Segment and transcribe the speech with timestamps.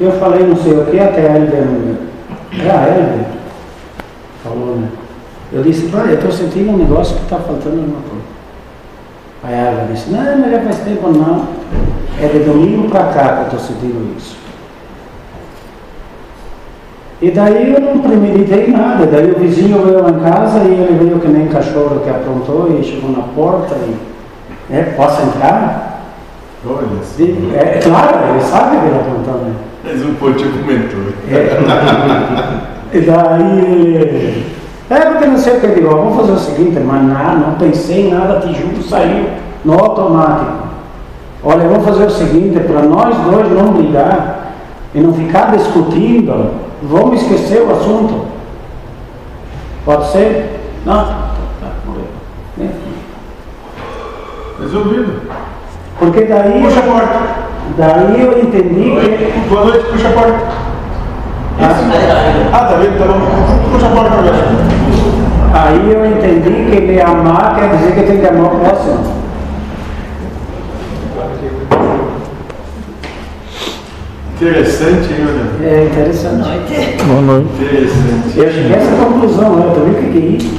[0.00, 1.64] Eu falei não sei o que, até a Helder,
[2.58, 3.26] é a Helder,
[4.42, 4.88] falou, né?
[5.52, 8.24] Eu disse, pai, eu estou sentindo um negócio que está faltando alguma coisa.
[9.44, 11.46] Aí ela disse, não, mas já faz tempo não.
[12.20, 14.36] É de domingo para cá que eu estou sentindo isso.
[17.20, 19.06] E daí eu não premeditei nada.
[19.06, 22.78] Daí o vizinho veio lá em casa e ele veio que nem cachorro que aprontou
[22.78, 23.96] e chegou na porta e.
[24.70, 25.93] É, posso entrar?
[26.66, 26.86] Olha
[27.18, 29.54] E, é, claro, ele sabe que ele aprontou, né?
[29.84, 31.00] Mas um potinho comentou.
[31.30, 32.96] É.
[32.96, 34.54] E daí ele.
[34.88, 37.38] É porque não sei o que eu digo, ó, vamos fazer o seguinte, mas não,
[37.38, 39.26] não pensei em nada, te juro, saiu
[39.64, 40.52] no automático.
[41.42, 44.52] Olha, vamos fazer o seguinte, para nós dois não brigar
[44.94, 46.50] e não ficar discutindo,
[46.82, 48.26] vamos esquecer o assunto.
[49.84, 50.60] Pode ser?
[50.86, 51.04] Não?
[51.04, 52.04] Tá, morreu.
[52.60, 52.68] É.
[54.62, 55.22] Resolvido.
[55.98, 56.62] Porque daí.
[56.62, 57.20] Puxa a porta.
[57.78, 59.48] Daí eu entendi que.
[59.48, 60.64] Boa noite, puxa a porta.
[62.52, 62.98] Ah, tá vendo?
[62.98, 63.72] Tá bom.
[63.72, 64.74] Puxa a porta agora.
[65.54, 69.24] Aí eu entendi que ele amar quer dizer que tem que amar o próximo.
[74.34, 75.66] Interessante, hein, olha?
[75.66, 77.04] É interessante.
[77.04, 77.48] Boa noite.
[77.54, 78.36] Interessante.
[78.38, 79.66] Eu cheguei a essa conclusão, né?
[79.66, 80.50] eu também fiquei.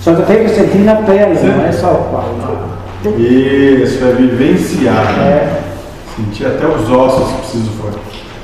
[0.00, 2.79] Só que eu tenho que sentir na pele, não é só o pau.
[3.08, 5.04] Isso, é vivenciar.
[5.16, 5.26] né?
[5.26, 5.60] É.
[6.16, 7.92] Sentir até os ossos se preciso for.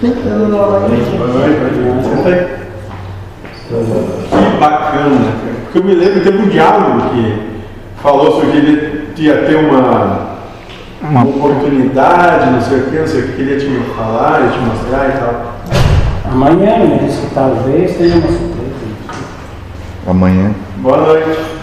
[0.01, 0.21] Senta
[2.29, 2.47] aí.
[3.69, 5.33] Que bacana.
[5.65, 7.39] Porque eu me lembro, teve um diálogo que
[8.03, 10.37] falou sobre que ele ia ter uma,
[11.03, 14.41] uma oportunidade, não sei o que, não sei o que, que ele ia te falar,
[14.43, 15.55] ia te mostrar e tal.
[16.33, 18.57] Amanhã ele disse que talvez tenha uma surpresa.
[20.07, 20.53] Amanhã.
[20.79, 21.56] Boa noite.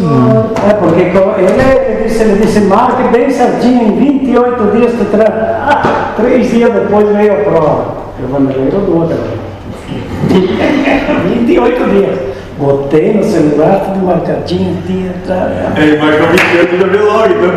[0.00, 5.28] É, porque ele, ele disse, ele disse, marque bem certinho, em 28 dias tu traz.
[5.28, 7.94] Ah, três dias depois veio a prova.
[8.20, 9.16] Eu vou ler o do outro.
[10.28, 12.28] 28 dias.
[12.58, 17.50] Botei no celular, tudo marcadinho, dia, tá, É, me quero já ver logo, então.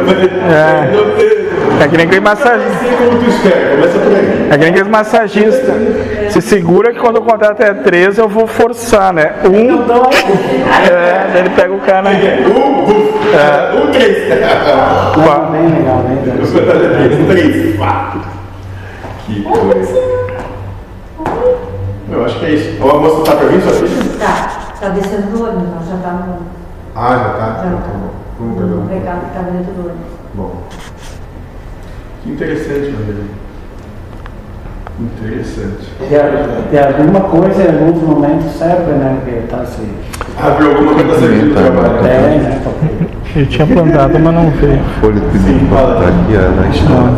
[0.48, 0.92] É.
[1.74, 2.70] Não É que nem aquele massagista.
[2.70, 4.41] Assim como tu espera, começa por aí.
[4.52, 5.64] É que nem aqueles massagistas.
[6.34, 9.36] Se segura que quando o contrato é três, eu vou forçar, né?
[9.46, 9.82] Um,
[10.92, 12.10] é, daí ele pega o cara.
[12.10, 14.28] Um, um, três.
[14.28, 16.18] Bem legal, né?
[16.36, 18.18] Um, três, pá.
[19.26, 20.02] Que coisa.
[22.12, 22.84] Eu acho que é isso.
[22.84, 24.18] Ô, a moça tá pra mim, sua filha?
[24.20, 24.50] Tá,
[24.82, 26.40] tá descendo do ônibus, nós já tá no.
[26.94, 27.46] Ah, já tá.
[27.64, 27.84] Já Então tá.
[27.88, 28.12] tá bom.
[28.38, 29.00] Vamos No pegar.
[29.00, 30.12] recado que tava dentro do ônibus.
[30.34, 30.52] Bom.
[32.24, 33.24] Que interessante, Maria.
[35.00, 35.90] Interessante.
[36.00, 39.18] De, de alguma coisa, em alguns momentos serve, né?
[39.26, 39.82] Que tá se.
[40.38, 42.06] Abriu alguma coisa servindo do trabalho.
[42.06, 42.62] É, né?
[42.64, 44.80] Porque Eu tinha plantado, mas não veio.
[45.00, 47.12] folha de pimenta tá aqui a, na história.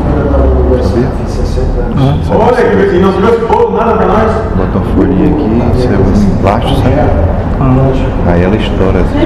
[2.30, 4.32] Olha, que e não trouxe bolo, nada pra nós.
[4.56, 6.96] Bota uma folhinha aqui, serve um plástico, sabe?
[8.28, 9.20] Aí ela estoura assim.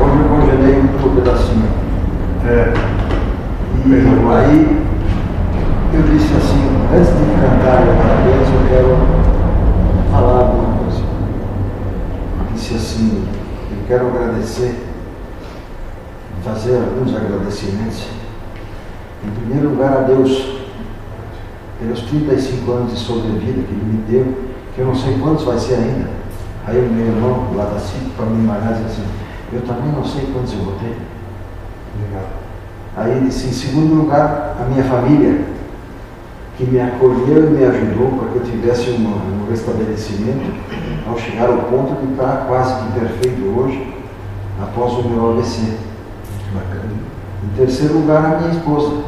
[0.00, 1.66] Hoje eu congelei um pedacinho.
[2.46, 2.72] É.
[3.86, 4.81] E aí
[5.94, 6.62] eu disse assim,
[6.94, 8.96] antes de cantar o parabéns, eu quero
[10.10, 11.00] falar alguma coisa.
[11.00, 13.24] Eu disse assim,
[13.70, 14.74] eu quero agradecer,
[16.42, 18.06] fazer alguns agradecimentos.
[19.24, 20.62] Em primeiro lugar a Deus,
[21.78, 24.34] pelos 35 anos de sobrevida que Ele me deu,
[24.74, 26.08] que eu não sei quantos vai ser ainda.
[26.66, 29.04] Aí o meu irmão lá da CIP, para me embargar, disse assim,
[29.52, 30.96] eu também não sei quantos eu vou ter.
[32.00, 32.28] Legal.
[32.96, 35.44] Aí disse, em segundo lugar, a minha família,
[36.62, 40.52] que me acolheu e me ajudou para que eu tivesse um, um restabelecimento
[41.08, 43.94] ao chegar ao ponto de estar quase que perfeito hoje,
[44.62, 45.78] após o meu AVC.
[46.54, 46.92] Bacana.
[47.44, 49.02] Em terceiro lugar, a minha esposa,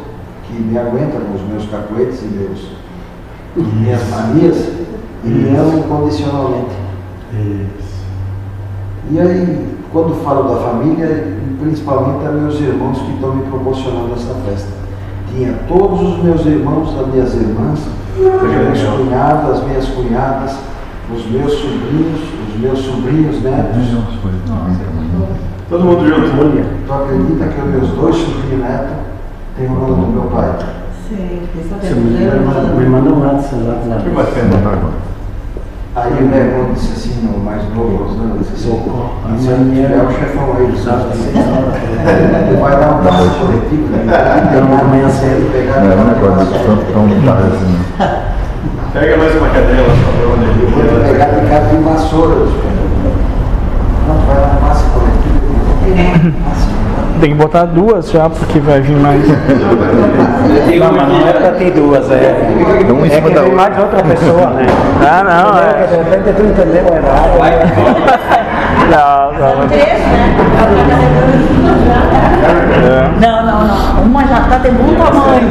[0.44, 2.72] que me aguenta com os meus cacoetes e meus,
[3.56, 4.68] minhas manias
[5.22, 6.74] e me ama incondicionalmente.
[7.32, 8.04] Isso.
[9.12, 14.34] E aí, quando falo da família, principalmente a meus irmãos que estão me proporcionando essa
[14.46, 14.84] festa.
[15.34, 17.80] Tinha todos os meus irmãos, as minhas irmãs,
[18.16, 20.56] os meus cunhados, as minhas cunhadas,
[21.12, 23.82] os meus sobrinhos, os meus sobrinhos netos.
[25.68, 26.86] Todo mundo junto.
[26.86, 28.96] Tu acredita que os meus dois sobrinhos netos
[29.56, 30.56] têm o nome do meu pai?
[31.08, 34.00] Sim, isso Você me, manda um WhatsApp lá.
[34.02, 35.13] Que bacana.
[35.96, 38.82] Aí o meu irmão disse assim, o mais novo, Rosana, disse assim,
[39.24, 41.04] A se minha ele mulher tiver o chefão aí, Sabe,
[42.60, 44.02] vai dar um passo coletivo, né?
[44.02, 45.52] Então, amanhã cedo.
[45.52, 46.52] pegar Não é um aquela negócio.
[48.92, 52.34] Pega mais uma cadeira, por favor, onde Eu vou pegar de casa de vassoura.
[52.34, 52.46] eu
[54.08, 55.44] Não, vai dar passe coletivo.
[56.96, 57.20] Não tem.
[57.20, 59.26] Tem que botar duas já, porque vai vir mais.
[59.26, 62.34] Não, mas não é pra ter duas, é.
[62.90, 63.48] Um É que outra.
[63.54, 64.66] mais outra pessoa, né?
[65.06, 65.86] Ah, não, É, é.
[65.86, 67.38] De repente tu entendeu errado.
[68.90, 69.68] Não, não.
[69.68, 70.36] Três, né?
[72.84, 74.02] É, Não, não, não.
[74.04, 75.48] Uma já tá de bom tamanho.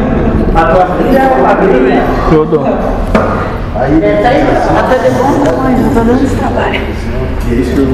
[0.55, 2.03] A tua filha é uma madrinha.
[2.29, 2.61] tudo.
[3.75, 6.81] Aí É, tá tá de bom tamanho, já tá dando esse trabalho.
[7.45, 7.87] E é isso que eu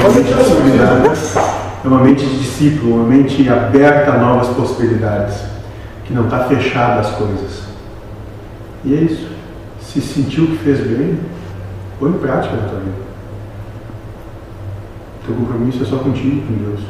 [0.00, 1.12] uma mente disciplinada,
[1.84, 5.42] é uma mente de discípulo, uma mente aberta a novas possibilidades,
[6.04, 7.62] que não está fechada às coisas.
[8.84, 9.28] E é isso.
[9.80, 11.18] Se sentiu que fez bem,
[11.98, 13.02] põe em prática na tua vida.
[15.26, 16.80] Teu compromisso é só contigo, com Deus.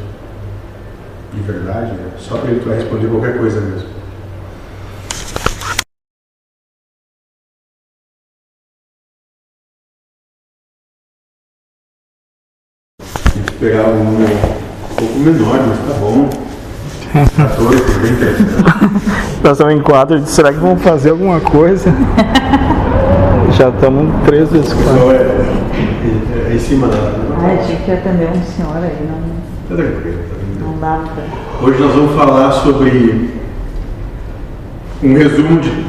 [1.33, 2.11] De verdade, né?
[2.19, 3.89] Só para Ele tu vai responder qualquer coisa mesmo.
[13.63, 16.29] Pegar um número um pouco menor, mas tá bom.
[17.15, 18.43] 14, 30.
[19.45, 19.81] Nós estamos em
[20.21, 21.95] disse, Será que vamos fazer alguma coisa?
[23.57, 24.99] Já estamos vezes quatro.
[24.99, 26.97] Só é, é, é em cima da.
[27.41, 29.21] Ai, tinha que atender um senhor aí, não,
[29.69, 30.73] Tá tranquilo, tá tranquilo.
[30.73, 31.65] não dá pra.
[31.65, 33.31] Hoje nós vamos falar sobre
[35.05, 35.87] um resumo de,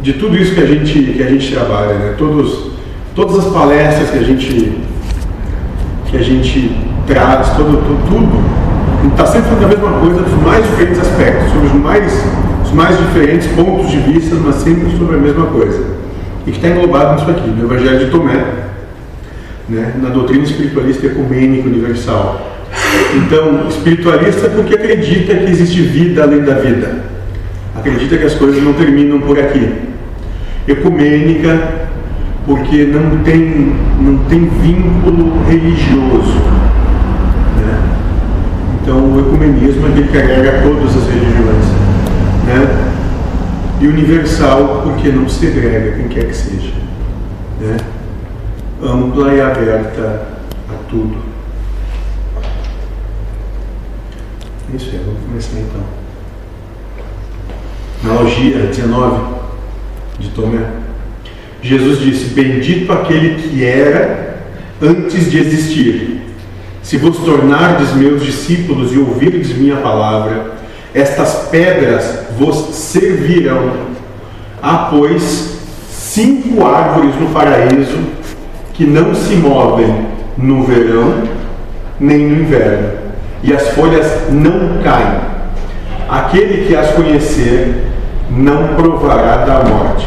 [0.00, 2.14] de tudo isso que a gente, que a gente trabalha, né?
[2.18, 2.72] Todos,
[3.14, 4.78] todas as palestras que a gente,
[6.10, 10.64] que a gente traz, todo, tu- tudo, está sempre falando a mesma coisa dos mais
[10.64, 12.24] diferentes aspectos, sobre os mais,
[12.64, 15.84] os mais diferentes pontos de vista, mas sempre sobre a mesma coisa.
[16.46, 18.44] E que está englobado nisso aqui, no Evangelho de Tomé,
[19.68, 19.92] né?
[20.02, 22.50] na doutrina espiritualista ecumênica universal.
[23.14, 27.04] Então, espiritualista porque acredita que existe vida além da vida.
[27.76, 29.68] Acredita que as coisas não terminam por aqui.
[30.66, 31.84] Ecumênica
[32.46, 36.42] porque não tem, não tem vínculo religioso.
[38.84, 41.64] Então, o ecumenismo é aquele que agrega todas as religiões.
[42.44, 43.80] Né?
[43.80, 46.74] E universal porque não segrega quem quer que seja.
[47.62, 47.78] Né?
[48.82, 50.26] Ampla e aberta
[50.68, 51.16] a tudo.
[54.70, 55.80] É Isso aí, vamos começar então.
[58.04, 59.34] Analogia 19
[60.18, 60.66] de Tomé.
[61.62, 64.44] Jesus disse: Bendito aquele que era
[64.82, 66.13] antes de existir.
[66.84, 70.52] Se vos tornardes meus discípulos e ouvirdes minha palavra,
[70.94, 73.72] estas pedras vos servirão.
[74.62, 75.60] Há, pois,
[75.90, 77.98] cinco árvores no paraíso
[78.74, 81.22] que não se movem no verão
[81.98, 82.90] nem no inverno,
[83.42, 85.20] e as folhas não caem.
[86.06, 87.86] Aquele que as conhecer
[88.30, 90.06] não provará da morte.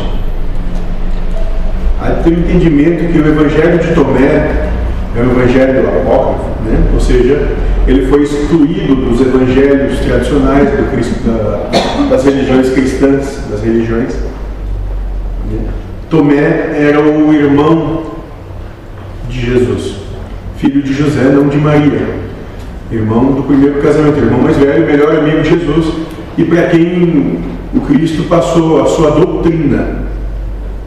[2.24, 4.68] Tem o entendimento que o Evangelho de Tomé
[5.16, 6.78] é o Evangelho apócrifo, né?
[6.94, 7.48] ou seja,
[7.88, 11.70] ele foi excluído dos evangelhos tradicionais do Cristo, da-
[12.10, 14.14] das religiões cristãs, das religiões.
[15.52, 15.60] né?
[16.10, 18.04] Tomé era o irmão
[19.30, 19.96] de Jesus,
[20.58, 22.08] filho de José, não de Maria,
[22.92, 25.94] irmão do primeiro casamento, irmão mais velho, melhor amigo de Jesus,
[26.38, 27.40] e para quem
[27.74, 30.06] o Cristo passou a sua doutrina.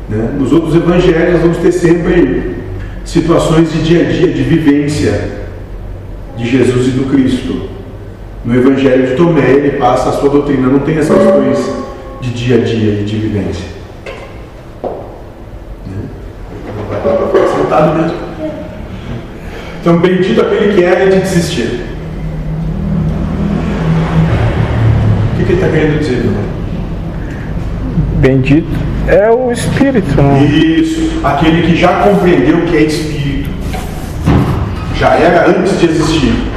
[0.09, 0.31] né?
[0.39, 2.57] Nos outros evangelhos vamos ter sempre
[3.05, 5.41] situações de dia a dia, de vivência
[6.37, 7.69] de Jesus e do Cristo.
[8.45, 11.59] No Evangelho de Tomé ele passa a sua doutrina, não tem as questões
[12.21, 13.67] de dia a dia e de vivência.
[15.87, 16.09] Né?
[17.57, 18.19] Sentado mesmo.
[19.81, 21.81] Então, bendito aquele que era de desistir.
[25.33, 26.45] O que, que ele está querendo dizer, meu irmão?
[28.21, 28.80] Bendito
[29.11, 30.45] é o Espírito, né?
[30.45, 33.51] Isso, aquele que já compreendeu que é espírito,
[34.95, 36.51] já era antes de existir.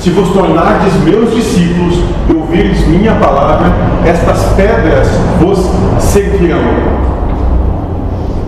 [0.00, 3.72] Se vos tornardes meus discípulos e ouvirdes minha palavra,
[4.04, 5.60] estas pedras vos
[6.02, 6.60] servirão.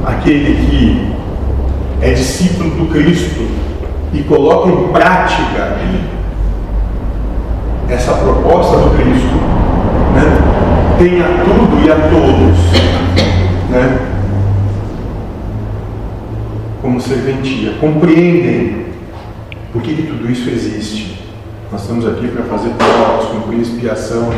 [0.04, 1.14] Aquele que
[2.02, 3.46] é discípulo do Cristo
[4.12, 5.78] e coloca em prática
[7.88, 9.34] essa proposta do Cristo,
[10.14, 10.53] né?
[10.98, 12.58] Tem a tudo e a todos,
[13.70, 13.98] né?
[16.80, 18.86] como serventia, compreendem
[19.72, 21.24] por que, que tudo isso existe.
[21.72, 24.28] Nós estamos aqui para fazer provas, cumprir expiação,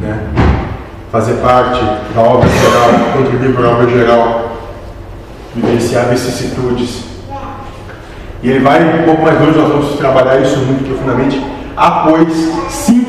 [0.00, 0.28] né?
[1.10, 1.80] fazer parte
[2.14, 4.52] da obra geral, contribuir para a obra geral,
[5.54, 7.04] vivenciar vicissitudes.
[8.42, 11.42] E ele vai um pouco mais longe, nós vamos trabalhar isso muito profundamente.
[12.04, 12.57] Pois,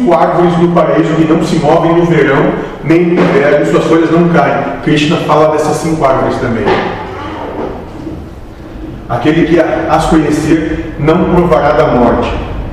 [0.10, 4.12] cinco árvores no paraíso que não se movem no verão, nem no inverno, suas folhas
[4.12, 4.80] não caem.
[4.84, 6.66] Krishna fala dessas cinco árvores também.
[9.08, 12.32] Aquele que as conhecer não provará da morte.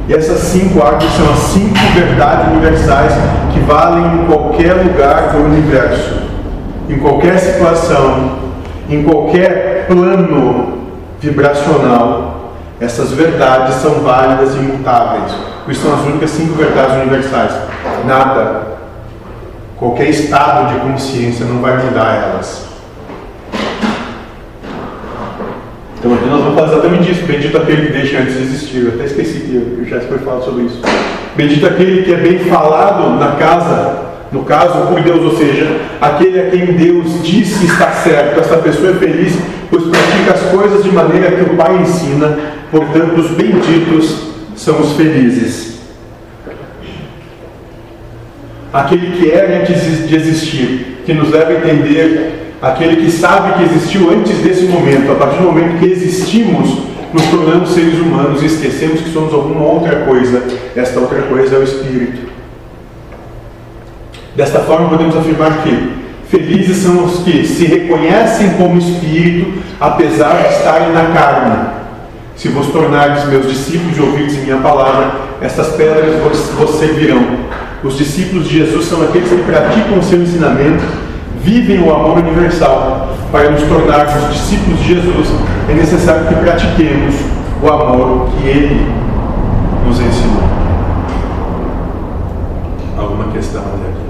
[0.09, 3.12] E essas cinco árvores são as cinco verdades universais
[3.52, 6.23] que valem em qualquer lugar do universo,
[6.88, 8.33] em qualquer situação,
[8.88, 10.78] em qualquer plano
[11.21, 12.36] vibracional.
[12.78, 15.33] Essas verdades são válidas e imutáveis,
[15.64, 17.52] pois são as únicas cinco verdades universais.
[18.04, 18.66] Nada,
[19.76, 22.66] qualquer estado de consciência não vai mudar elas.
[25.99, 27.26] Então aqui nós vamos falar exatamente isso.
[27.26, 28.85] Bendito aquele que deixa antes de existir.
[28.85, 30.80] Eu até esqueci que o Jéssica foi falar sobre isso.
[31.35, 36.40] Bendito aquele que é bem falado na casa, no caso, por Deus, ou seja, aquele
[36.40, 38.40] a quem Deus diz que está certo.
[38.40, 39.38] Essa pessoa é feliz,
[39.71, 42.37] pois pratica as coisas de maneira que o Pai ensina.
[42.71, 45.76] Portanto, os benditos são os felizes.
[48.73, 53.75] Aquele que é antes de existir, que nos leva a entender aquele que sabe que
[53.75, 56.78] existiu antes desse momento, a partir do momento que existimos,
[57.12, 60.42] nos tornamos seres humanos e esquecemos que somos alguma outra coisa.
[60.75, 62.36] Esta outra coisa é o Espírito.
[64.37, 65.93] Desta forma, podemos afirmar que
[66.28, 71.69] felizes são os que se reconhecem como Espírito, apesar de estarem na carne.
[72.37, 76.21] Se vos tornardes meus discípulos e ouvirdes minha palavra, estas pedras
[76.57, 77.25] vos servirão.
[77.83, 80.85] Os discípulos de Jesus são aqueles que praticam o seu ensinamento
[81.47, 83.14] vivem o amor universal.
[83.31, 85.28] Para nos tornarmos discípulos de Jesus,
[85.69, 87.14] é necessário que pratiquemos
[87.62, 88.87] o amor que Ele
[89.87, 90.43] nos ensinou.
[92.99, 94.05] Alguma questão aqui?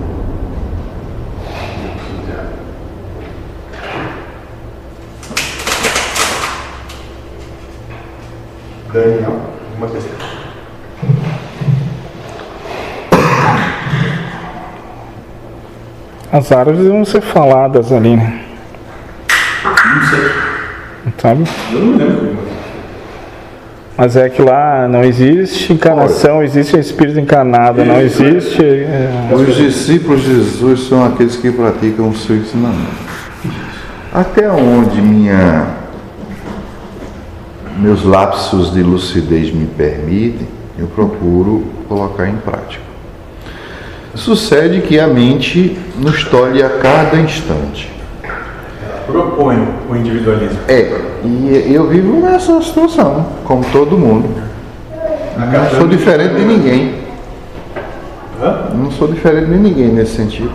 [8.96, 9.40] Daniel,
[9.76, 9.88] uma.
[16.32, 18.40] As árvores vão ser faladas ali, né?
[19.64, 20.30] Não sei.
[21.18, 21.44] Sabe?
[21.72, 22.36] Eu não lembro.
[23.96, 28.62] Mas é que lá não existe encarnação, existe espírito encarnado, não existe.
[28.62, 33.06] é, Os discípulos de Jesus são aqueles que praticam o seu ensinamento.
[34.12, 35.66] Até onde minha,
[37.78, 40.46] meus lapsos de lucidez me permitem,
[40.78, 42.84] eu procuro colocar em prática.
[44.14, 47.90] Sucede que a mente nos tolhe a cada instante.
[49.06, 50.58] Propõe o individualismo.
[50.66, 54.28] É, e eu vivo nessa situação, como todo mundo.
[55.36, 56.94] Não sou diferente de ninguém.
[58.74, 60.52] Não sou diferente de ninguém nesse sentido.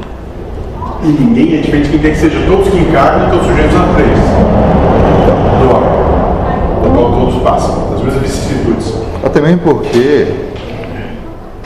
[1.04, 2.46] E ninguém é diferente de quem quer que seja.
[2.48, 4.61] Todos que encarnam estão sujeitos a três.
[7.01, 7.89] Qual todos passam.
[7.93, 8.93] Das mesmas vicissitudes.
[9.24, 10.27] Até mesmo porque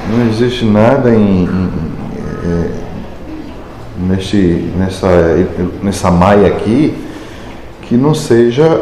[0.10, 1.70] não existe nada em, em-
[2.46, 2.70] é,
[4.08, 4.38] neste,
[4.78, 5.08] nessa,
[5.84, 6.96] nessa maia aqui
[7.82, 8.82] que não seja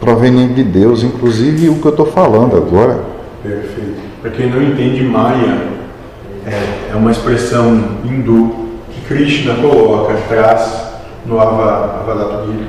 [0.00, 3.00] proveniente de Deus, inclusive o que eu estou falando agora.
[3.42, 4.00] Perfeito.
[4.22, 5.58] Para quem não entende, Maya
[6.46, 8.54] é, é uma expressão hindu
[8.90, 10.90] que Krishna coloca, traz
[11.26, 12.64] no Ava- Avadata Gita,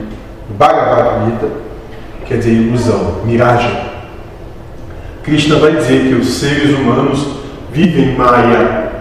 [0.49, 1.47] no Bhagavad Gita,
[2.25, 3.71] quer dizer ilusão, miragem.
[5.23, 7.27] Krishna vai dizer que os seres humanos
[7.71, 8.91] vivem Maya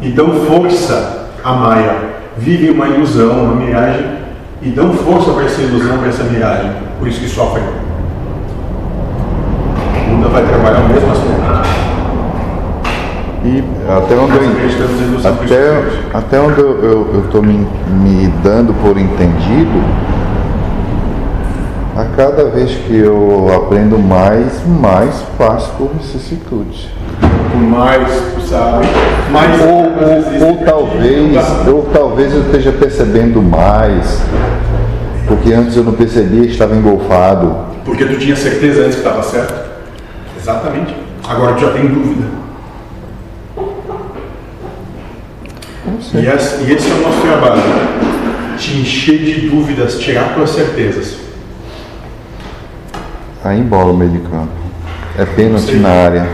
[0.00, 1.96] e dão força à Maya,
[2.36, 4.06] vivem uma ilusão, uma miragem
[4.62, 7.64] e dão força para essa ilusão, para essa miragem, por isso que sofrem.
[10.06, 11.36] O Buda vai trabalhar o mesmo aspecto.
[13.44, 19.84] E até onde eu, ilusão até, até onde eu estou me, me dando por entendido,
[21.96, 26.88] a cada vez que eu aprendo mais, mais passo por vicissitudes.
[27.18, 28.86] Quanto mais tu sabe,
[29.30, 34.20] mais Ou, ou, ou talvez, ou talvez eu esteja percebendo mais,
[35.26, 37.56] porque antes eu não percebia, estava engolfado.
[37.82, 39.54] Porque tu tinha certeza antes que estava certo?
[40.38, 40.94] Exatamente.
[41.26, 42.26] Agora tu já tem dúvida.
[46.14, 47.62] E esse, e esse é o nosso trabalho.
[48.58, 51.25] Te encher de dúvidas, tirar tuas certezas.
[53.44, 54.48] Aí embola o meio de campo.
[55.18, 56.26] É pênalti na área.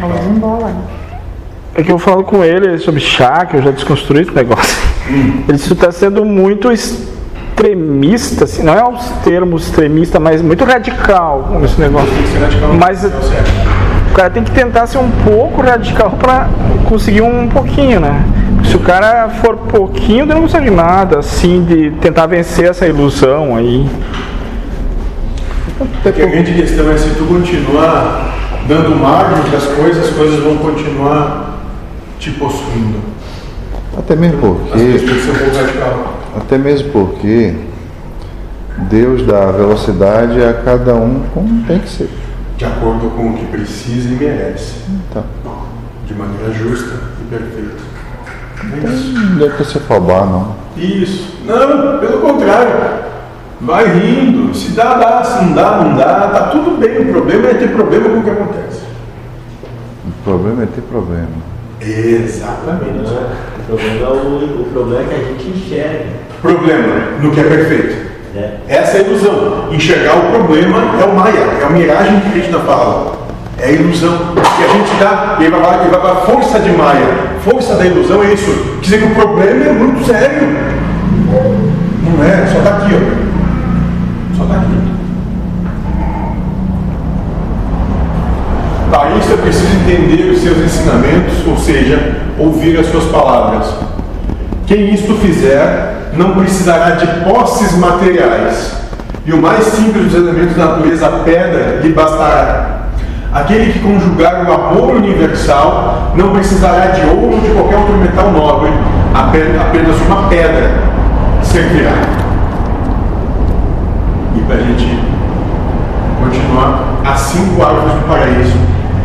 [0.00, 0.66] Vamos embora.
[0.66, 0.82] né?
[1.74, 4.76] É que eu falo com ele sobre chá, que eu já desconstruí esse negócio.
[5.48, 11.64] Ele está sendo muito extremista, assim, não é os termos extremista, mas muito radical com
[11.64, 12.12] esse negócio.
[12.78, 13.08] Mas é
[14.14, 16.48] o cara tem que tentar ser um pouco radical para
[16.88, 18.24] conseguir um pouquinho, né?
[18.64, 23.56] Se o cara for pouquinho, ele não consegue nada, assim, de tentar vencer essa ilusão
[23.56, 23.84] aí.
[25.76, 28.34] Porque a grande questão é se tu continuar
[28.68, 31.60] dando margem para as coisas, as coisas vão continuar
[32.18, 32.98] te possuindo.
[33.96, 35.82] Até mesmo porque, ser
[36.36, 37.54] até mesmo porque
[38.90, 42.08] Deus dá velocidade a cada um como tem que ser.
[42.56, 44.74] de acordo com o que precisa e merece,
[45.12, 45.22] Tá.
[46.06, 47.84] de maneira justa e perfeita.
[48.72, 49.12] É isso.
[49.12, 50.56] Não deve ter se afobar, não.
[50.76, 51.36] Isso.
[51.46, 53.13] Não, pelo contrário.
[53.60, 54.54] Vai rindo.
[54.54, 55.24] Se dá, dá.
[55.24, 56.28] Se não dá, não dá.
[56.28, 56.98] Tá tudo bem.
[56.98, 58.82] O problema é ter problema com o que acontece.
[60.06, 61.54] O problema é ter problema.
[61.80, 63.10] Exatamente.
[63.58, 66.04] O problema, é o, o problema é que a gente enxerga.
[66.40, 68.14] Problema no que é perfeito.
[68.34, 68.58] Né?
[68.68, 69.68] Essa é a ilusão.
[69.72, 73.24] Enxergar o problema é o Maia, é a miragem que Krishna fala.
[73.58, 74.18] É a ilusão.
[74.36, 77.06] E a gente dá, e ele vai falar que vai falar força de Maia.
[77.40, 78.50] Força da ilusão é isso.
[78.76, 80.48] Quer dizer que o problema é muito sério.
[82.02, 83.23] Não é, só está aqui, ó.
[84.36, 84.94] Só está aqui.
[89.18, 93.72] Isso é preciso entender os seus ensinamentos, ou seja, ouvir as suas palavras.
[94.66, 98.74] Quem isto fizer não precisará de posses materiais,
[99.24, 102.88] e o mais simples dos elementos da natureza, a pedra, lhe bastará.
[103.32, 108.30] Aquele que conjugar o amor universal não precisará de ouro ou de qualquer outro metal
[108.30, 108.70] nobre,
[109.14, 110.70] apenas apenas uma pedra
[111.42, 112.13] servirá.
[114.36, 114.98] E para a gente
[116.18, 118.58] continuar, há cinco árvores do paraíso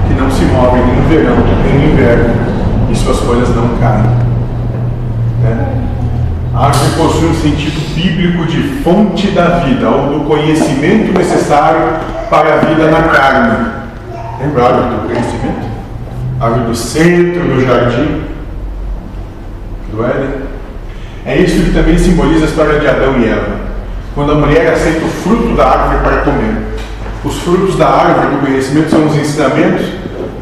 [0.07, 2.33] que não se movem nem no verão, nem no inverno,
[2.91, 4.03] e suas folhas não caem.
[5.43, 5.67] Né?
[6.53, 12.55] A árvore possui um sentido bíblico de fonte da vida, ou do conhecimento necessário para
[12.55, 13.67] a vida na carne.
[14.41, 15.69] Lembra a árvore do conhecimento?
[16.39, 18.21] A árvore do centro do jardim,
[19.91, 20.49] do Éden.
[21.25, 23.68] É isso que também simboliza a história de Adão e Eva.
[24.15, 26.69] Quando a mulher aceita o fruto da árvore para comer.
[27.23, 29.85] Os frutos da árvore do conhecimento são os ensinamentos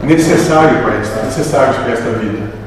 [0.03, 2.57] necessários para esta, necessários para esta vida.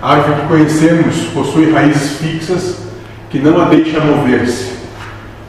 [0.00, 2.76] A árvore que conhecemos possui raízes fixas
[3.30, 4.76] que não a deixam mover-se.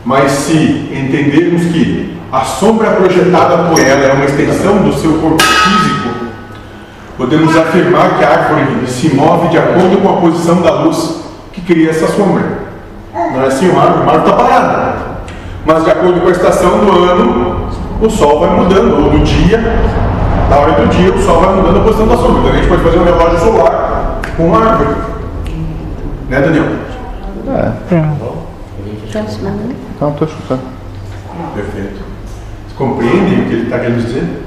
[0.04, 0.54] Mas se
[0.92, 6.10] entendermos que a sombra projetada por ela é uma extensão do seu corpo físico,
[7.18, 11.62] podemos afirmar que a árvore se move de acordo com a posição da luz que
[11.62, 12.67] cria essa sombra.
[13.38, 14.94] Não é assim, uma árvore, uma árvore está parada.
[15.64, 17.70] Mas de acordo com a estação do ano,
[18.02, 19.60] o sol vai mudando, ou do dia,
[20.50, 22.40] na hora do dia, o sol vai mudando a posição da sombra.
[22.40, 24.96] Então a gente pode fazer um relógio solar com uma árvore.
[26.30, 26.66] Né, Daniel?
[27.48, 27.72] É,
[29.96, 30.62] então estou escutando.
[31.54, 32.02] Perfeito.
[32.68, 34.44] Você compreende o que ele está querendo dizer?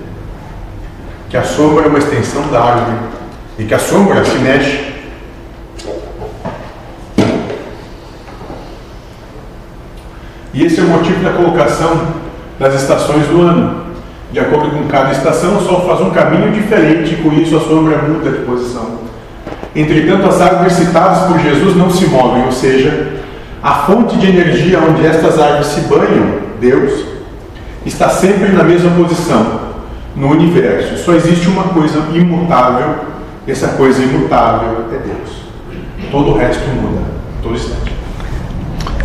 [1.28, 2.96] Que a sombra é uma extensão da árvore
[3.56, 4.99] e que a sombra se mexe.
[10.52, 12.00] E esse é o motivo da colocação
[12.58, 13.84] das estações do ano.
[14.32, 17.60] De acordo com cada estação, o Sol faz um caminho diferente e com isso a
[17.60, 19.00] sombra muda de posição.
[19.74, 23.20] Entretanto, as árvores citadas por Jesus não se movem, ou seja,
[23.62, 27.04] a fonte de energia onde estas árvores se banham, Deus,
[27.86, 29.60] está sempre na mesma posição
[30.16, 30.96] no universo.
[31.04, 32.96] Só existe uma coisa imutável,
[33.46, 35.40] essa coisa imutável é Deus.
[36.10, 37.02] Todo o resto muda,
[37.42, 37.99] todo instante.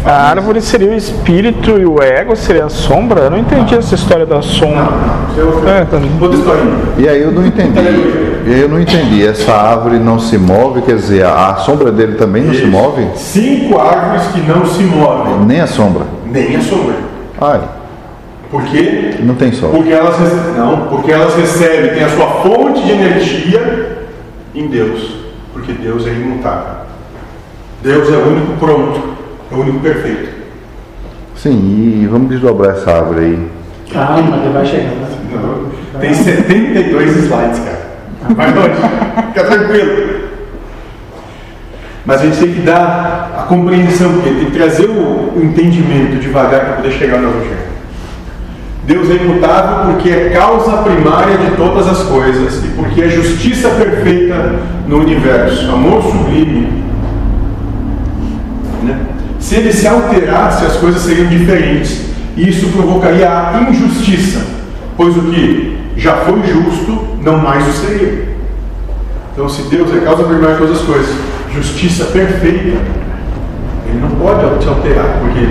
[0.06, 3.22] A árvore seria o espírito e o ego seria a sombra?
[3.22, 4.88] Eu não entendi essa história da sombra.
[5.36, 5.98] É É, tá.
[6.98, 7.80] E aí eu não entendi.
[8.46, 9.26] E aí eu não entendi.
[9.26, 13.08] Essa árvore não se move, quer dizer, a, a sombra dele também não se move?
[13.16, 16.04] Cinco árvores que não se movem, Nem a sombra.
[16.28, 16.96] nem a sombra.
[17.42, 17.62] Ai,
[18.52, 19.16] Por quê?
[19.22, 19.72] não tem sol.
[19.72, 20.16] Porque elas,
[20.56, 24.06] não, porque elas recebem, têm a sua fonte de energia
[24.54, 25.16] em Deus.
[25.52, 26.86] Porque Deus é imutável.
[27.82, 29.15] Deus é o único pronto,
[29.56, 30.30] é o único perfeito.
[31.36, 33.48] Sim, e vamos desdobrar essa árvore aí.
[33.92, 34.90] Calma, ele vai chegar.
[34.90, 35.08] né?
[35.34, 37.86] Não, Tem 72 slides, cara.
[38.36, 38.76] Vai longe.
[39.28, 40.16] Fica tranquilo.
[42.06, 46.20] Mas a gente tem que dar a compreensão, porque tem que trazer o, o entendimento
[46.20, 47.76] devagar para poder chegar no Evangelho.
[48.86, 53.70] Deus é imutável porque é causa primária de todas as coisas e porque é justiça
[53.70, 56.84] perfeita no universo, amor sublime.
[58.84, 59.00] Né?
[59.46, 62.02] Se ele se alterasse, as coisas seriam diferentes
[62.36, 64.44] e isso provocaria a injustiça,
[64.98, 68.28] pois o que já foi justo não mais o seria.
[69.32, 71.16] Então, se Deus é causa primária de todas as coisas,
[71.54, 72.76] justiça perfeita,
[73.88, 75.42] ele não pode se alterar, porque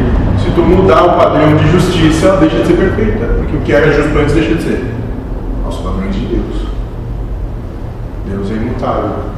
[0.42, 3.72] se tu mudar o padrão de justiça, ela deixa de ser perfeita, porque o que
[3.72, 4.84] era justo antes deixa de ser.
[5.64, 6.66] Aos padrões de Deus.
[8.28, 9.34] Deus é imutável.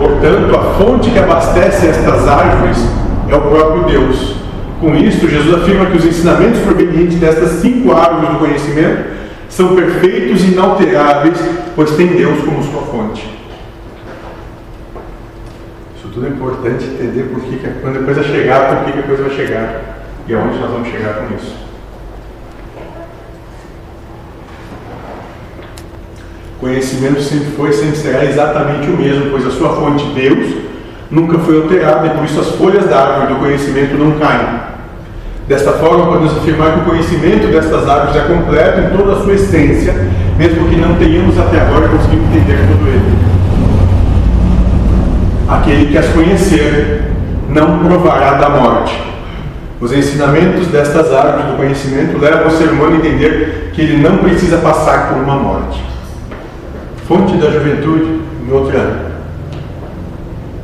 [0.00, 2.78] Portanto, a fonte que abastece estas árvores
[3.28, 4.34] é o próprio Deus.
[4.80, 9.10] Com isto, Jesus afirma que os ensinamentos provenientes destas cinco árvores do conhecimento
[9.50, 11.38] são perfeitos e inalteráveis,
[11.76, 13.28] pois tem Deus como sua fonte.
[15.98, 19.02] Isso tudo é importante entender por que, que quando a coisa chegar, por que a
[19.02, 21.69] coisa vai chegar e aonde nós vamos chegar com isso.
[26.60, 30.54] Conhecimento sempre foi e sempre será exatamente o mesmo, pois a sua fonte, Deus,
[31.10, 34.60] nunca foi alterada e por isso as folhas da árvore do conhecimento não caem.
[35.48, 39.32] Desta forma, podemos afirmar que o conhecimento destas árvores é completo em toda a sua
[39.32, 39.94] essência,
[40.36, 43.18] mesmo que não tenhamos até agora conseguido entender todo ele.
[45.48, 47.02] Aquele que as conhecer
[47.48, 49.02] não provará da morte.
[49.80, 54.18] Os ensinamentos destas árvores do conhecimento levam o ser humano a entender que ele não
[54.18, 55.89] precisa passar por uma morte.
[57.10, 59.10] Fonte da juventude, em outro ano.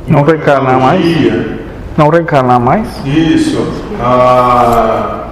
[0.07, 1.33] Não reencarnar mais?
[1.97, 3.05] Não reencarnar mais?
[3.05, 3.67] Isso.
[4.01, 5.25] A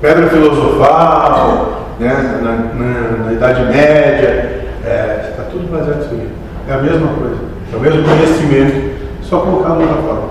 [0.00, 4.64] pedra filosofal, né, na, na, na Idade Média,
[5.28, 6.28] está tudo baseado nisso aí.
[6.66, 7.36] É a mesma coisa.
[7.70, 8.90] É o mesmo conhecimento,
[9.22, 10.28] só colocado outra forma.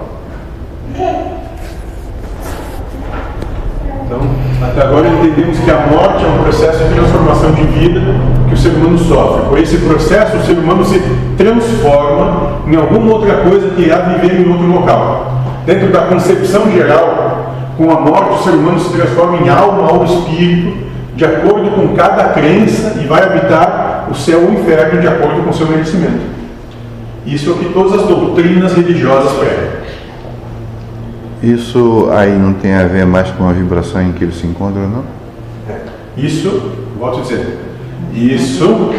[4.04, 4.19] Então,
[4.67, 8.62] até agora entendemos que a morte é um processo de transformação de vida que o
[8.62, 9.50] ser humano sofre.
[9.50, 11.02] Por esse processo, o ser humano se
[11.38, 15.44] transforma em alguma outra coisa que irá viver em outro local.
[15.66, 20.04] Dentro da concepção geral, com a morte, o ser humano se transforma em alma ou
[20.04, 20.84] espírito,
[21.16, 25.44] de acordo com cada crença, e vai habitar o céu ou o inferno de acordo
[25.44, 26.34] com o seu merecimento.
[27.26, 29.84] Isso é o que todas as doutrinas religiosas pregam.
[31.42, 34.82] Isso aí não tem a ver mais com a vibração em que ele se encontra,
[34.82, 35.04] não?
[36.16, 37.73] Isso, volto a dizer,
[38.12, 38.94] isso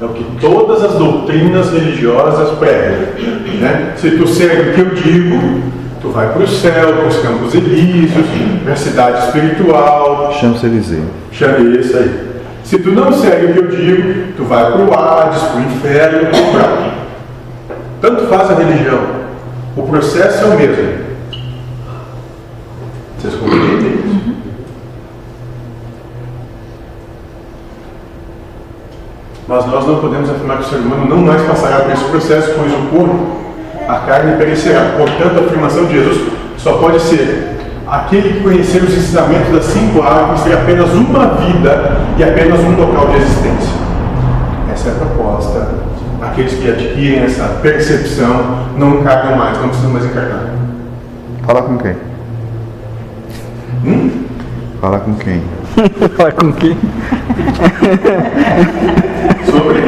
[0.00, 3.14] é o que todas as doutrinas religiosas pregam.
[3.60, 3.92] Né?
[3.96, 5.62] Se tu segue o que eu digo,
[6.00, 8.26] tu vai para o céu, para os campos elíseos,
[8.62, 10.32] para a cidade espiritual.
[10.40, 11.04] Champs-Élysées.
[11.32, 12.34] Chame isso aí.
[12.64, 15.64] Se tu não segue o que eu digo, tu vai para o Hades, para o
[15.64, 16.94] inferno, para
[18.00, 19.00] Tanto faz a religião.
[19.76, 21.04] O processo é o mesmo.
[23.18, 24.34] Vocês compreendem isso?
[29.46, 32.52] Mas nós não podemos afirmar que o ser humano não mais passará por esse processo,
[32.56, 33.26] pois o corpo,
[33.86, 34.94] a carne perecerá.
[34.96, 37.54] Portanto, a afirmação de Jesus só pode ser
[37.86, 42.74] aquele que conhecer os ensinamentos das cinco árvores ter apenas uma vida e apenas um
[42.74, 43.74] local de existência.
[44.72, 45.68] Essa é a proposta.
[46.22, 50.54] Aqueles que adquirem essa percepção não encarnam mais, não precisam mais encarnar.
[51.44, 51.96] Fala com quem?
[53.84, 54.24] Hum?
[54.80, 55.42] Fala com quem?
[56.16, 56.76] Fala com quem?
[59.46, 59.82] Sobre.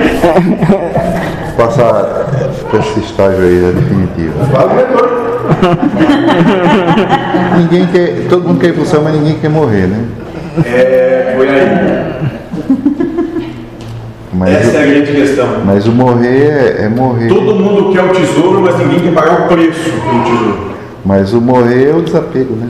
[1.56, 2.26] Passar
[2.70, 4.44] para esse estágio aí da definitiva.
[4.46, 5.26] Fala com o leitor.
[7.58, 10.04] Ninguém quer, todo mundo quer ir pro céu, mas ninguém quer morrer, né?
[10.64, 12.16] É, foi aí.
[14.32, 15.46] Mas, Essa é a o, grande questão.
[15.64, 17.28] mas o morrer é, é morrer.
[17.28, 20.76] Todo mundo quer o tesouro, mas ninguém quer pagar o preço pelo tesouro.
[21.04, 22.68] Mas o morrer é o desapego, né?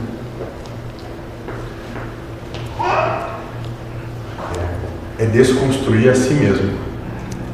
[5.19, 6.77] É desconstruir a si mesmo.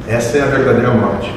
[0.06, 1.32] Essa é a verdadeira morte.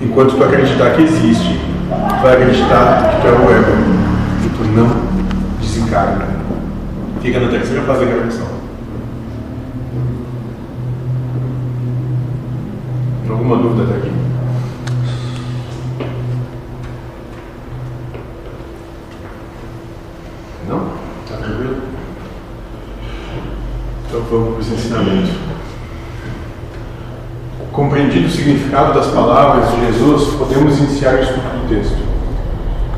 [0.00, 1.60] Enquanto tu acreditar que existe,
[2.08, 3.72] tu vai acreditar que tu é o ego.
[4.42, 6.28] E tu não desencarna.
[7.20, 8.46] Fica na terceira fase da encarnação.
[13.28, 14.12] Alguma dúvida até aqui?
[20.68, 20.80] Não?
[21.28, 21.76] Tá tranquilo?
[24.08, 25.55] Então vamos para os ensinamentos.
[27.72, 31.98] Compreendido o significado das palavras de Jesus, podemos iniciar o estudo do texto.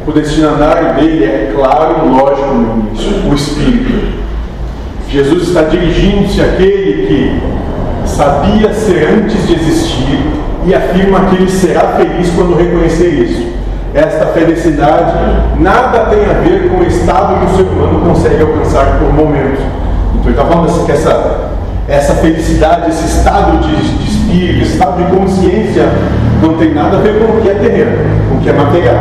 [0.06, 4.18] O destinatário dele é claro e lógico no início, o Espírito.
[5.08, 7.42] Jesus está dirigindo-se àquele que
[8.06, 10.18] sabia ser antes de existir
[10.64, 13.46] e afirma que ele será feliz quando reconhecer isso.
[13.94, 15.12] Esta felicidade
[15.58, 19.60] nada tem a ver com o estado que o ser humano consegue alcançar por momentos.
[20.14, 21.50] Então ele está falando assim que essa,
[21.88, 25.88] essa felicidade, esse estado de, de espírito, esse estado de consciência
[26.42, 27.96] não tem nada a ver com o que é terreno,
[28.28, 28.96] com o que é material.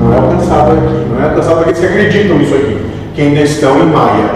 [0.00, 3.78] Não é alcançado aqui, não é alcançado aqueles que acreditam nisso aqui, que ainda estão
[3.78, 4.30] em Maia,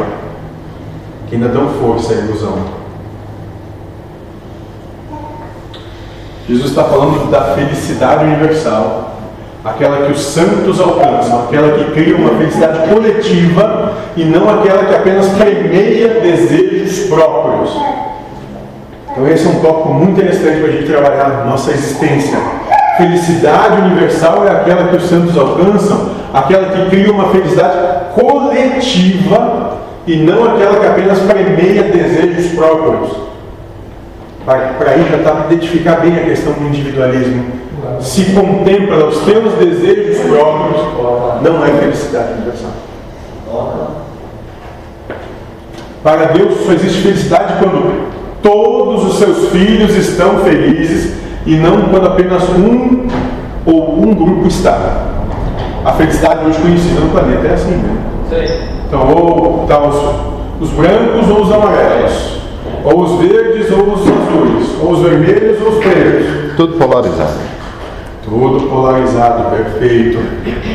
[1.28, 2.76] que ainda dão força à ilusão.
[6.48, 9.16] Jesus está falando da felicidade universal,
[9.64, 14.94] aquela que os santos alcançam, aquela que cria uma felicidade coletiva e não aquela que
[14.94, 18.05] apenas permeia desejos próprios.
[19.16, 22.38] Então, esse é um tópico muito interessante para a gente trabalhar na nossa existência.
[22.98, 27.76] Felicidade universal é aquela que os santos alcançam, aquela que cria uma felicidade
[28.14, 33.26] coletiva e não aquela que apenas permeia desejos próprios
[34.46, 37.44] para aí já está identificar bem a questão do individualismo.
[38.00, 40.82] Se contempla os teus desejos próprios,
[41.42, 42.70] não é felicidade universal.
[46.04, 48.06] Para Deus só existe felicidade quando
[48.46, 53.08] todos os seus filhos estão felizes e não quando apenas um
[53.66, 55.08] ou um grupo está.
[55.84, 57.96] A felicidade hoje conhecida no planeta é assim, né?
[58.86, 59.96] Então, ou tá os,
[60.60, 62.40] os brancos ou os amarelos,
[62.84, 66.56] ou os verdes ou os azuis, ou os vermelhos ou os pretos.
[66.56, 67.40] Tudo polarizado.
[68.24, 70.18] Tudo polarizado, perfeito.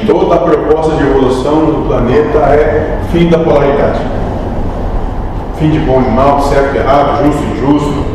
[0.08, 4.00] Toda a proposta de evolução do planeta é fim da polaridade.
[5.62, 8.06] Fim de bom e mal, certo e errado, justo e injusto.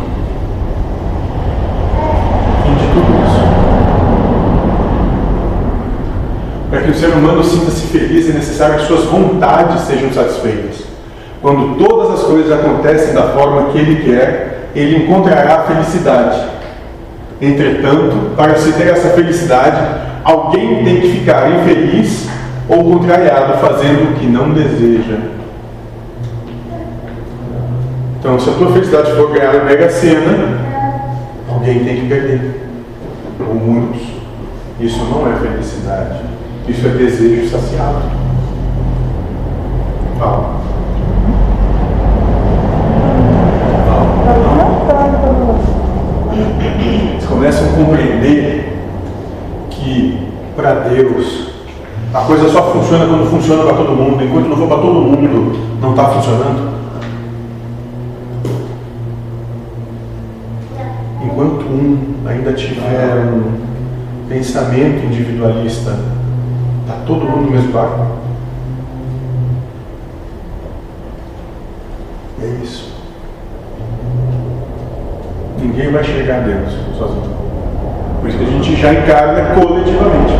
[2.64, 3.42] Fim de tudo isso.
[6.68, 10.86] Para que o ser humano sinta-se feliz, é necessário que suas vontades sejam satisfeitas.
[11.40, 16.48] Quando todas as coisas acontecem da forma que ele quer, ele encontrará a felicidade.
[17.40, 19.80] Entretanto, para se ter essa felicidade,
[20.24, 22.26] alguém tem que ficar infeliz
[22.68, 25.36] ou contrariado, fazendo o que não deseja.
[28.26, 30.58] Então, se a tua felicidade for ganhar a Mega Sena,
[31.48, 32.60] alguém tem que perder.
[33.38, 34.02] Ou muitos.
[34.80, 36.22] Isso não é felicidade.
[36.66, 38.02] Isso é desejo saciado.
[40.18, 40.56] Fala.
[46.80, 48.76] Eles começam a compreender
[49.70, 51.52] que para Deus
[52.12, 54.24] a coisa só funciona quando funciona para todo mundo.
[54.24, 56.85] Enquanto não for para todo mundo, não está funcionando.
[61.76, 65.98] Enquanto um ainda tiver um pensamento individualista,
[66.82, 68.06] está todo mundo no mesmo barco.
[72.42, 72.94] É isso.
[75.60, 77.36] Ninguém vai chegar a Deus sozinho.
[78.20, 80.32] Por isso que a gente já encarna coletivamente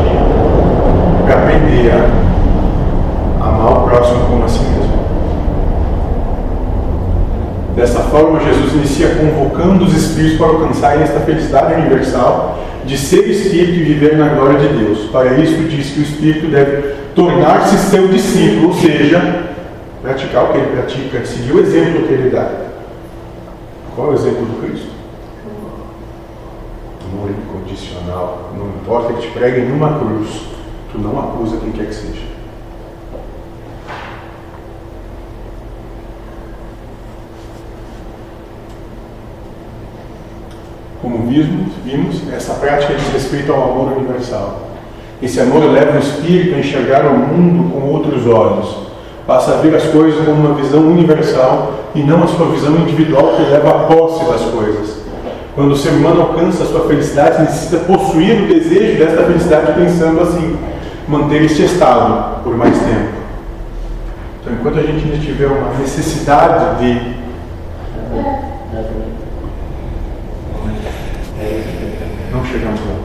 [1.25, 1.93] para aprender
[3.41, 4.96] a amar o próximo como a si mesmo.
[7.77, 13.73] Dessa forma, Jesus inicia convocando os espíritos para alcançarem esta felicidade universal de ser espírito
[13.73, 15.11] e viver na glória de Deus.
[15.11, 19.51] Para isso, diz que o espírito deve tornar-se seu discípulo, ou seja,
[20.01, 22.51] praticar o que ele pratica, seguir o exemplo que ele dá.
[23.95, 24.89] Qual é o exemplo do Cristo?
[27.13, 28.53] Amor incondicional.
[28.57, 30.29] Não importa que te preguem numa cruz,
[30.91, 32.36] tu não acusa quem quer que seja.
[41.03, 44.61] Como vimos, vimos, essa prática diz respeito ao amor universal.
[45.23, 48.87] Esse amor leva o espírito a enxergar o mundo com outros olhos.
[49.27, 53.35] Passa a ver as coisas com uma visão universal e não a sua visão individual
[53.37, 55.07] que leva à posse das coisas.
[55.55, 60.21] Quando o ser humano alcança a sua felicidade, necessita possuir o desejo desta felicidade pensando
[60.21, 60.57] assim,
[61.09, 63.17] manter este estado por mais tempo.
[64.41, 67.17] Então, enquanto a gente ainda tiver uma necessidade de
[72.33, 72.97] não chegamos lá.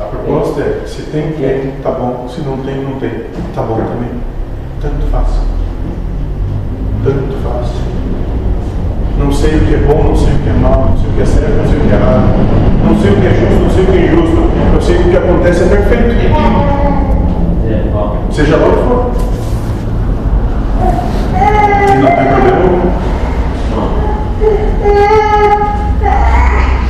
[0.00, 2.26] A proposta é, se tem, tem, tá bom.
[2.28, 3.10] Se não tem, não tem.
[3.54, 4.10] Tá bom também.
[4.80, 5.26] Tanto faz.
[7.04, 7.68] Tanto faz.
[9.18, 11.12] Não sei o que é bom, não sei o que é mal, não sei o
[11.12, 12.22] que é certo, não sei o que é errado.
[12.86, 14.40] Não sei o que é justo, não sei o que é injusto.
[14.72, 16.10] Eu sei que o que acontece é perfeito.
[18.32, 19.10] Seja lá o que for.
[21.90, 22.90] E não tem problema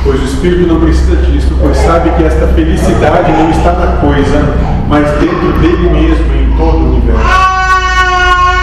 [0.03, 4.41] Pois o Espírito não precisa disso, pois sabe que esta felicidade não está na coisa,
[4.87, 7.21] mas dentro dele mesmo, em todo o universo.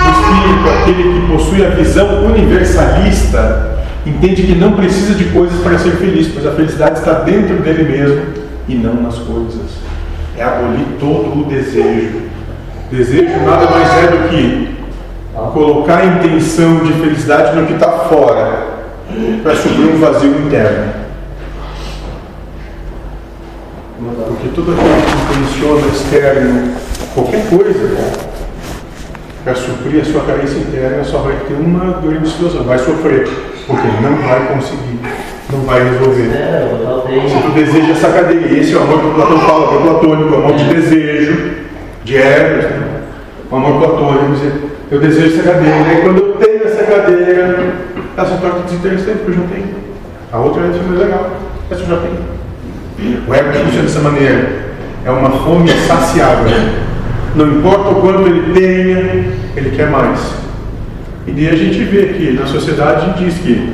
[0.05, 5.79] O Espírito, aquele que possui a visão universalista, entende que não precisa de coisas para
[5.79, 8.27] ser feliz, pois a felicidade está dentro dele mesmo
[8.67, 9.79] e não nas coisas.
[10.37, 12.23] É abolir todo o desejo.
[12.91, 14.79] Desejo nada mais é do que
[15.53, 18.67] colocar a intenção de felicidade no que está fora,
[19.43, 20.99] para suprir um vazio interno.
[24.29, 24.91] Porque tudo aquilo
[25.29, 26.73] que intenciona externo,
[27.15, 27.97] qualquer coisa,
[29.45, 33.29] para suprir a sua carência interna, só vai ter uma grande situação, vai sofrer,
[33.67, 34.99] porque não vai conseguir,
[35.53, 36.31] não vai resolver.
[37.29, 40.35] Se tu deseja essa cadeia, esse é o amor que o Platão fala, amor platônico,
[40.35, 41.51] amor de desejo,
[42.05, 43.03] de né?
[43.51, 44.55] o amor platônico, dizer,
[44.91, 47.75] eu desejo essa cadeira, e quando eu tenho essa cadeira,
[48.17, 49.75] ela se torna desinteressante, porque eu já tenho.
[50.33, 51.31] A outra é mais legal,
[51.71, 52.38] essa eu já tenho.
[53.27, 54.69] O ego funciona dessa maneira.
[55.05, 56.51] É uma fome saciável.
[57.35, 58.99] Não importa o quanto ele tenha,
[59.57, 60.19] ele quer mais.
[61.27, 63.73] E daí a gente vê que na sociedade a gente diz que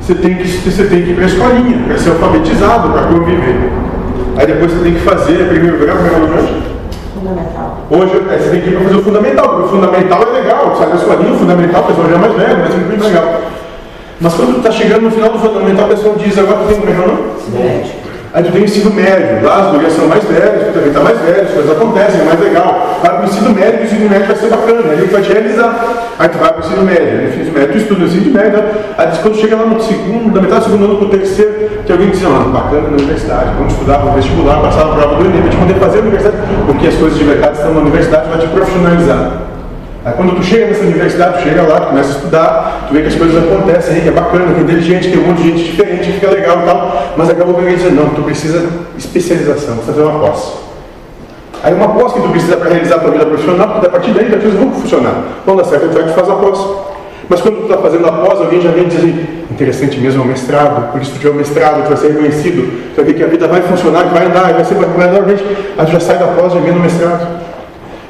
[0.00, 3.70] você tem que, você tem que ir para a escolinha, para ser alfabetizado, para conviver.
[4.36, 6.44] Aí depois você tem que fazer, primeiro grau, primeiro grau.
[7.14, 7.86] Fundamental.
[7.90, 10.76] Hoje é, você tem que ir para fazer o fundamental, porque o fundamental é legal,
[10.78, 13.42] sai da escolinha, o fundamental, o pessoal já é mais velho, mas é muito legal.
[14.22, 16.76] Mas quando tu está chegando no final do fundamental, a pessoa diz, agora tu tem
[16.78, 17.22] como é que é o nome?
[17.52, 18.02] Médico.
[18.32, 21.00] Aí tu tem o ensino médio, lá as gurias são mais velhas, tu também está
[21.00, 23.00] mais velho, as coisas acontecem, é mais legal.
[23.02, 26.14] Vai para o ensino médio, o ensino médio vai ser bacana, aí vai te realizar.
[26.18, 28.52] Aí tu vai para o ensino médio, no ensino médio tu estuda no ensino médio,
[28.52, 28.72] né?
[28.96, 31.52] aí quando chega lá no segundo, da metade do segundo ano para o terceiro,
[31.84, 35.24] que alguém diz, ah, bacana na universidade, vamos estudar o vestibular, passar a prova do
[35.26, 38.30] Enem, para te poder fazer a universidade, porque as coisas de verdade estão na universidade,
[38.30, 39.41] vai te profissionalizar.
[40.04, 43.02] Aí quando tu chega nessa universidade, tu chega lá, tu começa a estudar, tu vê
[43.02, 45.50] que as coisas acontecem que é bacana, que é inteligente, que tem um monte de
[45.50, 49.76] gente diferente, que fica legal e tal, mas acabou alguém dizendo, não, tu precisa especialização,
[49.76, 50.54] precisa fazer uma pós.
[51.62, 54.10] Aí uma pós que tu precisa para realizar a tua vida profissional, porque a partir
[54.10, 55.22] daí as coisas vão funcionar.
[55.44, 56.58] Quando dá certo, tu vai fazer a pós.
[57.28, 60.28] Mas quando tu está fazendo a pós, alguém já vem dizer, interessante mesmo é o
[60.28, 63.22] mestrado, por isso tu tiver o mestrado, tu vai ser reconhecido, tu vai ver que
[63.22, 65.44] a vida vai funcionar, que vai andar, vai ser melhor, gente.
[65.78, 67.51] Aí tu já sai da pós e emenda o mestrado.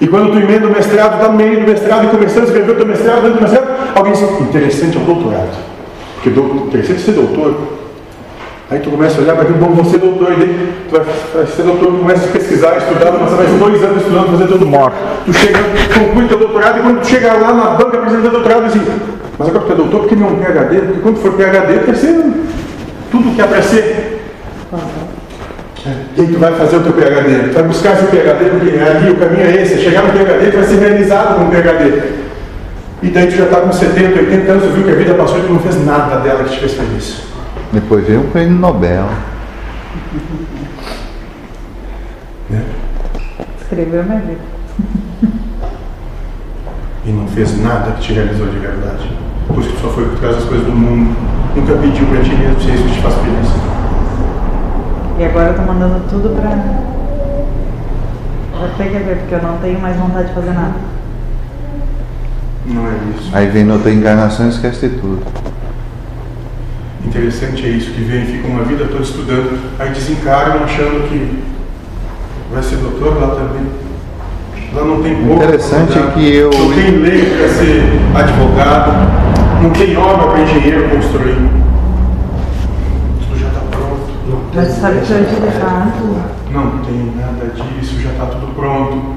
[0.02, 2.72] E quando tu emenda o mestrado, está no meio do mestrado e começando a escrever
[2.72, 5.56] o teu mestrado, dentro do mestrado, alguém diz, interessante é o doutorado.
[6.16, 7.54] Porque do, interessante é ser doutor.
[8.68, 11.46] Aí tu começa a olhar para aquilo, bom, vou ser doutor, e tu vai, vai
[11.46, 14.96] ser doutor, começa a pesquisar, estudar, você vai dois anos estudando, fazer todo morto.
[15.24, 15.58] Tu chega,
[15.96, 19.00] conclui teu doutorado, e quando tu chega lá na banca apresentando doutorado, diz assim,
[19.38, 20.80] mas agora tu é doutor, porque não é um PHD?
[20.80, 22.24] Porque quando for PHD, vai ser
[23.12, 24.20] tudo que é para ser.
[25.84, 29.16] Aí tu vai fazer o teu PHD, tu vai buscar esse PHD, porque ali o
[29.16, 32.22] caminho é esse, é chegar no PHD, tu vai ser realizado com o PHD.
[33.02, 35.38] E daí tu já está com 70, 80 anos, tu viu que a vida passou
[35.40, 37.22] e tu não fez nada dela que te fez feliz.
[37.72, 39.08] Depois veio um prêmio Nobel.
[42.48, 42.62] Né?
[43.60, 44.40] Escreveu a minha vida.
[47.04, 49.10] E não fez nada que te realizou de verdade.
[49.48, 51.16] Por isso que só foi por causa das coisas do mundo.
[51.56, 53.81] Nunca pediu para ti mesmo se é isso que te faz feliz.
[55.18, 56.50] E agora eu tô mandando tudo pra.
[58.58, 60.74] Vou ter que ver, porque eu não tenho mais vontade de fazer nada.
[62.66, 63.30] Não é isso.
[63.34, 65.22] Aí vem noutra encarnação e esquece de tudo.
[67.04, 71.42] Interessante é isso, que vem e fica uma vida toda estudando, aí desencarnam achando que
[72.52, 73.66] vai ser doutor lá também.
[74.72, 75.42] Lá não tem pouco.
[75.42, 77.82] Interessante cuidar, que eu- Não tem lei para ser
[78.14, 78.92] advogado,
[79.62, 81.36] não tem obra para engenheiro construir.
[84.52, 86.22] Tudo já sabe que hoje de fato.
[86.50, 89.16] Não tem nada disso, já está tudo pronto.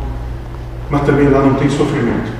[0.89, 2.31] Mas também lá não tem sofrimento.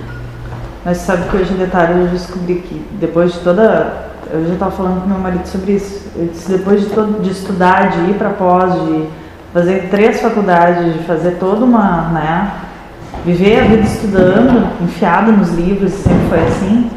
[0.86, 4.06] Mas sabe que hoje em detalhe eu descobri que depois de toda.
[4.32, 6.08] Eu já estava falando com meu marido sobre isso.
[6.16, 9.10] Eu disse, depois de, todo, de estudar, de ir para pós, de
[9.54, 12.10] fazer três faculdades, de fazer toda uma.
[12.14, 12.52] né?
[13.26, 16.90] Viver a vida estudando, enfiado nos livros, sempre foi assim.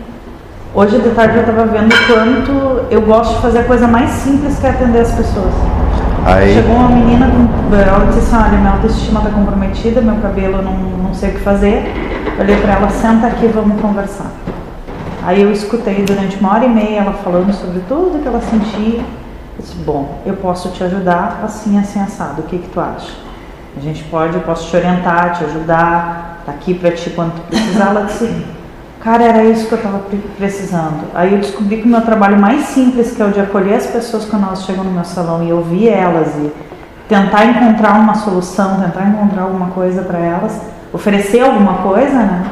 [0.75, 4.11] Hoje de tarde eu estava vendo o quanto eu gosto de fazer a coisa mais
[4.11, 5.88] simples que é atender as pessoas.
[6.29, 10.61] Aí, Chegou uma menina, com- ela disse assim, olha, minha autoestima está comprometida, meu cabelo
[10.61, 11.91] não, não sei o que fazer.
[12.39, 14.31] Olhei para ela, senta aqui, vamos conversar.
[15.25, 18.99] Aí eu escutei durante uma hora e meia ela falando sobre tudo que ela sentia.
[18.99, 19.05] Eu
[19.59, 23.11] disse, bom, eu posso te ajudar assim, assim, assado, o que que tu acha?
[23.75, 27.41] A gente pode, eu posso te orientar, te ajudar, tá aqui para ti quando tu
[27.49, 27.87] precisar.
[27.87, 28.45] Ela disse,
[29.01, 30.03] cara, era isso que eu estava
[30.37, 31.05] precisando.
[31.15, 33.87] Aí eu descobri que o meu trabalho mais simples, que é o de acolher as
[33.87, 36.53] pessoas quando elas chegam no meu salão e ouvir elas e
[37.09, 40.61] tentar encontrar uma solução, tentar encontrar alguma coisa para elas,
[40.93, 42.45] oferecer alguma coisa, né?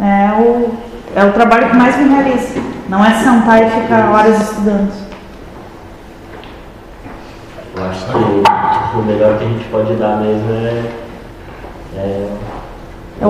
[0.00, 0.74] É o,
[1.14, 2.60] é o trabalho que mais me realiza.
[2.88, 4.92] Não é sentar e ficar horas estudando.
[7.76, 11.01] Eu acho que o melhor que a gente pode dar mesmo é.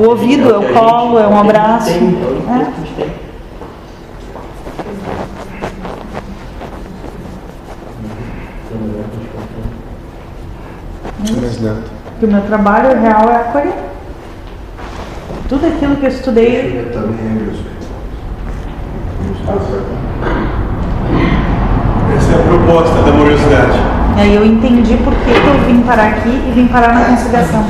[0.03, 1.91] O ouvido, é o colo, é um abraço.
[1.91, 2.67] É.
[12.11, 13.75] Porque o meu trabalho real é acolher.
[15.49, 17.59] Tudo aquilo que eu estudei, Eu também é meus
[22.17, 23.79] Essa é a proposta da amorosidade.
[24.17, 27.65] aí eu entendi por que, que eu vim parar aqui e vim parar na conciliação.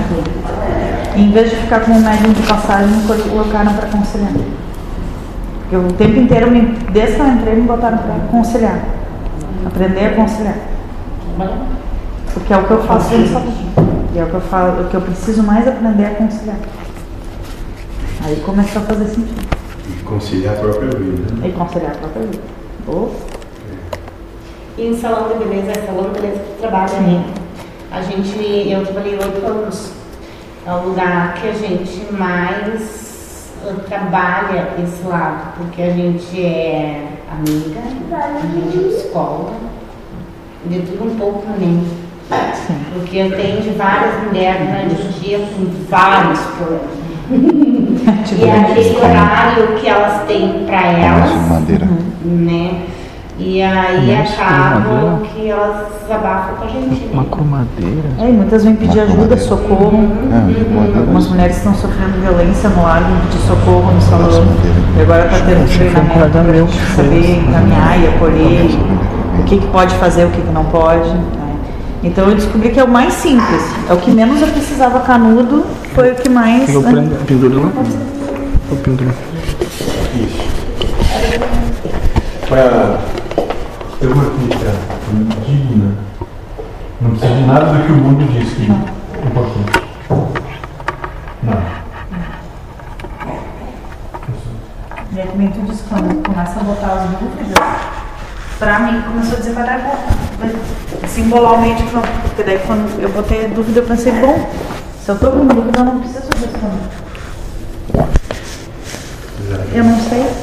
[1.15, 4.33] E em vez de ficar com o médium de passagem, me colocaram para conciliar.
[5.61, 6.61] Porque o tempo inteiro, me,
[6.93, 8.81] desde que eu entrei, me botaram para conciliar.
[9.67, 10.57] Aprender a conciliar.
[12.35, 13.53] Porque é o que eu faço saúde.
[14.15, 16.57] E é o que eu, falo, o que eu preciso mais aprender é conciliar.
[18.25, 19.49] Aí começou a fazer sentido.
[19.89, 21.35] E conciliar a própria vida.
[21.35, 21.49] né?
[21.49, 22.43] E conciliar a própria vida.
[22.87, 23.09] Oh,
[24.79, 27.25] E em salão de beleza, é salão de beleza que trabalha, né?
[27.91, 30.02] A gente, eu trabalhei oito anos.
[30.65, 37.09] É o lugar que a gente mais uh, trabalha esse lado, porque a gente é
[37.33, 39.55] amiga, a gente é psicóloga,
[40.67, 41.85] de tudo um pouco também.
[42.95, 47.03] Porque atende várias mulheres durante o dia com vários problemas.
[48.03, 51.89] E é aquele horário que elas têm para elas de madeira.
[52.25, 52.83] Né?
[53.45, 55.35] E aí Nossa, acabam cromadeira.
[55.35, 57.29] que elas desabafam com a gente, Uma né?
[57.31, 58.09] cromadeira.
[58.21, 60.09] É, e muitas vêm pedir ajuda, socorro.
[60.31, 64.45] É, Algumas mulheres estão sofrendo violência no lar, vêm pedir socorro no salão.
[64.97, 67.39] E agora está tendo treinamento para saber fez.
[67.39, 68.71] encaminhar e acolher
[69.41, 71.09] o que, que pode fazer, o que, que não pode.
[71.09, 71.57] né?
[72.05, 75.65] Então eu descobri que é o mais simples, é o que menos eu precisava canudo,
[75.95, 76.73] foi o que mais.
[76.73, 76.93] Eu né?
[76.93, 77.73] prendo, penduro lá.
[78.71, 79.11] Eu penduro.
[80.15, 80.53] Isso.
[82.49, 82.99] Para
[84.03, 84.73] ter uma crítica
[85.47, 85.95] digna,
[87.01, 89.81] não precisa de nada do que o mundo diz que é importante.
[91.45, 91.63] Não.
[95.13, 97.55] E aí também tu disse que quando começa a botar as dúvidas,
[98.59, 101.07] pra mim começou a dizer vai dar conta.
[101.07, 104.51] Simbolalmente, pronto, porque daí quando eu botei dúvida eu pensei, bom,
[105.01, 107.03] se eu tô com dúvida eu não preciso responder.
[109.73, 110.42] Eu não sei.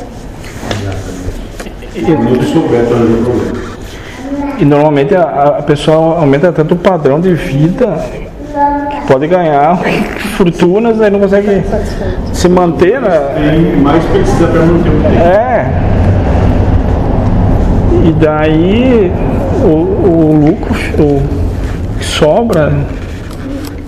[2.45, 3.69] Souber para o problema.
[4.59, 5.21] E normalmente a,
[5.59, 7.97] a pessoa aumenta tanto o padrão de vida
[8.91, 9.79] que pode ganhar
[10.37, 11.63] fortunas e não consegue
[12.33, 13.19] se manter, né?
[13.35, 15.15] Tem mais precisa para manter o tempo.
[15.15, 15.65] É.
[18.05, 19.11] E daí
[19.63, 21.21] o, o lucro, o
[21.97, 22.73] que sobra,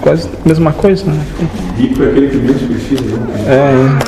[0.01, 1.19] quase a mesma coisa, né?
[1.77, 3.99] Rico é aquele que menos precisa, né?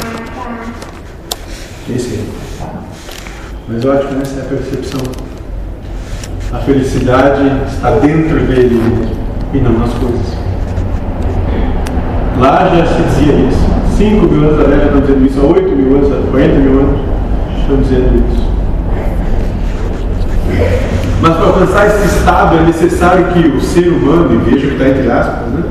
[1.90, 2.34] É, Esse é.
[3.74, 5.02] Mas eu acho essa é a percepção.
[6.52, 8.80] A felicidade está dentro dele
[9.52, 10.38] e não nas coisas.
[12.40, 13.74] Lá já se dizia isso.
[13.98, 16.80] 5 mil anos atrás já estão dizendo isso, há 8 mil anos, há 40 mil
[16.80, 17.00] anos
[17.62, 18.44] estão dizendo isso.
[21.20, 24.90] Mas para alcançar esse estado é necessário que o ser humano, e veja que está
[24.90, 25.64] entre aspas, né?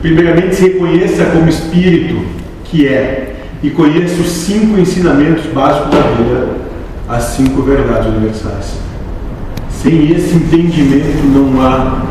[0.00, 2.20] primeiramente se reconheça como espírito
[2.64, 6.65] que é e conheça os cinco ensinamentos básicos da vida,
[7.08, 8.78] as cinco verdades universais.
[9.70, 12.02] Sem esse entendimento não há,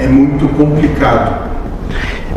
[0.00, 1.48] é muito complicado.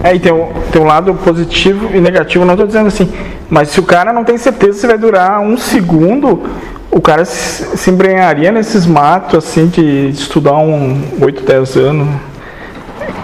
[0.04, 3.12] É, e tem um, tem um lado positivo e negativo, não estou dizendo assim,
[3.50, 6.42] mas se o cara não tem certeza se vai durar um segundo,
[6.90, 12.08] o cara se, se embrenharia nesses matos assim de estudar um 8, 10 anos.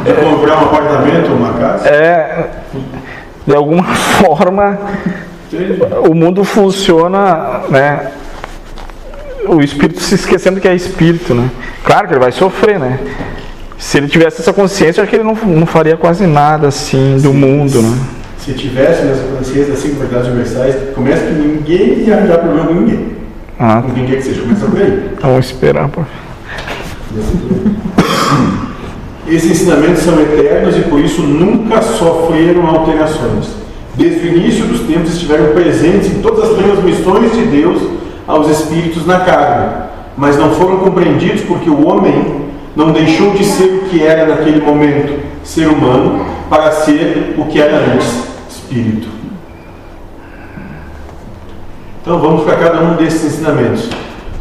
[0.06, 1.88] É comprar um apartamento ou uma casa?
[1.88, 2.50] É,
[3.46, 3.84] de alguma
[4.22, 4.78] forma
[5.52, 5.82] Entende?
[6.08, 8.12] o mundo funciona, né?
[9.46, 11.50] O espírito se esquecendo que é espírito, né?
[11.84, 13.00] Claro que ele vai sofrer, né?
[13.78, 17.34] Se ele tivesse essa consciência, acho que ele não, não faria quase nada assim do
[17.34, 17.98] mundo, né?
[18.40, 22.74] Se tivesse nessa consciência das cinco verdades universais, começa que ninguém ia arranjar problema com
[22.74, 23.08] ninguém.
[23.60, 25.10] Ah, Com quem quer que seja, começa por aí.
[25.22, 25.90] vamos esperar.
[25.90, 26.02] Pô.
[29.28, 33.48] Esses ensinamentos são eternos e por isso nunca sofreram alterações.
[33.96, 37.82] Desde o início dos tempos estiveram presentes em todas as transmissões de Deus
[38.28, 43.66] aos espíritos na carne, mas não foram compreendidos porque o homem não deixou de ser
[43.66, 49.08] o que era naquele momento, ser humano, para ser o que era antes, espírito.
[52.02, 53.90] Então vamos para cada um desses ensinamentos.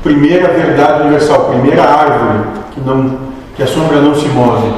[0.02, 3.18] Primeira verdade universal, primeira árvore que, não,
[3.56, 4.72] que a sombra não se move.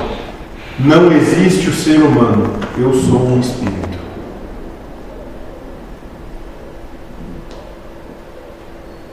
[0.78, 2.54] Não existe o ser humano.
[2.78, 3.97] Eu sou um espírito.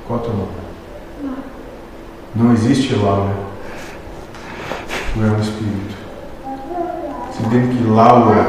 [0.08, 1.36] Qual é o teu nome?
[2.36, 3.32] Não existe Laura.
[5.14, 5.96] Tu é um espírito.
[7.32, 8.46] Se tem que Laura,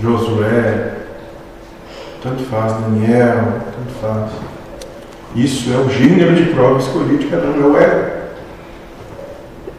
[0.00, 0.94] Josué,
[2.22, 3.44] tanto faz, Daniel,
[3.76, 4.30] tanto faz.
[5.34, 8.10] Isso é o gênero de prova escolhido de cada um, é o ego.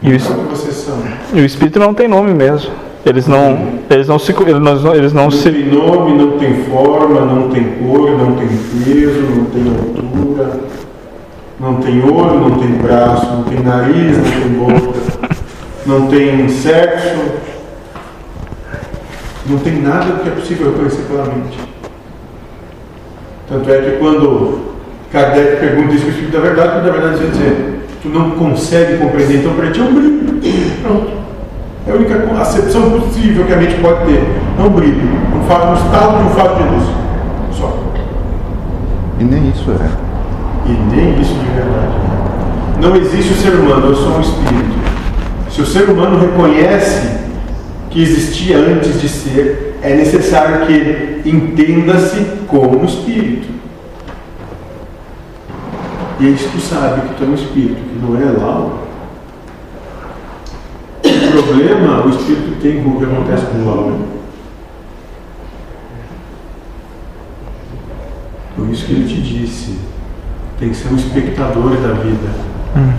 [0.02, 0.98] E o, Não es- é o que vocês são.
[1.32, 2.72] e o espírito não tem nome mesmo.
[3.04, 6.64] Eles não, eles não se, eles não, eles não Não se, tem nome, não tem
[6.64, 10.60] forma, não tem cor, não tem peso, não tem altura,
[11.62, 14.98] não tem olho, não tem braço, não tem nariz, não tem boca,
[15.86, 17.20] não tem sexo,
[19.46, 21.56] não tem nada que é possível reconhecer pela mente.
[23.48, 24.72] Tanto é que quando
[25.12, 28.98] Kardec pergunta isso, o Espírito da Verdade, o da Verdade vai dizer, tu não consegue
[28.98, 30.40] compreender, então para ti é um brilho.
[30.82, 31.22] Pronto.
[31.86, 34.24] É a única acepção possível que a mente pode ter.
[34.58, 35.08] É um brilho.
[35.36, 36.84] Um fato, um estado de um fato de luz.
[37.52, 37.78] Só.
[39.20, 40.11] E nem isso é.
[40.66, 42.02] E nem isso de verdade.
[42.80, 44.82] Não existe o ser humano, eu sou um espírito.
[45.50, 47.20] Se o ser humano reconhece
[47.90, 53.48] que existia antes de ser, é necessário que ele entenda-se como espírito.
[56.20, 58.74] E se tu sabe que tu é um espírito, que não é Laura,
[61.04, 63.96] o problema o espírito tem com o que acontece com Laura.
[68.54, 69.78] Por isso que ele te disse,
[70.62, 72.28] tem que ser um espectador da vida.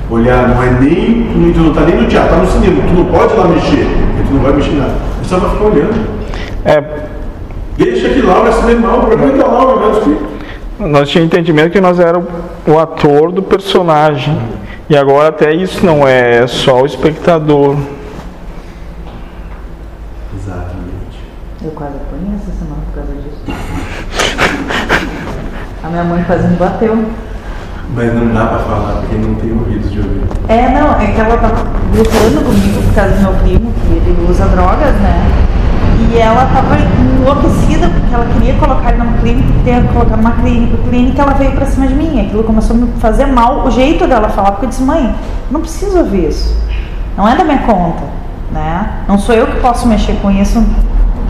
[0.09, 1.53] Olhar, não é nem.
[1.53, 4.24] Tu não está nem no teatro, tá no cinema, tu não pode lá mexer, porque
[4.28, 4.95] tu não vai mexer em nada.
[5.22, 6.09] Tu só vai ficar olhando.
[6.66, 6.84] É,
[7.78, 10.22] Deixa que Laura se dê mal, o problema é da Laura, não é dos filhos.
[10.78, 12.28] nós tínhamos entendimento que nós éramos
[12.68, 14.38] o ator do personagem.
[14.89, 17.78] E agora até isso não é, é só o espectador.
[20.38, 21.18] Exatamente.
[21.64, 23.41] Eu quase apanhei essa semana por causa disso.
[25.82, 26.26] A minha mãe me
[26.57, 27.05] bateu.
[27.95, 30.21] Mas não dá pra falar, porque não tem ouvidos de ouvir.
[30.47, 31.63] É, não, é que ela tava
[31.95, 35.31] lutando comigo por causa do meu primo, que ele usa drogas, né?
[36.11, 40.77] E ela tava enlouquecida porque ela queria colocar ele numa clínica, queria colocar numa clínica,
[40.89, 42.25] clínica ela veio pra cima de mim.
[42.25, 45.13] Aquilo começou a me fazer mal, o jeito dela falar, porque eu disse, mãe,
[45.51, 46.57] não preciso ouvir isso.
[47.15, 48.03] Não é da minha conta,
[48.51, 49.03] né?
[49.07, 50.63] Não sou eu que posso mexer com isso.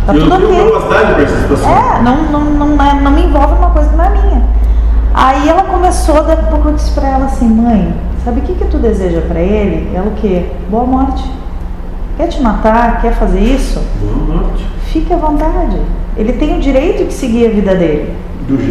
[0.06, 0.72] Tá eu tudo ok.
[0.72, 1.70] capacidade para essa situação.
[1.70, 4.42] É, não, não, não, é- não me envolve uma coisa que não é minha.
[5.14, 7.94] Aí ela começou, daqui a pouco eu disse pra ela assim, mãe,
[8.26, 9.96] sabe o que, que tu deseja pra ele?
[9.96, 10.48] Ela o quê?
[10.70, 11.24] Boa morte.
[12.18, 13.00] Quer te matar?
[13.00, 13.80] Quer fazer isso?
[14.02, 14.66] Boa morte.
[14.86, 15.80] Fique à vontade.
[16.18, 18.16] Ele tem o direito de seguir a vida dele.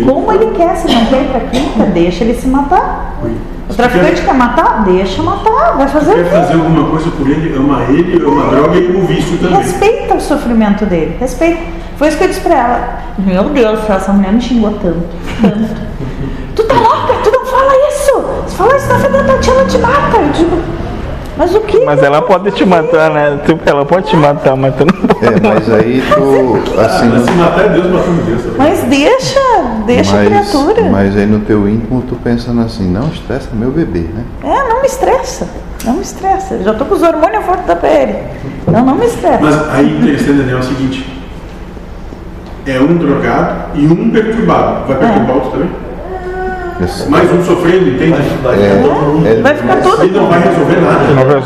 [0.04, 3.18] Como ele quer, se não quer ir pra clínica, deixa ele se matar.
[3.22, 3.32] Ui.
[3.70, 4.84] O traficante quer, quer matar?
[4.84, 5.76] Deixa matar.
[5.76, 9.06] Vai fazer quer fazer alguma coisa por ele, ama ele, ama a droga e o
[9.06, 9.56] vício também.
[9.56, 11.62] Respeita o sofrimento dele, respeita.
[11.96, 12.98] Foi isso que eu disse pra ela.
[13.18, 15.04] Meu Deus, essa mulher me xingou tanto,
[15.40, 15.80] tanto.
[16.54, 17.14] tu tá louca?
[17.24, 18.24] Tu não fala isso!
[18.48, 20.16] Se fala isso na frente da tia, ela te mata.
[20.18, 20.62] Eu digo,
[21.36, 21.80] mas o que?
[21.84, 23.38] Mas ela pode te matar, né?
[23.46, 25.24] Tu- Ela pode te matar, mas tu não pode.
[25.26, 28.56] É, mas aí tu, assim, mas se matar é Deus matando Deus também.
[28.58, 29.40] Mas deixa,
[29.86, 30.82] deixa a mas, criatura.
[30.90, 34.24] mas aí no teu íntimo tu pensando assim, não estressa meu bebê, né?
[34.44, 35.48] É, não me estressa.
[35.84, 36.58] Não me estressa.
[36.62, 38.16] Já tô com os hormônios fortes da pele.
[38.68, 39.40] Então não me estressa.
[39.42, 41.22] Mas aí interessante, Daniel, é o seguinte.
[42.66, 44.86] É um drogado e um perturbado.
[44.86, 45.70] Vai perturbar outro também?
[46.82, 48.14] Esse- Mais um sofrendo, entende?
[48.14, 50.80] é, é- Vai ficar todo E não vai resolver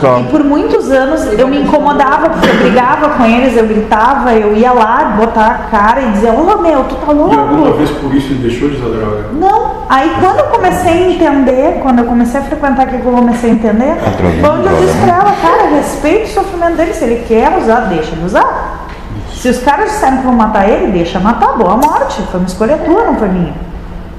[0.03, 0.31] Não resolve.
[0.31, 4.73] Por muitos anos eu me incomodava, porque eu brigava com eles, eu gritava, eu ia
[4.73, 7.79] lá botar a cara e dizer, ô meu, tu tá E alguma louco?
[7.79, 9.25] vez por isso ele deixou de usar droga?
[9.33, 9.77] Não.
[9.89, 13.51] Aí quando eu comecei a entender, quando eu comecei a frequentar aqui, que eu comecei
[13.51, 13.97] a entender,
[14.41, 17.81] foi onde eu disse pra ela, cara, respeita o sofrimento dele, se ele quer usar,
[17.83, 18.87] deixa ele usar.
[19.33, 22.21] Se os caras disseram que vão matar ele, deixa matar, boa morte.
[22.31, 23.53] Foi uma escolha tua, não foi minha.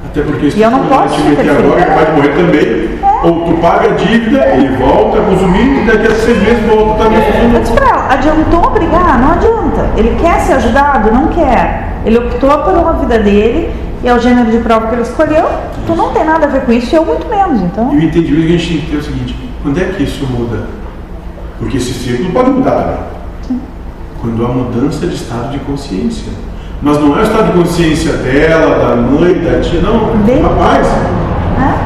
[0.05, 2.86] Até porque se E eu não posso te meter agora, ele vai morrer também.
[3.23, 7.03] Ou tu paga a dívida, ele volta a consumir e daqui a seis meses volta
[7.03, 7.59] também a consumir.
[7.59, 9.19] disse pra ela, adiantou brigar?
[9.19, 9.89] Não adianta.
[9.97, 11.11] Ele quer ser ajudado?
[11.11, 11.97] Não quer.
[12.05, 15.45] Ele optou pela vida dele e é o gênero de prova que ele escolheu.
[15.85, 17.61] Tu não tem nada a ver com isso, eu muito menos.
[17.61, 19.85] Então, E o entendimento que a gente tem que ter é o seguinte: quando é
[19.85, 20.67] que isso muda?
[21.59, 23.61] Porque esse ciclo pode mudar também.
[24.21, 26.31] Quando há mudança de estado de consciência.
[26.81, 30.11] Mas não é o estado de consciência dela, da mãe, da tia, não,
[30.43, 30.87] rapaz.
[31.57, 31.77] né?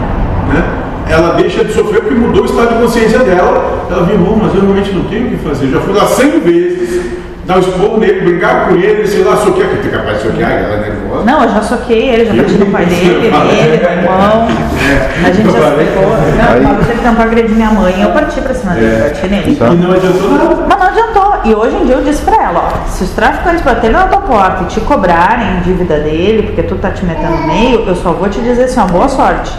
[0.53, 0.80] Né?
[1.11, 3.85] Ela deixa de sofrer porque mudou o estado de consciência dela.
[3.89, 5.65] Ela viu, "Bom, mas eu realmente não tenho o que fazer.
[5.65, 7.11] Eu já fui lá 100 vezes,
[7.45, 10.51] dar um esporro nele, brigar com ele, sei lá, soquear, porque tem capaz de soquear,
[10.51, 11.23] ela é nervosa.
[11.25, 14.47] Não, eu já soquei ele, já bati no pai dele, nele, no irmão.
[14.89, 15.27] É.
[15.27, 16.63] A gente já se pegou.
[16.63, 18.99] Não, tentou agredir minha mãe, eu parti pra cima dele, É.
[19.09, 19.57] parti nele.
[19.59, 20.55] E não adiantou nada.
[20.69, 21.21] Mas não adiantou.
[21.43, 24.21] E hoje em dia eu disse pra ela, ó, se os traficantes baterem na tua
[24.21, 28.11] porta e te cobrarem dívida dele, porque tu tá te metendo no meio, eu só
[28.11, 29.51] vou te dizer assim, ó, boa sorte.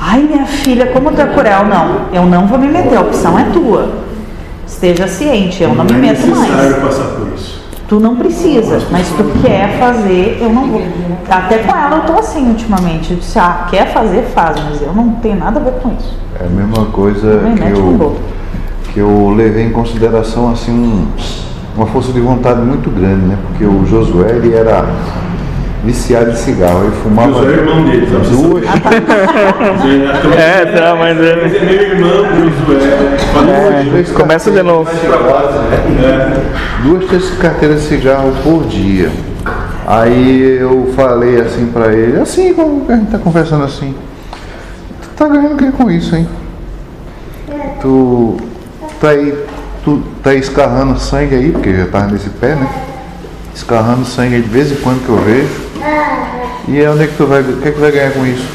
[0.00, 1.64] Ai, minha filha, como tu é cruel.
[1.66, 3.90] Não, eu não vou me meter, a opção é tua.
[4.66, 6.50] Esteja ciente, eu não me é meto mais.
[6.50, 7.56] necessário passar por isso.
[7.88, 10.82] Tu não precisa, mas tu quer fazer, eu não vou.
[11.30, 13.12] Até com ela eu tô assim ultimamente.
[13.12, 16.18] Eu disse, ah, quer fazer, faz, mas eu não tenho nada a ver com isso.
[16.40, 18.16] é a mesma coisa Não que eu,
[18.92, 21.06] que eu levei em consideração assim um-
[21.76, 23.38] uma força de vontade muito grande, né?
[23.46, 24.84] Porque o Josué ele era
[25.86, 28.26] viciado em cigarro, ele fumava Josué é irmão dele, sabe?
[28.28, 28.64] duas,
[30.36, 32.24] É, tá, mas ele- Mas é meu irmão,
[32.66, 33.16] Josué.
[33.32, 34.90] Falou É, começa de novo.
[36.82, 39.10] duas, três carteiras de cigarro por dia.
[39.86, 43.94] Aí eu falei assim pra ele, assim como a gente tá conversando assim,
[45.00, 46.26] tu tá ganhando o que com isso, hein?
[47.80, 48.36] Tu
[49.00, 49.32] tá aí,
[49.84, 52.68] tu tá aí escarrando sangue aí, porque já tava nesse pé, né?
[53.56, 55.66] Escarrando sangue aí de vez em quando que eu vejo.
[56.68, 58.46] E onde é que tu vai, o que é que vai ganhar com isso?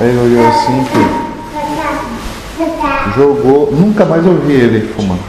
[0.00, 0.98] Aí ele olhou assim, que
[3.20, 5.20] jogou, nunca mais ouvi ele fumando.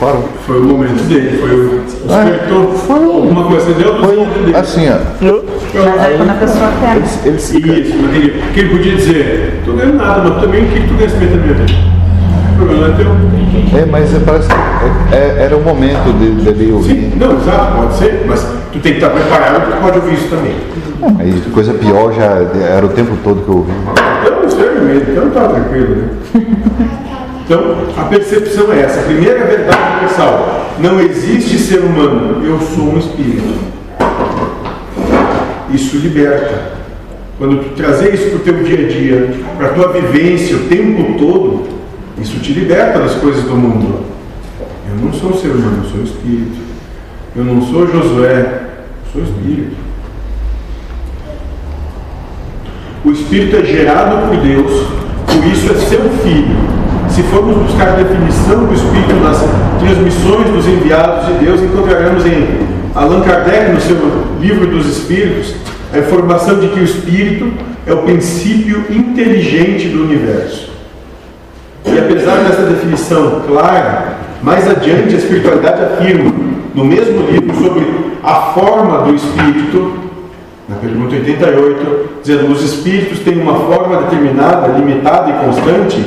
[0.00, 0.28] Parou.
[0.46, 1.82] Foi o momento dele, foi o.
[1.82, 2.72] Despertou.
[2.74, 4.56] foi o- Alguma coisa deu Foi dele.
[4.56, 4.96] assim, ó.
[5.20, 6.96] Mas é quando a pessoa quer.
[6.96, 10.64] Ele, ele se Isso, mas ele, que ele podia dizer, tô ganhando nada, mas também
[10.64, 11.16] o que tu ganha se
[12.70, 13.80] é.
[13.82, 16.94] É, mas é, parece que é- é- era o momento de- dele ouvir.
[16.94, 18.40] Sim, não, exato, pode ser, mas
[18.72, 20.54] tu tem que estar preparado porque pode ouvir isso também.
[21.18, 23.72] Aí coisa pior já era o tempo todo que eu ouvi.
[24.24, 26.08] Eu não sei mesmo, então tá tranquilo, né?
[27.44, 29.00] Então, a percepção é essa.
[29.00, 30.70] A primeira verdade universal.
[30.78, 33.52] Não existe ser humano, eu sou um espírito.
[35.72, 36.72] Isso liberta.
[37.38, 40.60] Quando tu trazer isso para o teu dia a dia, para a tua vivência o
[40.60, 41.64] tempo todo,
[42.22, 44.04] isso te liberta das coisas do mundo.
[44.88, 46.62] Eu não sou ser humano, eu sou espírito.
[47.34, 48.60] Eu não sou Josué,
[49.06, 49.82] eu sou espírito.
[53.04, 54.86] O Espírito é gerado por Deus,
[55.26, 56.56] por isso é seu filho.
[57.08, 59.38] Se formos buscar a definição do Espírito nas
[59.80, 62.46] transmissões dos enviados de Deus, encontraremos em
[62.94, 63.96] Allan Kardec, no seu
[64.40, 65.56] livro dos Espíritos,
[65.92, 67.52] a informação de que o Espírito
[67.86, 70.71] é o princípio inteligente do universo.
[71.84, 76.32] E apesar dessa definição clara, mais adiante a espiritualidade afirma,
[76.74, 77.86] no mesmo livro, sobre
[78.22, 79.94] a forma do Espírito,
[80.68, 86.04] na pergunta 88, dizendo os espíritos têm uma forma determinada, limitada e constante.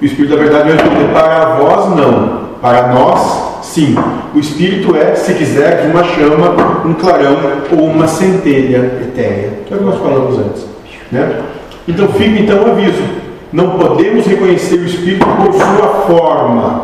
[0.00, 3.96] O Espírito da Verdade vai responder para vós não, para nós sim.
[4.34, 6.54] O Espírito é, se quiser, uma chama,
[6.84, 7.36] um clarão
[7.72, 10.66] ou uma centelha etérea, que é o que nós falamos antes.
[11.10, 11.42] Né?
[11.88, 13.25] Então fica então o aviso.
[13.52, 16.82] Não podemos reconhecer o Espírito por sua forma,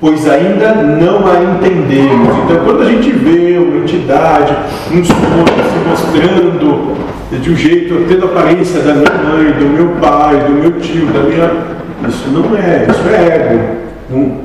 [0.00, 2.36] pois ainda não a entendemos.
[2.44, 4.56] Então, quando a gente vê uma entidade,
[4.90, 6.96] um sonho se mostrando
[7.38, 11.06] de um jeito, tendo a aparência da minha mãe, do meu pai, do meu tio,
[11.06, 11.50] da minha.
[12.08, 13.76] Isso não é, isso é ego.
[14.08, 14.36] Não,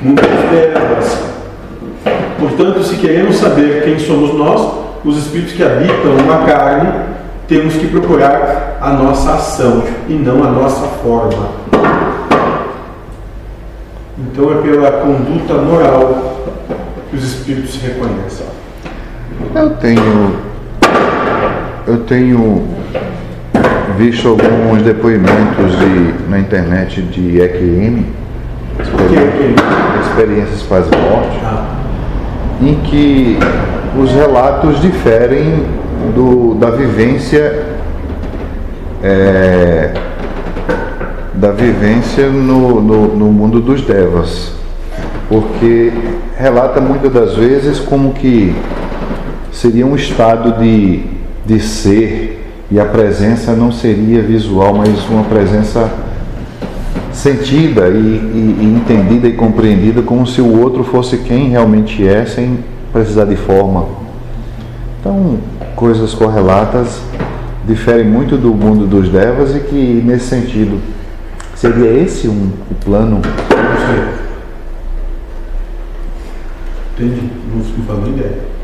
[0.00, 1.24] não trevas.
[2.38, 6.88] Portanto, se queremos saber quem somos nós, os espíritos que habitam uma carne,
[7.48, 11.48] temos que procurar a nossa ação e não a nossa forma.
[14.18, 16.46] Então é pela conduta moral
[17.10, 18.46] que os espíritos se reconhecem.
[19.54, 20.36] Eu tenho.
[21.86, 22.66] Eu tenho
[23.98, 28.06] visto alguns depoimentos de, na internet de EQM,
[28.80, 29.54] experi-
[30.08, 31.38] experiências pós-morte,
[32.62, 33.38] em que
[34.00, 35.64] os relatos diferem
[36.12, 37.64] do, da vivência
[39.02, 39.92] é,
[41.34, 44.52] da vivência no, no, no mundo dos devas,
[45.28, 45.92] porque
[46.38, 48.54] relata muitas das vezes como que
[49.52, 51.02] seria um estado de,
[51.44, 52.40] de ser
[52.70, 55.90] e a presença não seria visual, mas uma presença
[57.12, 62.24] sentida e, e- e entendida e compreendida como se o outro fosse quem realmente é,
[62.24, 62.58] sem
[62.92, 63.86] precisar de forma.
[65.00, 65.36] Então,
[65.74, 67.00] coisas correlatas
[67.66, 70.80] diferem muito do mundo dos devas e que, nesse sentido,
[71.54, 74.24] seria esse um, o plano Não sei.
[76.96, 77.30] Entendi.
[77.52, 78.54] Não estou falando ideia.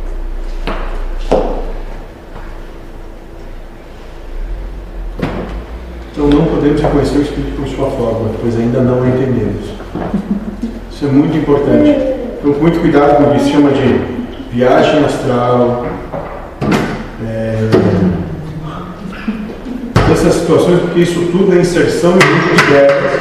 [6.12, 9.70] Então não podemos reconhecer o Espírito por sua forma, pois ainda não o entendemos.
[10.92, 11.88] Isso é muito importante.
[12.38, 14.00] Então, muito cuidado com isso, se chama de
[14.52, 15.86] viagem astral.
[17.26, 17.70] É,
[20.12, 23.20] Essas situações, porque isso tudo é inserção em mundo de devas.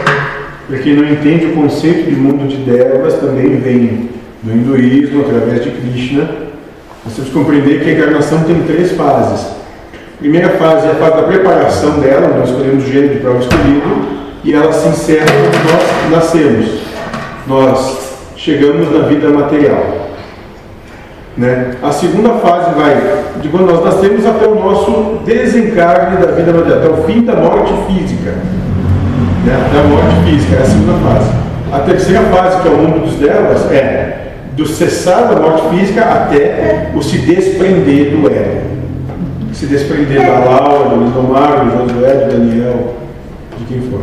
[0.67, 4.09] Para quem não entende o conceito de mundo de devas, também vem
[4.41, 6.29] do hinduísmo, através de Krishna.
[7.05, 9.45] Nós temos que compreender que a encarnação tem três fases.
[9.45, 13.39] A primeira fase é a fase da preparação dela, nós escolhemos o gênero para o
[13.39, 16.81] escolhido, e ela se encerra quando nós nascemos.
[17.47, 17.99] Nós
[18.35, 19.98] chegamos na vida material.
[21.39, 21.71] Né?
[21.81, 26.79] A segunda fase vai de quando nós nascemos até o nosso desencarne da vida material,
[26.79, 28.31] até o fim da morte física.
[29.45, 29.65] Né?
[29.67, 31.31] Até a morte física, é a segunda fase.
[31.71, 36.01] A terceira fase, que é o mundo dos devas, é do cessar da morte física
[36.01, 38.61] até o se desprender do ego.
[39.53, 42.95] Se desprender da Laura, do Lisomar, do Josué, do Daniel,
[43.57, 44.01] de quem for.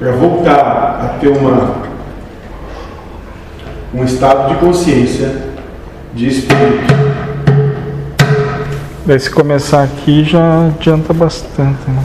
[0.00, 1.74] Para voltar a ter uma,
[3.94, 5.47] um estado de consciência
[6.18, 6.94] de espírito.
[9.06, 11.78] Daí se começar aqui já adianta bastante.
[11.86, 12.04] Né?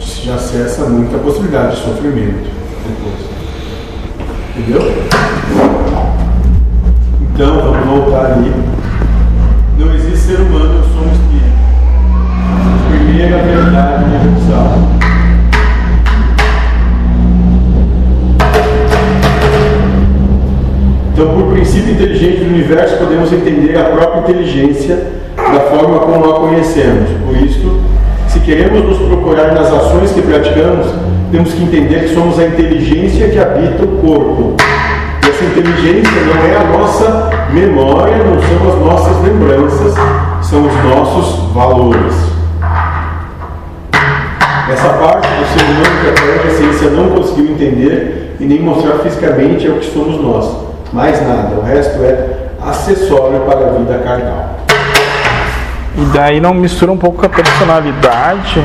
[0.00, 2.50] já cessa muita possibilidade de sofrimento
[2.88, 3.20] depois.
[4.56, 4.82] Entendeu?
[7.20, 8.52] Então, vamos voltar ali.
[9.78, 11.52] Não existe ser humano, eu sou um espírito.
[12.90, 15.01] Primeira verdade universal.
[21.12, 24.98] Então, por princípio inteligente do universo, podemos entender a própria inteligência
[25.36, 27.10] da forma como a conhecemos.
[27.26, 27.80] Por isso,
[28.28, 30.86] se queremos nos procurar nas ações que praticamos,
[31.30, 34.56] temos que entender que somos a inteligência que habita o corpo.
[35.22, 39.94] E essa inteligência não é a nossa memória, não são as nossas lembranças,
[40.40, 42.14] são os nossos valores.
[44.72, 49.66] Essa parte do ser humano que a ciência não conseguiu entender e nem mostrar fisicamente
[49.66, 50.71] é o que somos nós.
[50.92, 52.26] Mais nada, o resto é
[52.68, 54.58] acessório para a vida carnal.
[55.96, 58.62] E daí não mistura um pouco com a personalidade,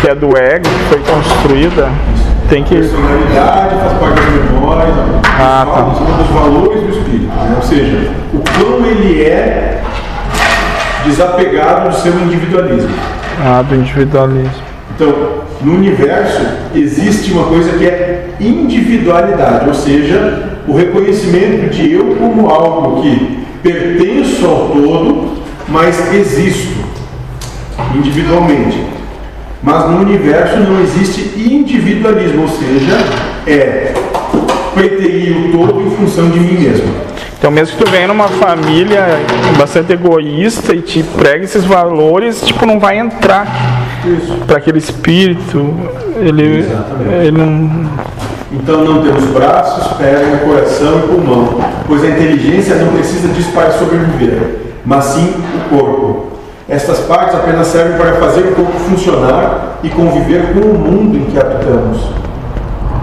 [0.00, 1.88] que é do ego, que foi construída.
[2.48, 2.76] Tem que.
[2.76, 4.92] Personalidade faz parte da memória,
[5.38, 5.80] Ah, tá.
[5.82, 7.26] dos valores do espírito.
[7.26, 7.54] né?
[7.56, 9.80] Ou seja, o quão ele é
[11.04, 12.90] desapegado do seu individualismo.
[13.44, 14.64] Ah, do individualismo.
[14.94, 15.12] Então,
[15.60, 16.40] no universo
[16.74, 23.38] existe uma coisa que é individualidade, ou seja, o reconhecimento de eu como algo que
[23.62, 25.32] pertenço ao todo,
[25.68, 26.76] mas existo
[27.94, 28.84] individualmente.
[29.62, 32.98] Mas no universo não existe individualismo, ou seja,
[33.46, 33.94] é
[34.74, 36.86] preterir o todo em função de mim mesmo.
[37.38, 39.06] Então, mesmo que tu venha numa família
[39.58, 43.46] bastante egoísta e te prega esses valores, tipo, não vai entrar
[44.46, 45.74] para aquele espírito.
[46.16, 47.26] Ele, Exatamente.
[47.26, 47.90] ele não.
[48.52, 53.72] Então não temos braços, perna, coração e pulmão, pois a inteligência não precisa disso para
[53.72, 56.26] sobreviver, mas sim o corpo.
[56.68, 61.24] Estas partes apenas servem para fazer o corpo funcionar e conviver com o mundo em
[61.24, 61.98] que habitamos,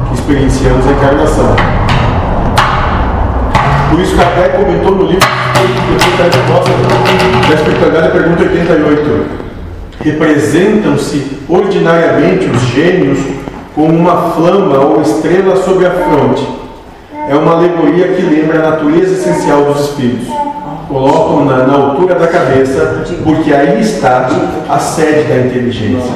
[0.07, 1.55] que experienciamos a encarnação.
[3.89, 5.27] Por isso Kardec comentou no livro
[7.47, 9.43] da Espiritualidade, pergunta 88.
[10.03, 13.19] Representam-se ordinariamente os gênios
[13.76, 16.47] como uma flama ou estrela sobre a fronte.
[17.28, 20.28] É uma alegoria que lembra a natureza essencial dos espíritos.
[20.88, 24.30] Colocam na, altura da cabeça, porque aí está
[24.69, 26.13] a sede da inteligência.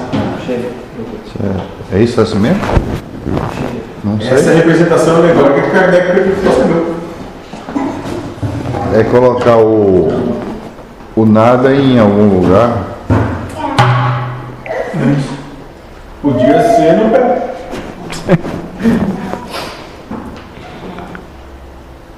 [1.92, 2.60] É isso assim mesmo?
[4.04, 4.56] Não Essa é a sei.
[4.56, 6.96] representação alegórica que Kardec percebeu.
[8.94, 10.36] É colocar o,
[11.16, 12.84] o nada em algum lugar.
[16.22, 17.37] Podia ser no pé.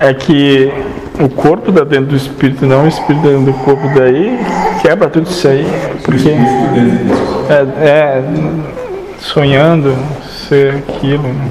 [0.02, 0.72] É que
[1.20, 4.40] o corpo está dentro do espírito, não o espírito dentro do corpo, daí
[4.82, 5.68] quebra tudo isso aí.
[6.06, 8.24] Porque é, é
[9.20, 9.94] sonhando
[10.48, 11.24] ser aquilo.
[11.24, 11.50] né?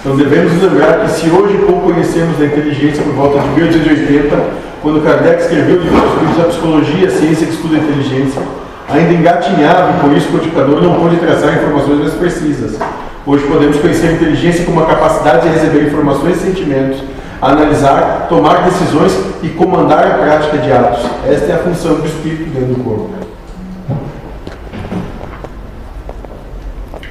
[0.00, 4.36] Então devemos lembrar que se hoje pouco conhecemos da inteligência por volta de 1880,
[4.82, 8.42] quando Kardec escreveu o livro dos Espíritos, a psicologia, a ciência que estuda a inteligência,
[8.88, 12.78] ainda engatinhava e por isso o codificador não pôde traçar informações mais precisas.
[13.26, 17.02] Hoje podemos conhecer a inteligência como a capacidade de receber informações e sentimentos,
[17.40, 21.04] analisar, tomar decisões e comandar a prática de atos.
[21.26, 23.10] Esta é a função do espírito dentro do corpo.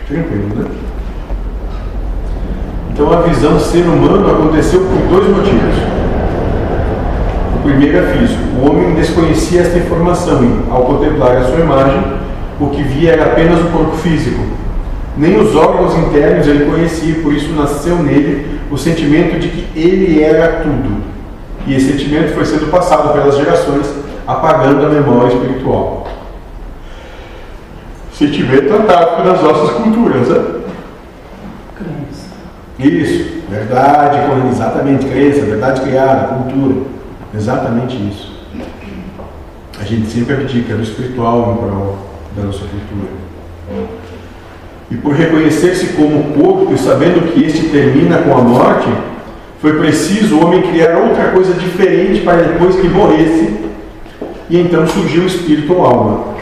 [0.07, 0.65] Tranquilo, né?
[2.91, 5.92] Então a visão ser humano aconteceu por dois motivos.
[7.63, 8.43] Primeiro físico.
[8.59, 12.03] O homem desconhecia esta informação e, ao contemplar a sua imagem,
[12.59, 14.43] o que via era apenas o corpo físico.
[15.17, 20.21] Nem os órgãos internos ele conhecia, por isso nasceu nele o sentimento de que ele
[20.21, 21.03] era tudo.
[21.65, 23.87] E esse sentimento foi sendo passado pelas gerações,
[24.27, 26.07] apagando a memória espiritual.
[28.11, 30.63] Sentimento atávico das nossas culturas, né?
[32.79, 34.17] Isso, verdade,
[34.51, 37.02] exatamente, crença, verdade criada, cultura.
[37.35, 38.31] Exatamente isso.
[39.79, 41.97] A gente sempre abdica do espiritual em prol
[42.35, 43.23] da nossa cultura.
[44.91, 48.89] E por reconhecer-se como corpo e sabendo que este termina com a morte,
[49.59, 53.61] foi preciso o homem criar outra coisa diferente para depois que morresse,
[54.49, 56.33] e então surgiu o espírito ou alma.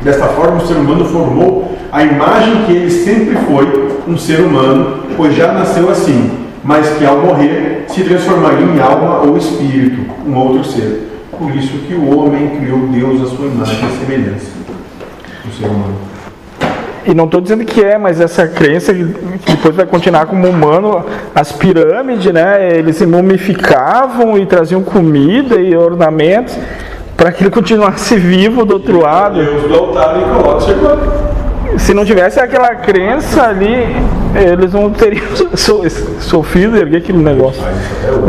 [0.00, 5.04] Desta forma, o ser humano formou a imagem que ele sempre foi, um ser humano,
[5.16, 6.30] pois já nasceu assim,
[6.64, 11.08] mas que ao morrer se transformaria em alma ou espírito, um outro ser.
[11.36, 14.50] Por isso que o homem criou Deus à sua imagem e semelhança.
[15.48, 16.10] O ser humano.
[17.06, 19.02] E não estou dizendo que é, mas essa crença que
[19.52, 21.02] depois vai continuar como humano,
[21.34, 22.76] as pirâmides, né?
[22.76, 26.56] Eles se mumificavam e traziam comida e ornamentos
[27.16, 29.42] para que ele continuasse vivo do outro lado.
[29.42, 31.12] Deus do altar e coloca o ser humano.
[31.78, 33.96] Se não tivesse aquela crença ali,
[34.34, 35.24] eles não teriam
[35.56, 35.82] so-
[36.20, 37.62] sofrido erguer aquele negócio.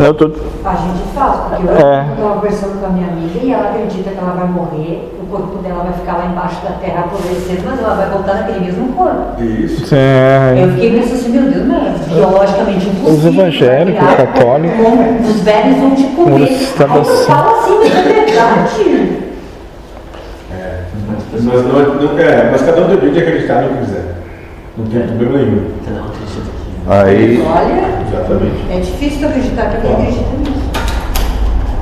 [0.04, 0.32] Eu tô-
[0.66, 2.02] A gente faz, porque eu É.
[2.12, 5.58] estava conversando com a minha amiga e ela acredita que ela vai morrer, o corpo
[5.60, 9.42] dela vai ficar lá embaixo da terra apodrecendo, mas ela vai voltar naquele mesmo corpo.
[9.44, 9.94] Isso.
[9.96, 13.14] é, Eu fiquei pensando assim, meu Deus, mas é biologicamente impossível.
[13.14, 16.34] Os evangélicos, Vai virar católicos, Os velhos vão te comer.
[16.34, 17.26] Os Aí eu assim.
[17.26, 19.22] falo assim, mas é verdade.
[21.34, 24.21] Mas, não, não, é, mas cada um tem o direito de acreditar no que quiser.
[24.78, 25.68] Não tem problema nenhum.
[25.90, 26.92] Não, acredito que.
[26.92, 28.66] Aí, Olha, Exatamente.
[28.72, 30.62] é difícil acreditar que ele acredita nisso.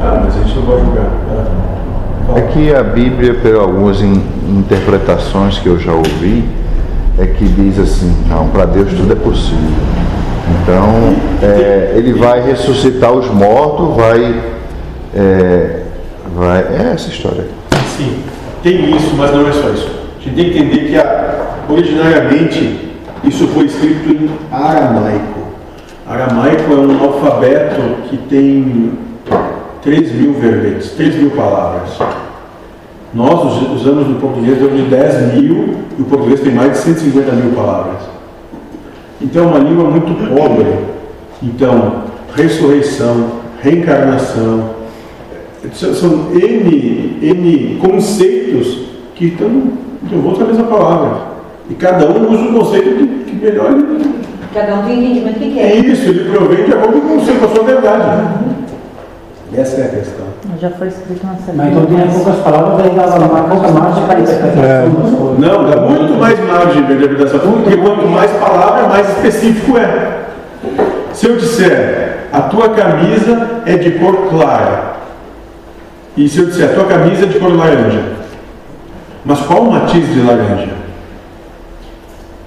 [0.02, 1.12] Ah, mas a gente não vai julgar.
[1.32, 2.38] Ah.
[2.40, 6.48] aqui a Bíblia, por algumas in- interpretações que eu já ouvi,
[7.18, 9.60] é que diz assim, não, para Deus tudo é possível.
[10.64, 14.42] Então, é, ele vai ressuscitar os mortos, vai,
[15.16, 15.84] é,
[16.36, 16.60] vai.
[16.60, 17.46] É essa história.
[17.98, 18.18] Sim,
[18.64, 19.90] tem isso, mas não é só isso.
[20.20, 22.90] A gente tem que entender que a- originariamente
[23.24, 25.40] isso foi escrito em aramaico.
[26.08, 28.94] Aramaico é um alfabeto que tem
[29.84, 31.90] 3 mil verbetes, 3 mil palavras.
[33.14, 36.78] Nós us- usamos no português em de 10 mil e o português tem mais de
[36.80, 38.02] 150 mil palavras.
[39.22, 40.68] Então é uma língua muito pobre.
[41.44, 42.04] Então,
[42.36, 44.70] ressurreição, reencarnação,
[45.74, 48.80] são- N, N conceitos
[49.16, 49.50] que estão
[50.12, 51.29] envoltos na mesma palavra.
[51.70, 54.20] E cada um usa o conceito que, que melhor ele.
[54.54, 55.76] Cada um tem o entendimento que É quer.
[55.86, 58.28] isso, ele provém de acordo com o seu- com a sua verdade.
[59.56, 60.26] Essa é a questão.
[60.60, 61.58] Já foi escrito na série.
[61.58, 65.40] Mas então tinha poucas palavras, aí dava uma pouca margem para interpretação coisas.
[65.40, 70.18] Não, dá muito mais margem de interpretação, porque quanto mais palavra, mais específico é.
[71.14, 74.94] Se eu disser, a tua camisa é de cor clara,
[76.18, 78.04] e se eu disser, a tua camisa é de cor laranja,
[79.26, 80.79] mas qual o matiz de laranja?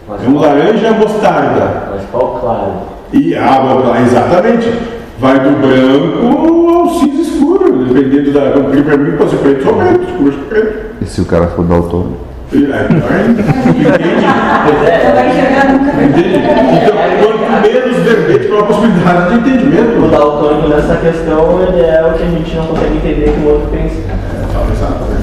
[0.09, 1.82] Mas É um laranja mostarda.
[1.90, 2.72] Mas qual claro?
[3.12, 4.72] E a água clara, exatamente.
[5.18, 8.50] Vai do branco ao cinza escuro, dependendo da.
[8.50, 10.78] Porque para mim pode ser preto ou preto, escuro ou preto.
[11.00, 12.16] E se o cara for daltônico?
[12.53, 13.42] E, é, Entende?
[15.05, 16.03] Não vai enxergar nunca.
[16.03, 16.36] Entende?
[16.36, 20.11] Então, quanto menos verbete para uma possibilidade de O entendimento.
[20.11, 23.68] daltônico nessa questão ele é o que a gente não consegue entender que o outro
[23.70, 23.96] pensa.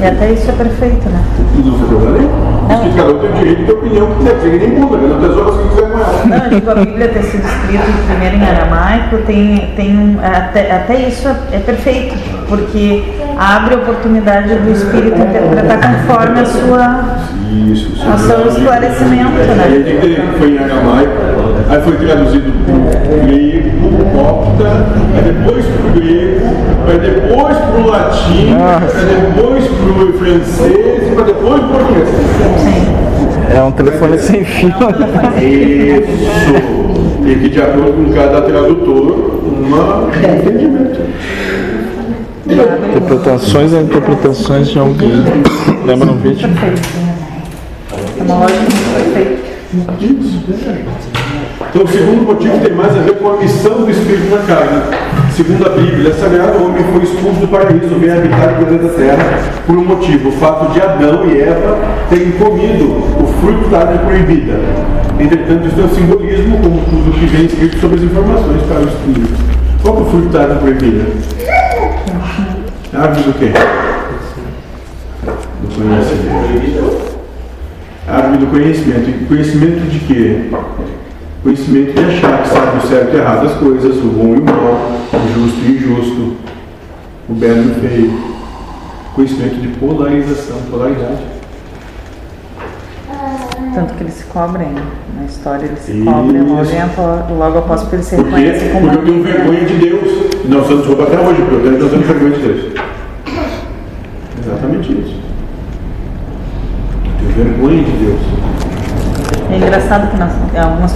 [0.01, 1.21] E até isso é perfeito, né?
[1.55, 4.57] Não tem problema que cada um tem o direito de ter opinião que quiser, que
[4.67, 6.25] nem muda, cada as horas que quiser com ela.
[6.25, 10.71] Não, eu digo, a Bíblia ter sido escrita primeiro em aramaico, tem, tem um- até,
[10.71, 12.15] até isso é, é perfeito,
[12.47, 13.03] porque
[13.37, 17.19] abre a oportunidade do Espírito interpretar conforme a sua.
[17.71, 17.97] Isso.
[18.07, 20.29] A seu esclarecimento, né?
[20.37, 21.11] Foi em aramaico,
[21.67, 24.69] aí foi traduzido para o grego, copta,
[25.15, 26.45] aí depois para o grego,
[26.87, 29.05] aí depois para o latim, aí
[29.35, 32.09] depois para o francês para depois para o português.
[33.53, 34.69] É um telefone sem fio.
[35.41, 36.09] Isso.
[37.25, 41.01] E que de acordo com cada tradutor, uma um entendimento.
[42.45, 45.23] Interpretações e interpretações de alguém.
[45.85, 46.49] Lembra no vídeo?
[48.17, 49.49] É uma lógica perfeita.
[51.69, 54.81] Então, o segundo motivo tem mais a ver com a missão do Espírito na carne.
[55.35, 59.39] Segundo a Bíblia Sagrada, o homem foi expulso do paraíso, veio habitar o planeta Terra
[59.67, 61.77] por um motivo, o fato de Adão e Eva
[62.09, 62.85] terem comido
[63.21, 64.59] o fruto da árvore proibida.
[65.19, 68.87] Entretanto, isso tem um simbolismo, como tudo que vem escrito sobre as informações para o
[68.87, 69.33] Espírito.
[69.83, 71.05] Qual é o fruto da árvore proibida?
[72.93, 73.51] Árvore do quê?
[75.61, 77.09] Do conhecimento.
[78.07, 79.27] Árvore do conhecimento.
[79.27, 80.49] Conhecimento de quê?
[81.43, 84.43] Conhecimento de achar que sabe o certo e errado das coisas, o bom e o
[84.43, 86.35] mal, o justo e o injusto,
[87.29, 88.13] o belo e o feio.
[89.15, 91.39] Conhecimento de polarização, polaridade.
[93.73, 94.81] Tanto que eles se cobrem, né?
[95.17, 96.05] na história eles se Isso.
[96.05, 100.35] cobrem logo, logo após que eles se reconhecem como Porque eu tenho vergonha de Deus.
[100.43, 102.73] E nós usamos roupa até hoje, porque nós temos vergonha de Deus.
[104.43, 105.19] Exatamente isso.
[107.05, 108.38] Eu tenho vergonha de Deus.
[109.51, 110.93] É engraçado que nas, em algumas,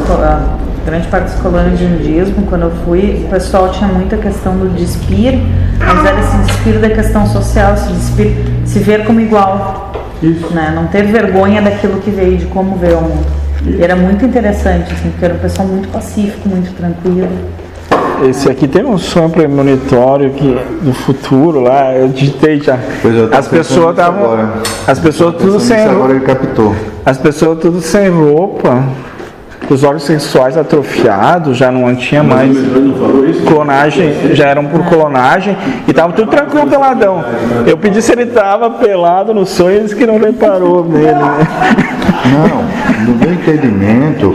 [0.86, 4.70] grande parte das colônias de indígena, quando eu fui, o pessoal tinha muita questão do
[4.76, 5.40] despir,
[5.80, 8.36] mas era se despir da questão social, se despir,
[8.66, 9.92] se ver como igual,
[10.22, 10.54] Isso.
[10.54, 10.72] né?
[10.76, 13.26] não ter vergonha daquilo que veio, de como veio ao mundo.
[13.66, 17.30] E era muito interessante, assim, porque era um pessoal muito pacífico, muito tranquilo.
[18.28, 22.78] Esse aqui tem um som premonitório que do futuro lá, eu digitei já.
[23.02, 24.24] Pois eu As pessoas estavam.
[24.24, 24.54] agora.
[24.86, 26.76] As pessoas tudo sem agora ele captou.
[27.06, 28.84] As pessoas tudo sem roupa.
[29.70, 32.56] Os órgãos sexuais atrofiados, já não tinha mais.
[33.48, 37.24] Clonagem, já eram por clonagem e tava tudo tranquilo peladão.
[37.66, 41.14] Eu pedi se ele tava pelado no sonho e ele disse que não reparou nele.
[41.14, 41.48] Né?
[42.26, 44.34] Não, no meu entendimento,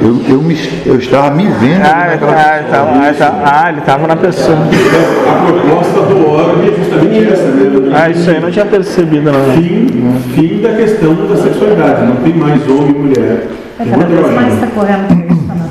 [0.00, 3.08] eu, eu, me, eu estava me vendo Ah, ele naquela tava, ah, ele tava, ah,
[3.08, 4.58] ele tava- ah, ele tava na pessoa.
[4.58, 7.92] A proposta do órgão é justamente essa, né?
[7.94, 9.54] Ah, isso aí eu não tinha percebido, não.
[9.54, 12.06] Fim, fim da questão da sexualidade.
[12.06, 13.48] Não tem mais homem e mulher.
[13.78, 15.68] É, Tem cada vez mais está correndo com isso, né?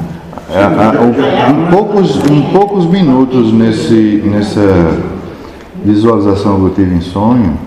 [0.53, 4.61] É, em, poucos, em poucos minutos nesse, nessa
[5.83, 7.57] visualização que eu tive em sonho,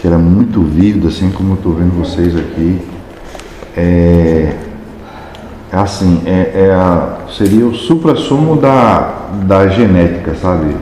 [0.00, 2.80] que era muito vívida, assim como eu estou vendo vocês aqui,
[3.76, 4.52] é,
[5.82, 9.12] assim, é, é a- seria o supra-sumo da,
[9.44, 10.74] da genética, sabe?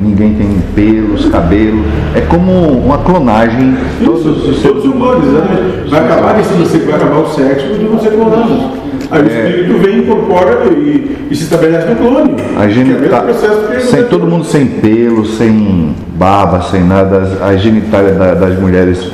[0.00, 1.82] Ninguém tem pelos, cabelo.
[2.14, 3.76] É como uma clonagem.
[4.04, 5.88] Todos os Todos humanos, exatamente.
[5.90, 8.86] Vai acabar isso, você vai acabar o sexo de não ser clonado.
[9.10, 12.34] Aí o espírito vem, incorpora e, e se estabelece no clone.
[12.56, 16.60] A Que é o genital, mesmo processo que sem todo mundo sem pelo, sem barba,
[16.62, 19.08] sem nada, as- a genitália da- das mulheres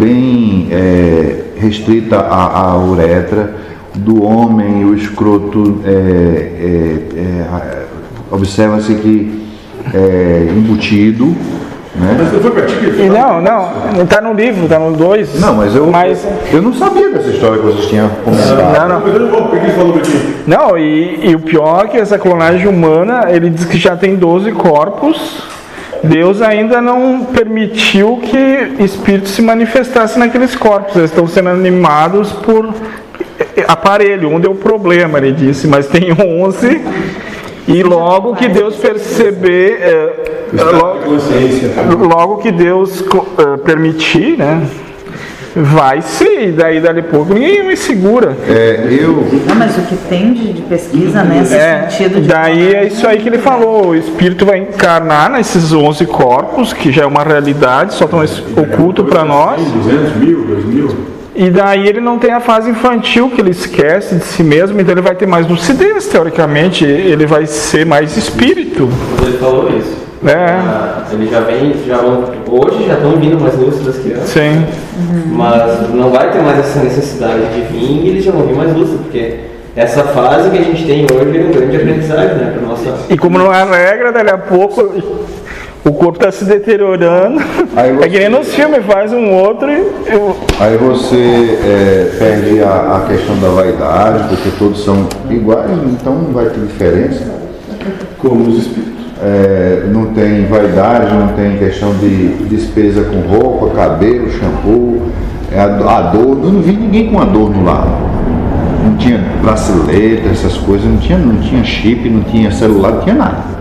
[0.00, 3.54] bem é, restrita à, à uretra,
[3.98, 7.86] do homem o escroto é, é, é,
[8.30, 9.48] observa-se que
[9.92, 11.34] é embutido,
[11.94, 12.16] né?
[12.16, 14.96] Mas não foi pra ti que ele não, não, não tá no livro, tá no
[14.96, 15.40] 2.
[15.40, 18.88] Não, mas eu, Mas, eu não sabia dessa história que vocês tinham comentado.
[18.88, 19.00] não, não.
[20.46, 24.14] Não, e, e o pior é que essa clonagem humana, ele diz que já tem
[24.16, 25.42] 12 corpos.
[26.02, 30.94] Deus ainda não permitiu que espíritos se manifestassem naqueles corpos.
[30.94, 32.72] Eles estão sendo animados por
[33.66, 34.28] aparelho.
[34.28, 36.80] Um deu problema, ele disse, mas tem 11.
[37.66, 40.62] E logo que Deus perceber, é, é,
[41.82, 43.04] logo, logo que Deus
[43.38, 44.62] é, permitir, né?
[45.54, 48.36] Vai ser, e daí dali a pouco ninguém me segura.
[48.48, 52.28] É, eu, Não, mas o que tem de, de pesquisa nesse É, sentido de.
[52.28, 53.88] daí é isso aí que ele falou.
[53.88, 58.42] O espírito vai encarnar nesses 11 corpos, que já é uma realidade, só estão es-
[58.56, 59.60] oculto para nós.
[59.60, 60.96] 200 mil, 2 mil.
[61.40, 64.92] E daí ele não tem a fase infantil, que ele esquece de si mesmo, então
[64.92, 66.84] ele vai ter mais lucidez, teoricamente.
[66.84, 68.88] Ele vai ser mais espírito.
[69.22, 69.96] Ele falou isso.
[70.26, 74.30] É, Ah, Ele já vem, já vão, hoje já estão vindo mais lúcidos das crianças,
[74.30, 74.66] sim.
[75.26, 78.74] mas não vai ter mais essa necessidade de vir e eles já vão vir mais
[78.74, 79.36] lúcidos, porque
[79.76, 82.94] essa fase que a gente tem hoje é um grande aprendizagem, né, para nossa.
[83.08, 84.92] E como não é regra, dali a pouco
[85.88, 87.40] o corpo está se deteriorando.
[87.76, 89.76] Aí você- É que nem nos filmes, faz um outro e.
[90.12, 96.14] eu- Aí você é, perde a, a questão da vaidade, porque todos são iguais, então
[96.14, 97.24] não vai ter diferença.
[98.18, 98.98] Como os espíritos.
[99.20, 105.02] É, não tem vaidade, não tem questão de despesa com roupa, cabelo, shampoo,
[105.50, 106.38] é a, a dor.
[106.44, 107.90] Eu não vi ninguém com a dor no lado.
[108.84, 113.14] Não tinha bracelete, essas coisas, não tinha, não tinha chip, não tinha celular, não tinha
[113.16, 113.57] nada.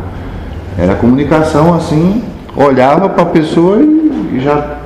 [0.78, 2.22] Era comunicação assim,
[2.56, 4.78] olhava para a pessoa e, já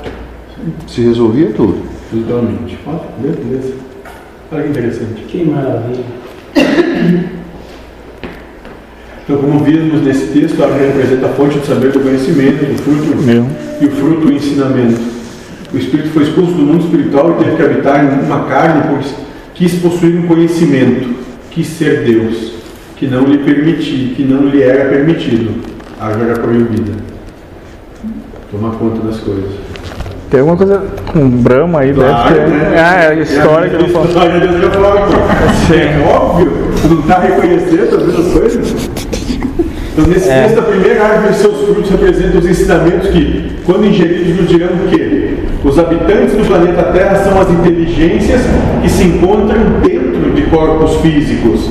[0.87, 1.79] se resolvia tudo.
[2.09, 2.79] Totalmente.
[2.87, 3.73] Olha, beleza.
[4.51, 5.21] Olha que interessante.
[5.27, 6.05] Que maravilha.
[9.23, 12.77] Então, como vimos nesse texto, a árvore representa a fonte do saber do conhecimento, o
[12.77, 13.45] fruto Meu.
[13.79, 14.99] e o fruto o ensinamento.
[15.73, 19.13] O espírito foi expulso do mundo espiritual e teve que habitar em uma carne, pois
[19.53, 21.15] quis possuir um conhecimento,
[21.49, 22.53] quis ser Deus,
[22.97, 25.70] que não lhe permitia, que não lhe era permitido.
[26.01, 26.93] A árvore era proibida.
[28.49, 29.51] Toma conta das coisas.
[30.31, 30.81] Tem alguma coisa
[31.13, 32.57] com Brahma aí, Claro, deve ter.
[32.57, 32.75] né?
[32.79, 35.73] Ah, é a história que eu não aqui.
[35.75, 38.89] É óbvio, tu não está reconhecendo as mesmas coisas?
[39.93, 40.43] Então, nesse É.
[40.47, 44.69] texto, a primeira árvore e seus frutos representam os ensinamentos que, quando ingeridos, nos dirão
[44.89, 48.41] que os habitantes do planeta Terra são as inteligências
[48.81, 51.69] que se encontram dentro de corpos físicos.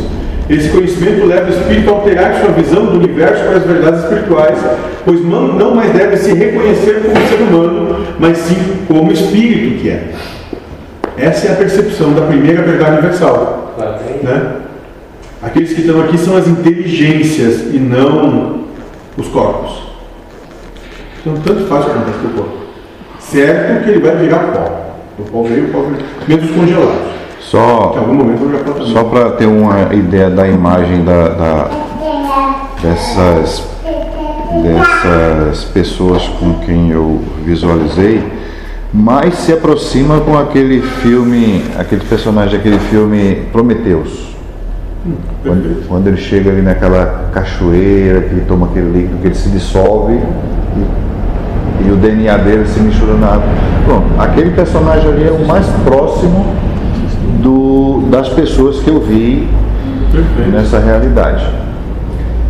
[0.51, 4.59] Esse conhecimento leva o espírito a alterar sua visão do universo para as verdades espirituais,
[5.05, 8.57] pois não, não mais deve se reconhecer como ser humano, mas sim
[8.88, 10.12] como espírito que é.
[11.16, 13.76] Essa é a percepção da primeira verdade universal.
[14.24, 14.57] Né?
[15.40, 18.64] Aqueles que estão aqui são as inteligências e não
[19.16, 19.84] os corpos.
[21.20, 22.57] Então, tanto faz o que acontece com o corpo.
[23.20, 24.96] Certo que ele vai virar pó.
[25.16, 26.05] O pó veio, o pó veio.
[26.26, 27.19] Mesmo os congelados.
[27.41, 27.93] Só.
[28.93, 31.70] Só para ter uma ideia da imagem da, da-
[32.82, 33.64] dessas,
[34.62, 38.22] dessas pessoas com quem eu visualizei,
[38.93, 44.30] mais se aproxima com aquele filme, aquele personagem daquele filme Prometeus.
[45.43, 49.49] Quando, quando ele chega ali naquela cachoeira, que ele toma aquele líquido, que ele se
[49.49, 53.45] dissolve e, e o DNA dele se mistura na água.
[53.88, 56.45] Bom, aquele personagem ali é o mais próximo
[57.38, 59.48] do, das pessoas que eu vi
[60.12, 60.50] Perfeito.
[60.50, 61.44] nessa realidade.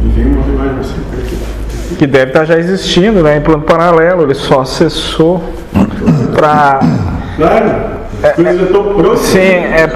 [0.05, 1.97] E vem uma imagem assim.
[1.99, 3.37] Que deve estar já existindo, né?
[3.37, 5.43] Em plano paralelo, ele só acessou
[6.35, 6.81] para
[7.37, 8.01] Claro.
[8.23, 9.21] Estão prontas.
[9.21, 9.87] sim, é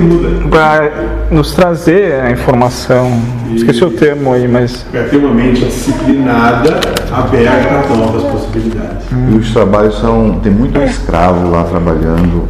[0.00, 0.48] mudam.
[0.50, 0.90] para
[1.30, 3.12] nos trazer a informação.
[3.54, 6.80] Esqueci o termo aí, mas Para ter uma mente disciplinada,
[7.12, 9.06] aberta a novas possibilidades.
[9.30, 10.40] E os trabalhos são.
[10.42, 12.48] Tem muito escravo lá trabalhando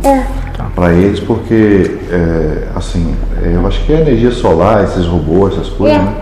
[0.74, 5.68] para eles, porque, é, assim, é, eu acho que a energia solar, esses robôs, essas
[5.70, 6.14] coisas, né,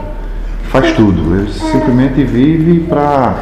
[0.64, 1.36] faz tudo.
[1.36, 3.36] Eles simplesmente vivem para.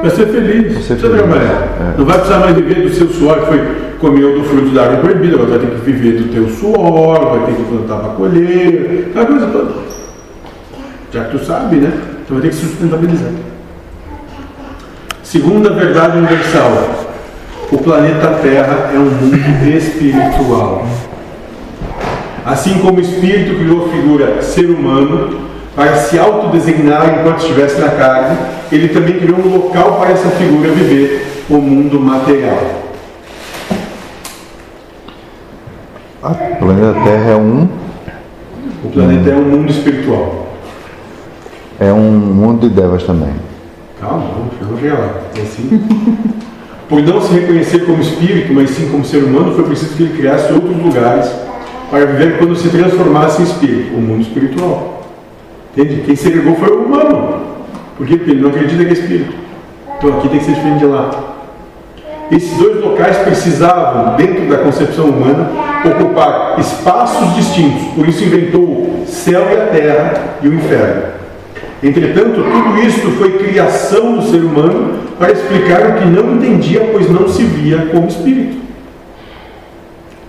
[0.00, 0.84] Para ser feliz.
[0.84, 1.94] ser Sabe, feliz, é.
[1.98, 5.00] Não vai precisar mais viver do seu suor que foi comeu do fruto da árvore
[5.00, 9.08] proibida, agora vai ter que viver do teu suor, vai ter que plantar para colher,
[9.10, 9.74] aquela coisa toda.
[11.12, 11.92] Já que tu sabe, né?
[12.24, 13.30] Então vai ter que se sustentabilizar.
[15.22, 17.07] Segunda verdade universal.
[17.70, 20.86] O planeta Terra é um mundo espiritual.
[22.44, 27.90] Assim como o espírito criou a figura ser humano para se autodesignar enquanto estivesse na
[27.90, 28.38] carne,
[28.72, 32.58] ele também criou um local para essa figura viver, o mundo material.
[36.22, 37.68] O planeta Terra é um,
[38.82, 40.46] O planeta é um mundo espiritual.
[41.78, 43.34] é um mundo de devas também.
[44.00, 45.14] Calma, vamos, vamos chegar lá.
[45.36, 46.34] É assim.
[46.88, 50.16] Por não se reconhecer como espírito, mas sim como ser humano, foi preciso que ele
[50.16, 51.30] criasse outros lugares
[51.90, 55.02] para viver quando se transformasse em espírito, o mundo espiritual.
[55.76, 56.02] Entende?
[56.02, 57.42] Quem segregou foi o humano.
[57.96, 58.16] Por quê?
[58.16, 59.34] Porque ele não acredita que é espírito.
[59.98, 61.10] Então aqui tem que ser diferente de lá.
[62.30, 65.50] Esses dois locais precisavam, dentro da concepção humana,
[65.84, 67.82] ocupar espaços distintos.
[67.94, 71.02] Por isso inventou o céu e a terra e o inferno.
[71.82, 77.08] Entretanto, tudo isto foi criação do ser humano para explicar o que não entendia, pois
[77.08, 78.58] não se via como espírito.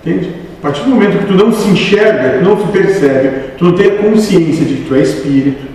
[0.03, 0.35] Entende?
[0.59, 3.71] A partir do momento que tu não se enxerga, tu não se percebe, tu não
[3.73, 5.67] tem a consciência de que tu é espírito,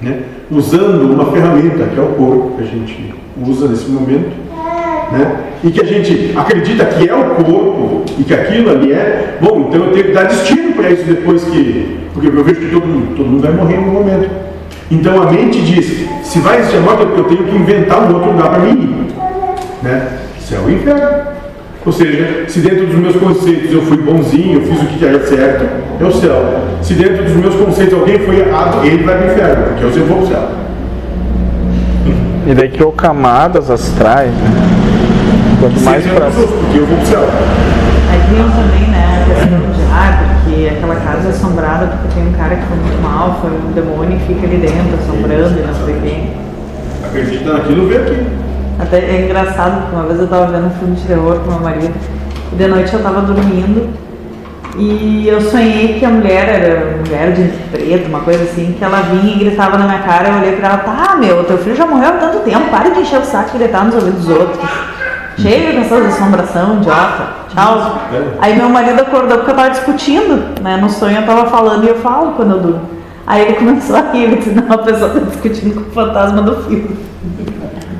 [0.00, 0.22] né?
[0.50, 3.14] usando uma ferramenta que é o corpo que a gente
[3.44, 4.30] usa nesse momento,
[5.12, 5.36] né?
[5.64, 9.68] e que a gente acredita que é o corpo e que aquilo ali é, bom,
[9.68, 12.00] então eu tenho que dar destino para isso depois que.
[12.12, 14.28] Porque eu vejo que todo mundo, todo mundo vai morrer em algum momento.
[14.90, 18.32] Então a mente diz: se vai existir a morte, eu tenho que inventar um outro
[18.32, 19.06] lugar para mim.
[19.82, 20.08] Né?
[20.40, 21.32] Céu e inferno.
[21.84, 25.26] Ou seja, se dentro dos meus conceitos eu fui bonzinho, eu fiz o que era
[25.26, 25.64] certo,
[26.00, 26.60] é o céu.
[26.80, 30.06] Se dentro dos meus conceitos alguém foi errado, ele vai para o inferno, porque eu
[30.06, 30.48] vou para o céu.
[32.46, 34.71] E daí criou camadas astrais, né?
[35.62, 37.20] Quanto mais eu vou para o céu.
[38.10, 42.26] Aí viam também, né, a questão de, ah, porque aquela casa é assombrada porque tem
[42.26, 45.62] um cara que foi muito mal, foi um demônio e fica ali dentro, assombrando e
[45.62, 46.30] não sei quem.
[47.06, 48.26] Acredita naquilo, vê aqui.
[48.80, 51.60] Até é engraçado, porque uma vez eu tava vendo um filme de terror com meu
[51.60, 51.94] marido,
[52.52, 53.88] e de noite eu tava dormindo,
[54.76, 59.00] e eu sonhei que a mulher era mulher de preto, uma coisa assim, que ela
[59.02, 61.86] vinha e gritava na minha cara, eu olhei pra ela, tá, meu, teu filho já
[61.86, 64.58] morreu há tanto tempo, para de encher o saco e gritar nos ouvidos dos outros.
[65.38, 67.42] Chega com essas assombração, idiota.
[67.48, 67.98] Tchau.
[68.40, 70.76] Aí meu marido acordou porque eu tava discutindo, né?
[70.76, 72.82] No sonho eu tava falando e eu falo quando eu durmo.
[73.26, 76.42] Aí ele começou a rir, ele disse, não, a pessoa tá discutindo com o fantasma
[76.42, 76.96] do filme.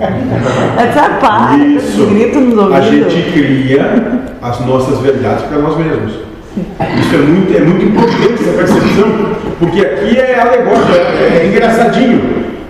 [0.03, 2.07] É disse, ah, para, Isso.
[2.07, 3.07] grito nos ouvidos.
[3.07, 6.15] A gente cria as nossas verdades para nós mesmos.
[6.99, 9.07] Isso é muito, é muito importante essa percepção,
[9.61, 12.21] porque aqui é alegórico, é, é engraçadinho.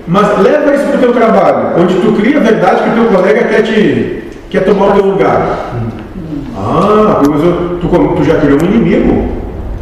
[0.07, 3.05] Mas leva isso para o teu trabalho, onde tu cria a verdade que o teu
[3.17, 4.22] colega quer te
[4.53, 5.73] quer tomar o teu lugar.
[6.55, 9.29] Ah, mas eu- tu, tu já criou um inimigo.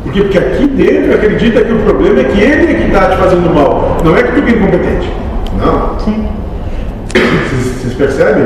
[0.04, 0.22] Por quê?
[0.22, 3.52] Porque aqui dentro acredita que o problema é que ele é que está te fazendo
[3.52, 5.10] mal, não é que tu é incompetente.
[5.58, 5.98] Não.
[5.98, 8.44] Vocês, vocês percebem?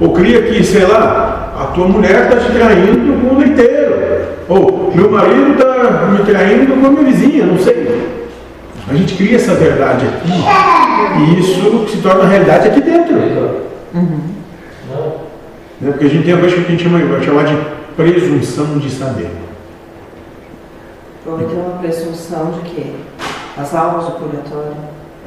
[0.00, 3.94] Ou cria que, sei lá, a tua mulher está te traindo com o leiteiro.
[4.48, 8.00] Ou meu marido está me traindo com a minha vizinha, não sei.
[8.88, 10.32] A gente cria essa verdade aqui.
[11.20, 13.20] E isso se torna realidade aqui dentro.
[15.80, 15.90] Né?
[15.90, 17.56] Porque a gente tem uma coisa que a gente chama, vai chamar de
[17.96, 19.30] presunção de saber.
[21.26, 22.96] Então a presunção de que
[23.56, 24.72] as almas do purgatório,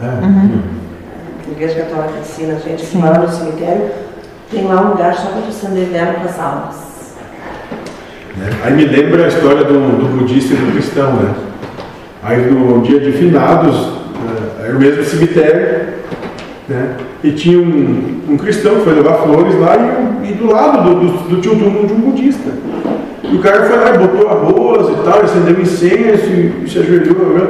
[0.01, 0.05] É.
[0.05, 3.91] a Igreja Católica ensina a gente que lá no cemitério
[4.49, 6.75] tem lá um lugar só para acender vela para as almas.
[8.35, 8.49] né?
[8.63, 11.33] Aí me lembra a história do, do budista e do cristão, né?
[12.23, 15.93] Aí no dia de finados, eh, era o mesmo cemitério,
[16.67, 16.95] né?
[17.23, 20.95] E tinha um, um cristão que foi levar flores lá e, e do lado do,
[20.95, 22.51] do, do tio túmulo de um budista.
[23.23, 27.29] E o cara foi lá e botou arroz e tal, acendeu incenso e, se ajoelhou.
[27.29, 27.47] Né?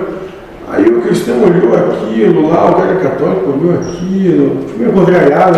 [0.69, 5.57] Aí o cristão olhou aquilo lá, o cara católico olhou aquilo, ficou meio contrariado?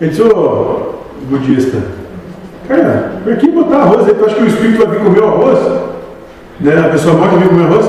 [0.00, 0.92] Ele disse, ô
[1.28, 1.78] budista,
[2.66, 4.14] cara, por que botar arroz aí?
[4.14, 5.58] Tu acha que o espírito vai vir comer o arroz?
[6.60, 6.78] Né?
[6.78, 7.86] A pessoa morta vem comer arroz?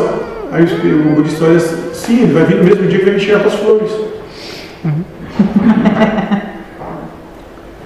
[0.52, 3.36] Aí o budista olha assim, sim, ele vai vir no mesmo dia que vai encher
[3.36, 3.92] as flores.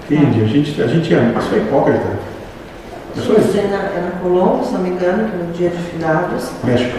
[0.09, 0.41] Entende?
[0.41, 2.07] A gente, a gente é, isso é hipócrita.
[3.17, 3.57] É só isso.
[3.57, 6.97] É na, é na Colômbia, se não me engano, que no dia de finados, México.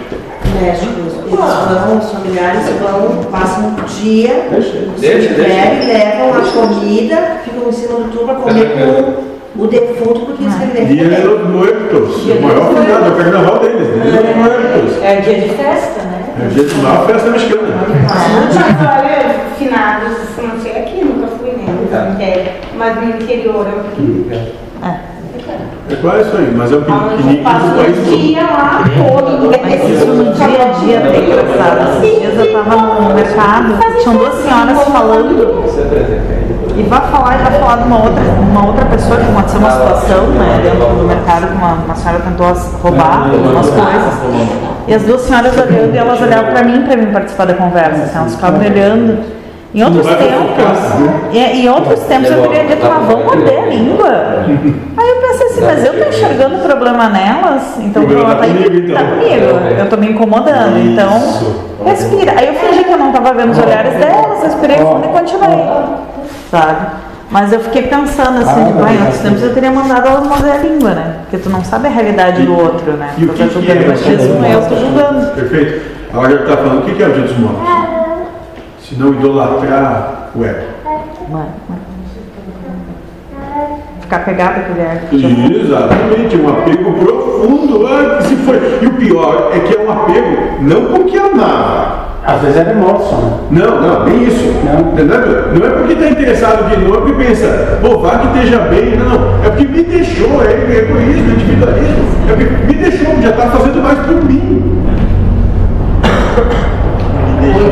[0.61, 7.69] México, eles vão, os familiares vão, passam o dia Deixa e levam a comida, ficam
[7.69, 11.49] em cima do túmulo para comer com o defunto, porque eles querem Dia de los
[11.49, 12.23] Muertos.
[12.25, 13.25] Dia O maior los finado, é o Muertos.
[13.25, 13.89] carnaval deles.
[14.03, 15.03] Dia de los Muertos.
[15.03, 16.35] É dia de festa, né?
[16.45, 17.69] É dia de uma festa mexicana.
[18.09, 21.38] Mas olha, finados, não sei aqui, nunca fui,
[21.91, 22.17] né?
[22.17, 22.53] cemitério.
[22.77, 24.59] Mas no interior é um pequenininho.
[25.91, 28.19] É quase isso aí, mas é um Aonde piquenique passa do país o todo.
[28.19, 29.51] dia lá todo.
[29.63, 32.05] Mas isso no dia a dia é bem engraçado.
[32.05, 36.49] Esses dias eu tava no mercado, tinham duas senhoras falando Você apresenta aí.
[36.77, 39.71] E vai falar, e vai falar de uma outra, uma outra pessoa que aconteceu uma
[39.71, 42.53] situação né, dentro do mercado que uma, uma senhora tentou
[42.83, 44.15] roubar algumas coisas.
[44.87, 48.05] E as duas senhoras olhando e elas olhavam para mim para mim participar da conversa.
[48.05, 49.38] Assim, elas ficavam olhando.
[49.75, 54.09] Em outros tempos, e, em outros tempos eu teria dito, ah, vão morder a língua.
[54.97, 58.35] Aí eu pensei assim, mas eu tô enxergando o problema nelas, então o problema problema
[58.35, 58.97] tá tá, comigo, então.
[58.97, 59.79] tá comigo.
[59.79, 61.11] Eu tô me incomodando, então
[61.85, 62.33] respira.
[62.37, 66.09] Aí eu fingi que eu não tava vendo os olhares delas, respirei fundo e continuei
[66.51, 66.87] sabe?
[67.31, 70.53] Mas eu fiquei pensando assim, tipo, ai, em outros tempos eu teria mandado elas morder
[70.53, 71.17] a língua, né?
[71.23, 73.13] Porque tu não sabe a realidade do outro, né?
[73.19, 75.35] E o Tu que tá que julgando é o machismo, esse eu tô julgando.
[75.35, 75.99] Perfeito?
[76.11, 77.69] Agora ele está falando, o que que é o dia dos mortos?
[78.89, 80.57] Se não idolatrar o ego.
[80.57, 81.59] É?
[84.01, 85.05] Ficar pegado com mulher.
[85.13, 87.87] Exatamente, um apego profundo.
[87.87, 88.57] Ah, se foi.
[88.81, 92.09] E o pior é que é um apego não porque amava.
[92.25, 93.39] Às vezes é remorso, né?
[93.51, 94.55] Não, não, nem isso.
[94.65, 94.95] Não.
[94.95, 98.97] Não é porque está interessado de novo que pensa, pô, vá que esteja bem.
[98.97, 99.45] Não, não.
[99.45, 102.05] É porque me deixou, é egoísmo, individualismo.
[102.27, 104.83] É porque me deixou, já está fazendo mais por mim.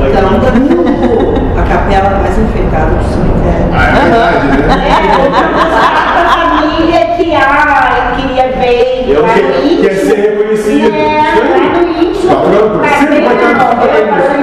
[0.09, 0.96] Então
[1.87, 3.71] tá a capela mais enfeitada do cemitério.
[3.73, 4.67] Ah, é verdade, né?
[6.17, 9.13] A família que ah, queria ver.
[9.13, 9.83] É o lá que no íntimo.
[9.83, 10.95] quer ser reconhecido.
[10.95, 11.73] É, Isso aí.
[11.73, 12.29] lá no íntimo.
[12.29, 14.36] Patrão, Tá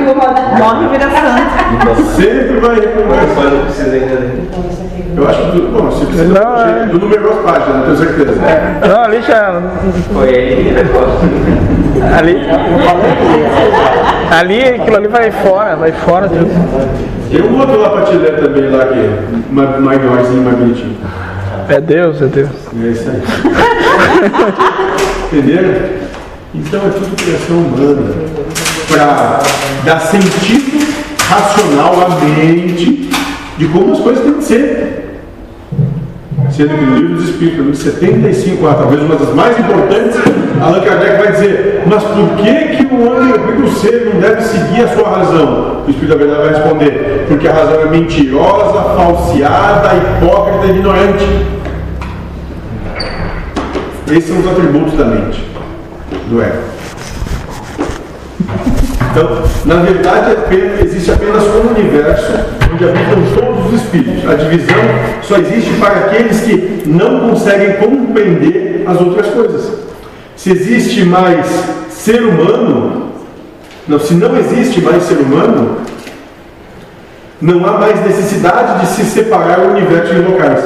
[0.58, 2.02] Morre e vira santo.
[2.16, 3.42] Sempre vai Mas reconhecer.
[3.44, 4.50] eu não ainda dele.
[5.16, 6.86] Eu acho que, bom, se precisa Não, é.
[6.88, 8.42] do número das páginas, não tenho certeza.
[8.88, 9.62] Não, ali já.
[10.12, 10.76] Foi ele
[12.18, 12.42] Ali.
[14.32, 16.50] Ali, aquilo ali vai fora, vai fora tudo.
[17.30, 19.20] Tem um outro lá para te ler também, lá que é
[19.52, 20.98] ma- maiorzinho, mais bonitinho.
[21.70, 22.50] É Deus, é Deus.
[22.84, 23.22] É isso aí.
[25.38, 25.74] Entenderam?
[26.56, 28.12] Então é tudo criação humana.
[28.90, 29.40] Para
[29.86, 30.94] dar sentido
[31.30, 33.10] racional à mente
[33.58, 35.04] de como as coisas têm que ser.
[36.52, 40.20] Sendo que no livro dos Espíritos, no livro 75, ah, talvez uma das mais importantes,
[40.62, 43.34] Allan Kardec vai dizer, mas por que, que o homem,
[43.64, 45.84] o ser não deve seguir a sua razão?
[45.86, 51.26] O Espírito da Verdade vai responder, porque a razão é mentirosa, falseada, hipócrita e ignorante.
[54.12, 55.44] Esses são os atributos da mente,
[56.30, 56.73] do ego.
[59.12, 62.32] Então, na verdade, apenas- existe apenas um universo
[62.74, 64.28] onde habitam todos os espíritos.
[64.30, 64.76] A divisão
[65.22, 69.72] só existe para aqueles que não conseguem compreender as outras coisas.
[70.36, 71.46] Se existe mais
[71.90, 73.10] ser humano,
[73.88, 75.78] não, se não existe mais ser humano,
[77.40, 80.64] não há mais necessidade de se separar o universo em locais.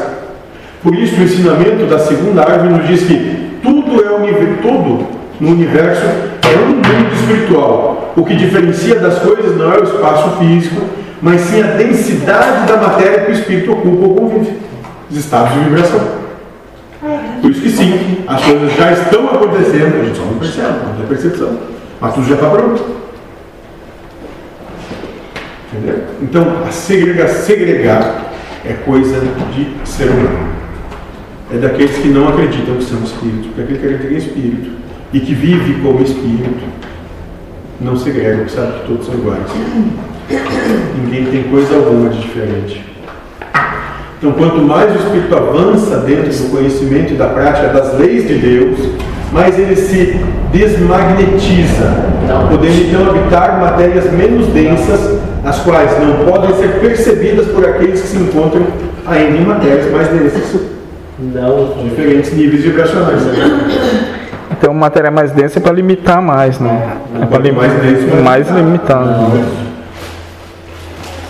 [0.81, 5.07] Por isso, o ensinamento da segunda árvore nos diz que tudo é universo, tudo
[5.39, 8.13] no universo é um mundo espiritual.
[8.15, 10.81] O que diferencia das coisas não é o espaço físico,
[11.21, 14.57] mas sim a densidade da matéria que o espírito ocupa ou convive.
[15.09, 16.01] Os estados de vibração.
[17.41, 20.95] Por isso que sim, as coisas já estão acontecendo, a gente só não percebe, não
[20.95, 21.57] tem percepção.
[22.01, 22.83] Mas tudo já está pronto.
[25.71, 26.03] Entendeu?
[26.21, 28.31] Então, a segrega, segregar
[28.65, 29.21] é coisa
[29.53, 30.57] de ser humano.
[31.53, 35.19] É daqueles que não acreditam que são espíritos, porque aquele que acredita em espírito e
[35.19, 36.65] que vive como espírito
[37.79, 39.41] não segrega, porque sabe que todos são iguais.
[40.99, 42.83] Ninguém tem coisa alguma de diferente.
[44.17, 48.35] Então, quanto mais o espírito avança dentro do conhecimento e da prática das leis de
[48.35, 48.77] Deus,
[49.31, 50.19] mais ele se
[50.51, 52.05] desmagnetiza,
[52.49, 58.07] podendo então habitar matérias menos densas, as quais não podem ser percebidas por aqueles que
[58.07, 58.65] se encontram
[59.05, 60.61] ainda em matérias mais densas,
[61.19, 61.75] Não.
[61.83, 63.21] diferentes níveis vibracionais.
[64.57, 66.97] Então, matéria mais densa é para limitar mais, né?
[67.15, 69.09] É para Quanto mais denso, mais mais limitado.
[69.09, 69.45] Né?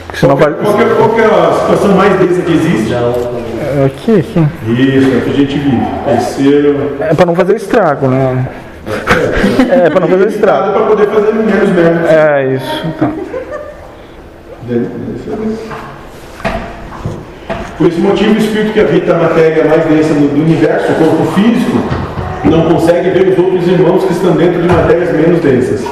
[0.05, 0.53] Porque senão vai.
[0.53, 2.93] Qual que, é, qual é a situação mais densa que existe?
[2.93, 4.47] É Aqui, aqui.
[4.65, 5.85] Isso, é que a gente vive.
[6.05, 6.97] Terceiro.
[7.01, 8.47] É para não fazer estrago, né?
[9.69, 10.71] É para não fazer estrago.
[10.71, 12.07] Para poder fazer menos merda.
[12.09, 12.87] É isso.
[12.97, 13.11] Tá.
[17.77, 20.95] Por esse motivo, o espírito que habita a matéria mais densa do do universo, o
[20.95, 22.06] corpo físico,
[22.43, 25.85] não consegue ver os outros irmãos que estão dentro de matérias menos densas.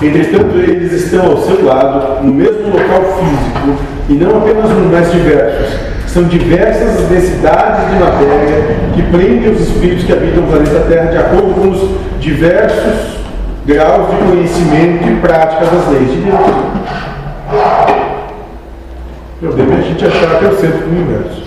[0.00, 3.78] Entretanto, eles estão ao seu lado, no mesmo local físico,
[4.08, 5.88] e não apenas no mais diversos.
[6.06, 11.10] São diversas as densidades de matéria que prendem os espíritos que habitam o planeta Terra
[11.10, 13.18] de acordo com os diversos
[13.66, 16.68] graus de conhecimento e prática das leis de Deus.
[19.42, 21.42] Eu dei minha gente achar que é o centro do universo.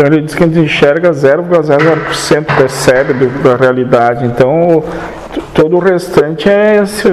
[0.00, 3.12] Então ele diz que a gente enxerga 0,00% percebe
[3.44, 4.24] da realidade.
[4.24, 4.82] Então
[5.52, 7.06] todo o restante é esse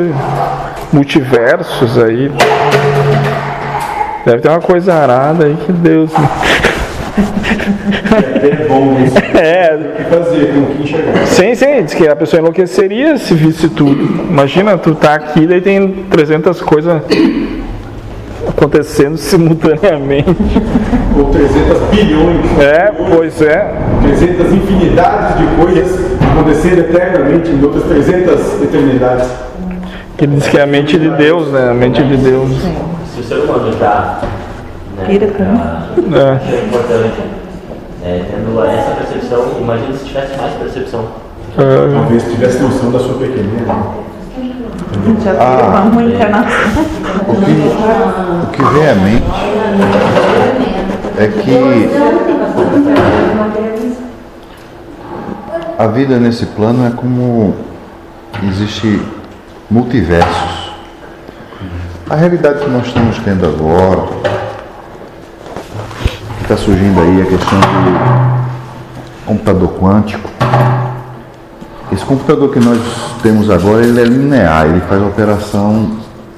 [0.93, 2.31] multiversos aí.
[4.25, 6.11] Deve ter uma coisa arada aí que Deus.
[8.41, 9.17] É bom isso.
[9.37, 11.25] É, O que fazer, com o que enxergar.
[11.25, 14.01] sim, sim, diz que a pessoa enlouqueceria se visse tudo.
[14.29, 16.93] Imagina, tu tá aqui daí tem 300 coisas
[18.57, 20.35] acontecendo simultaneamente.
[21.15, 22.59] Ou 300 bilhões.
[22.59, 23.73] É, pois é.
[24.01, 29.29] 300 infinidades de coisas acontecendo eternamente em outras 300 eternidades.
[30.17, 31.69] Que ele diz que é a mente de Deus, né?
[31.69, 32.49] A mente de Deus.
[33.13, 34.21] Se o ser humano está
[34.97, 36.31] né, ah, É.
[36.31, 37.21] achando importante,
[38.03, 41.05] é, tendo essa percepção, imagina se tivesse mais percepção.
[41.57, 43.67] É, Talvez tivesse noção da sua pequenez.
[45.23, 45.83] Já Ah.
[45.91, 46.83] uma encarnação.
[47.27, 47.51] O que,
[48.43, 49.23] o que vem à mente
[51.17, 51.89] é que
[55.77, 57.55] a vida nesse plano é como
[58.43, 59.01] existe
[59.69, 60.71] multiversos.
[62.09, 64.03] A realidade que nós estamos tendo agora,
[66.37, 70.36] que está surgindo aí a questão do computador quântico.
[71.91, 72.79] Esse computador que nós
[73.23, 75.91] temos agora, ele é linear, ele faz operação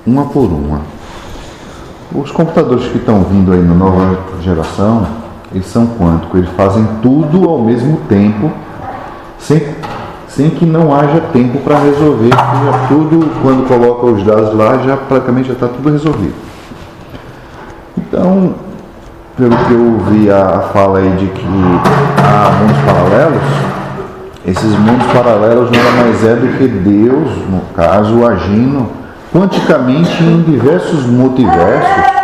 [0.05, 0.81] uma por uma.
[2.13, 5.07] Os computadores que estão vindo aí na nova geração,
[5.53, 8.51] eles são quânticos, eles fazem tudo ao mesmo tempo,
[9.39, 9.75] sem,
[10.27, 14.97] sem que não haja tempo para resolver, já tudo, quando coloca os dados lá, já
[14.97, 16.35] praticamente já está tudo resolvido.
[17.97, 18.53] Então,
[19.35, 21.45] pelo que eu vi a fala aí de que
[22.23, 23.68] há mundos paralelos,
[24.49, 28.87] esses mundos paralelos nada mais é do que Deus, no caso, agindo
[29.31, 32.19] quanticamente em diversos multiversos.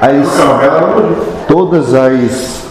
[0.00, 2.66] As, todas as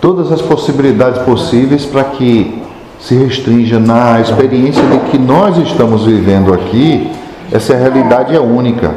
[0.00, 2.62] todas as possibilidades possíveis para que
[3.00, 7.10] se restrinja na experiência de que nós estamos vivendo aqui,
[7.52, 8.90] essa realidade é única.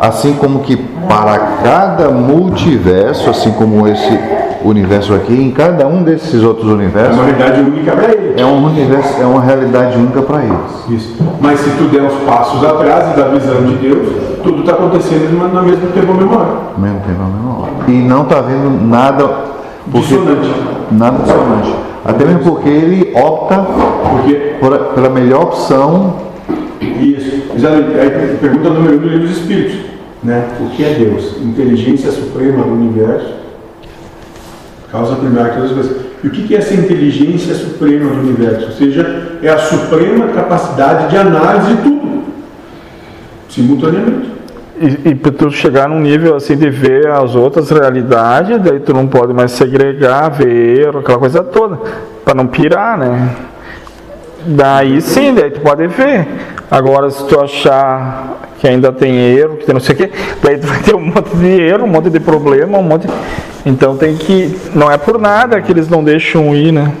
[0.00, 4.18] Assim como que para cada multiverso, assim como esse
[4.64, 8.40] universo aqui, em cada um desses outros É universos, uma realidade única para ele.
[8.40, 10.88] é um universo, é uma realidade única para eles.
[10.90, 11.16] Isso.
[11.40, 14.08] Mas se tu der os passos atrás da visão de Deus,
[14.42, 16.48] tudo está acontecendo no mesmo tempo, ao mesmo hora.
[16.78, 17.70] Mesmo tempo, mesma hora.
[17.88, 19.28] E não está vendo nada
[19.90, 20.54] porque- Dissonante.
[20.92, 21.74] Nada dissonante.
[22.04, 23.56] Até mesmo porque ele opta
[24.10, 26.14] Porque por- pela melhor opção.
[26.80, 27.42] Isso.
[28.00, 29.90] Aí, pergunta número um do livro dos Espíritos.
[30.22, 30.48] Né?
[30.60, 31.36] O que é Deus?
[31.40, 33.34] Inteligência suprema do universo.
[34.90, 36.06] Causa primária de todas as coisas.
[36.22, 38.66] E o que é essa inteligência suprema do universo?
[38.66, 42.22] Ou seja, é a suprema capacidade de análise de tudo.
[43.48, 44.30] Simultaneamente.
[44.80, 48.94] E, e para tu chegar num nível assim de ver as outras realidades, daí tu
[48.94, 51.78] não pode mais segregar, ver aquela coisa toda,
[52.24, 53.36] para não pirar, né?
[54.46, 56.26] Daí sim, daí tu pode ver.
[56.70, 60.10] Agora se tu achar que ainda tem erro, que tem não sei o quê,
[60.42, 63.08] daí tu vai ter um monte de erro, um monte de problema, um monte.
[63.66, 64.56] Então tem que.
[64.74, 66.92] Não é por nada que eles não deixam ir, né?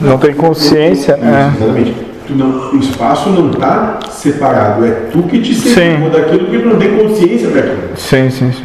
[0.00, 1.14] Não tem consciência.
[1.14, 1.46] Isso, É.
[1.56, 1.94] Exatamente.
[2.30, 4.84] Não- o espaço não está separado.
[4.84, 7.96] É tu que te separou daquilo porque tu não tem consciência daquilo.
[7.96, 8.64] Sim, sim, sim.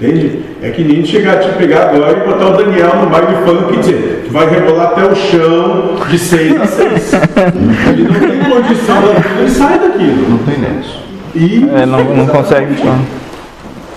[0.00, 0.42] Entende?
[0.64, 3.76] É que nem chegar, te pegar agora e botar o Daniel no baile funk e
[3.80, 7.12] dizer, tu vai rebolar até o chão de seis a seis.
[7.92, 10.30] ele não tem condição daquilo, ele sai daquilo.
[10.30, 11.02] Não tem nexo.
[11.34, 12.82] E É, não, não consegue.
[12.82, 12.98] Não.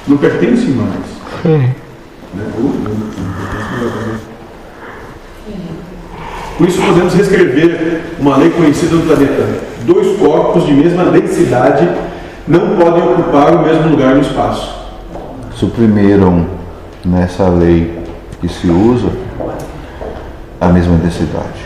[0.10, 0.90] não pertence mais.
[1.42, 1.74] Sim.
[2.34, 2.44] Né?
[6.58, 9.48] Por isso podemos reescrever uma lei conhecida no planeta.
[9.86, 11.88] Dois corpos de mesma densidade
[12.46, 14.87] não podem ocupar o mesmo lugar no espaço.
[15.58, 16.46] Suprimiram
[17.04, 17.98] nessa lei
[18.40, 19.10] que se usa
[20.62, 21.66] a mesma densidade.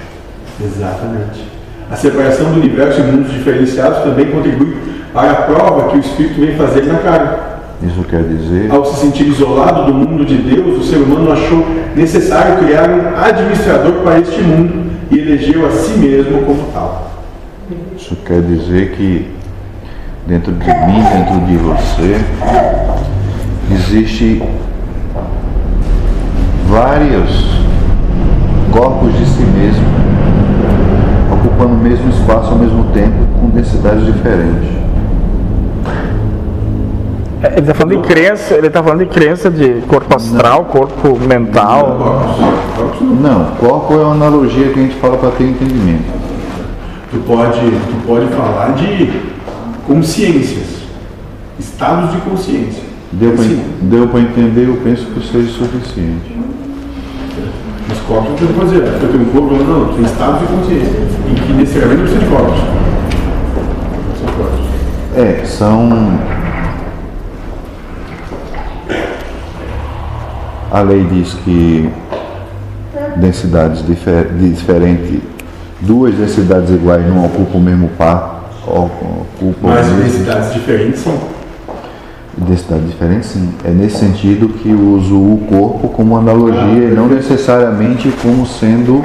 [0.63, 1.43] Exatamente.
[1.91, 4.77] A separação do universo em mundos diferenciados também contribui
[5.13, 7.37] para a prova que o Espírito vem fazer na carne.
[7.83, 11.65] Isso quer dizer Ao se sentir isolado do mundo de Deus, o ser humano achou
[11.93, 17.11] necessário criar um administrador para este mundo e elegeu a si mesmo como tal.
[17.97, 19.27] Isso quer dizer que
[20.25, 22.21] dentro de mim, dentro de você,
[23.73, 24.41] existe
[26.67, 27.61] vários
[28.71, 29.85] corpos de si mesmo,
[31.33, 34.69] ocupando o mesmo espaço ao mesmo tempo, com densidades diferentes.
[37.43, 41.97] Ele está falando de crença, ele está falando de crença de corpo astral, corpo mental.
[43.01, 46.05] Não, corpo é uma analogia que a gente fala para ter entendimento.
[47.09, 49.11] Tu pode, tu pode falar de
[49.87, 50.83] consciências,
[51.59, 52.90] estados de consciência.
[53.13, 56.39] Deu para entender, eu penso que seja suficiente.
[57.91, 60.99] Os corpos não fazer, porque eu tenho um corpo, não, não, tem estados de consciência,
[61.29, 62.59] em que necessariamente de corpos.
[64.17, 64.65] São corpos.
[65.17, 66.19] É, são.
[70.71, 71.89] A lei diz que
[73.17, 75.19] densidades difer- diferentes,
[75.81, 81.40] duas densidades iguais não ocupam o mesmo par, ocupam Mas densidades diferentes são.
[82.47, 83.53] Densidade diferente, sim.
[83.63, 89.01] É nesse sentido que uso o corpo como analogia e não necessariamente como sendo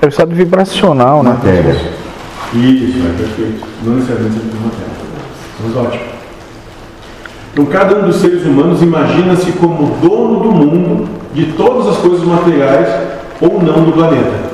[0.00, 1.30] É o estado vibracional, né?
[1.30, 1.70] matéria.
[2.52, 3.64] Isso, é perfeito.
[3.84, 4.92] Não necessariamente sempre matéria.
[5.64, 6.04] Mas ótimo.
[7.52, 12.26] Então, cada um dos seres humanos imagina-se como dono do mundo, de todas as coisas
[12.26, 12.88] materiais
[13.40, 14.52] ou não do planeta.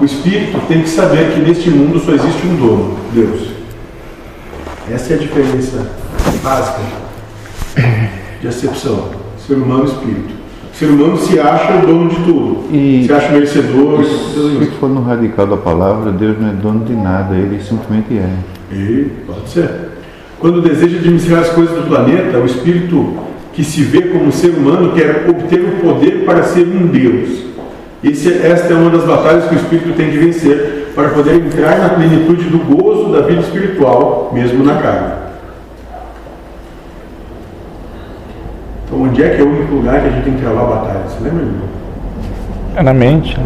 [0.00, 3.48] O espírito tem que saber que neste mundo só existe um dono, Deus.
[4.90, 5.97] Essa é a diferença
[6.42, 6.80] básica
[8.40, 9.08] de acepção.
[9.46, 10.38] Ser humano e espírito.
[10.72, 12.64] O ser humano se acha o dono de tudo.
[12.72, 14.04] E- se acha merecedor.
[14.04, 18.30] Se for no radical da palavra, Deus não é dono de nada, ele simplesmente é.
[18.72, 19.70] E pode ser.
[20.38, 23.14] Quando deseja administrar as coisas do planeta, o espírito
[23.52, 27.48] que se vê como ser humano quer obter o poder para ser um Deus.
[28.04, 31.78] Esse, esta é uma das batalhas que o espírito tem de vencer para poder entrar
[31.78, 35.27] na plenitude do gozo da vida espiritual, mesmo na carne.
[38.88, 40.66] Então, onde é que é o único lugar que a gente tem que travar a
[40.66, 41.00] batalha?
[41.06, 41.68] Você lembra, irmão?
[42.74, 43.38] É na mente.
[43.38, 43.44] né?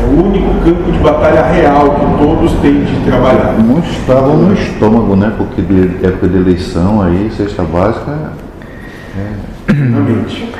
[0.00, 3.52] É o único campo de batalha real que todos têm de trabalhar.
[3.58, 5.32] Muitos estavam no estômago, né?
[5.36, 8.32] Porque de época de eleição aí, cesta básica.
[9.68, 10.50] Na mente.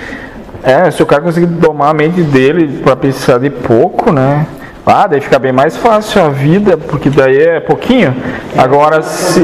[0.63, 4.47] É, se o cara conseguir domar a mente dele pra precisar de pouco, né?
[4.87, 8.15] Ah, daí fica bem mais fácil a vida, porque daí é pouquinho.
[8.57, 9.43] Agora se.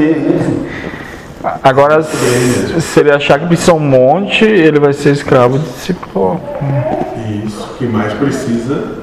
[1.63, 6.41] Agora, se ele achar que precisa um monte, ele vai ser escravo de si próprio.
[7.47, 8.99] Isso, que mais precisa,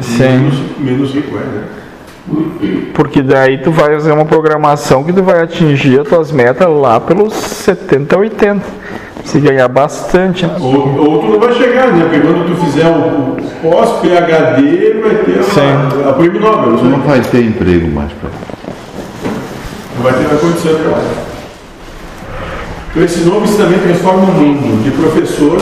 [0.00, 0.22] Sim.
[0.22, 1.64] menos, menos rico é, né?
[2.94, 6.98] Porque daí tu vai fazer uma programação que tu vai atingir as tuas metas lá
[6.98, 8.64] pelos 70, 80.
[9.24, 10.46] Se ganhar bastante.
[10.46, 10.56] né?
[10.60, 12.04] Ou, ou tu não vai chegar, né?
[12.04, 15.40] Porque quando tu fizer o, pós-PHD, vai ter
[16.04, 16.74] a, a prêmio Nobel.
[16.74, 18.30] Isso Não vai ter emprego mais para
[19.96, 21.33] Não vai ter vai acontecer pra lá.
[22.94, 25.60] Então esse novo ensinamento transforma o mundo de professor,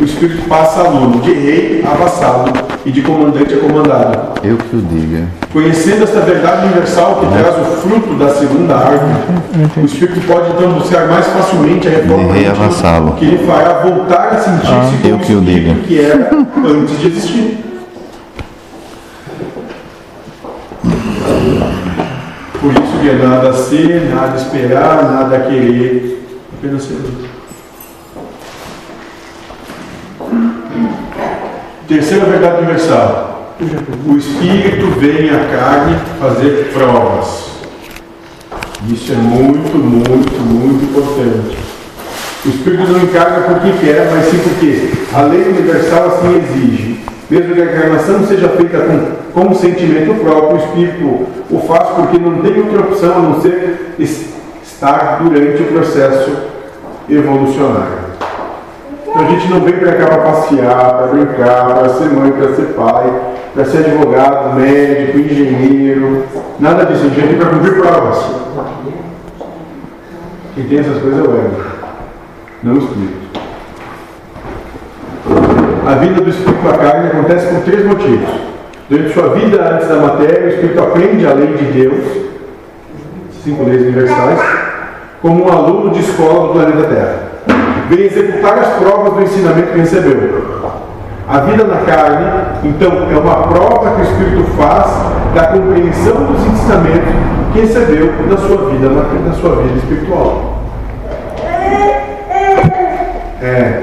[0.00, 2.52] o espírito passa a aluno, de rei a vassalo
[2.84, 4.40] e de comandante a comandado.
[4.42, 5.28] Eu que o diga.
[5.52, 9.12] Conhecendo esta verdade universal que traz o fruto da segunda árvore,
[9.76, 13.12] o espírito pode então buscar mais facilmente a reforma De rei a íntima vassalo.
[13.12, 15.74] que lhe fará voltar a sentir-se Ah, eu como que o diga.
[15.86, 16.30] que era
[16.66, 17.58] antes de existir.
[22.60, 26.21] Por isso que é nada a ser, nada a esperar, nada a querer,
[31.88, 33.54] Terceira verdade universal.
[34.06, 37.52] O espírito vem à carne fazer provas.
[38.90, 41.56] Isso é muito, muito, muito importante.
[42.44, 47.00] O espírito não encarna porque quer, mas sim porque a lei universal assim exige.
[47.30, 48.78] Mesmo que a encarnação seja feita
[49.32, 53.94] com consentimento próprio, o espírito o faz porque não tem outra opção a não ser
[53.98, 54.26] es-
[54.64, 56.30] estar durante o processo
[57.16, 58.02] evolucionário.
[59.06, 62.54] Então a gente não vem para cá para passear, para brincar, para ser mãe, para
[62.54, 63.12] ser pai,
[63.54, 66.24] para ser advogado, médico, engenheiro,
[66.58, 67.04] nada disso.
[67.04, 68.24] A gente vem para cumprir provas.
[70.54, 71.62] Quem tem essas coisas é o ego,
[72.62, 73.22] não o espírito.
[75.86, 78.28] A vida do espírito à carne acontece por três motivos.
[78.88, 82.04] Durante sua vida antes da matéria, o espírito aprende a lei de Deus,
[83.42, 84.40] cinco leis universais,
[85.22, 87.16] como um aluno de escola do planeta Terra.
[87.88, 90.52] Vem executar as provas do ensinamento que recebeu.
[91.28, 92.26] A vida na carne,
[92.64, 94.90] então, é uma prova que o Espírito faz
[95.34, 97.08] da compreensão dos ensinamentos
[97.52, 100.58] que recebeu na sua vida, na, na sua vida espiritual.
[103.40, 103.82] É,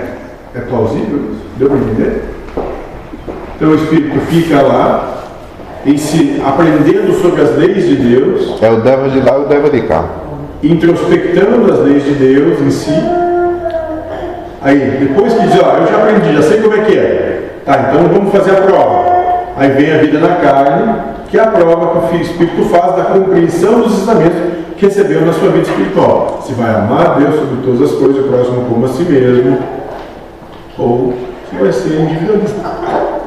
[0.56, 1.46] é plausível isso?
[1.58, 2.24] Deu para entender?
[3.56, 5.18] Então o Espírito fica lá,
[5.86, 9.70] ensi- aprendendo sobre as leis de Deus, É o Deva de lá e o Deva
[9.70, 10.04] de cá.
[10.64, 12.94] Introspectando as leis de Deus em si.
[14.62, 17.62] Aí, depois que diz, ó, eu já aprendi, já sei como é que é.
[17.66, 19.06] Tá, então vamos fazer a prova.
[19.56, 20.94] Aí vem a vida na carne,
[21.30, 24.40] que é a prova que o Espírito faz da compreensão dos ensinamentos
[24.78, 26.42] que recebeu na sua vida espiritual.
[26.46, 29.60] Se vai amar a Deus sobre todas as coisas, o próximo como a si mesmo,
[30.78, 31.14] ou
[31.50, 33.19] se vai ser individualista.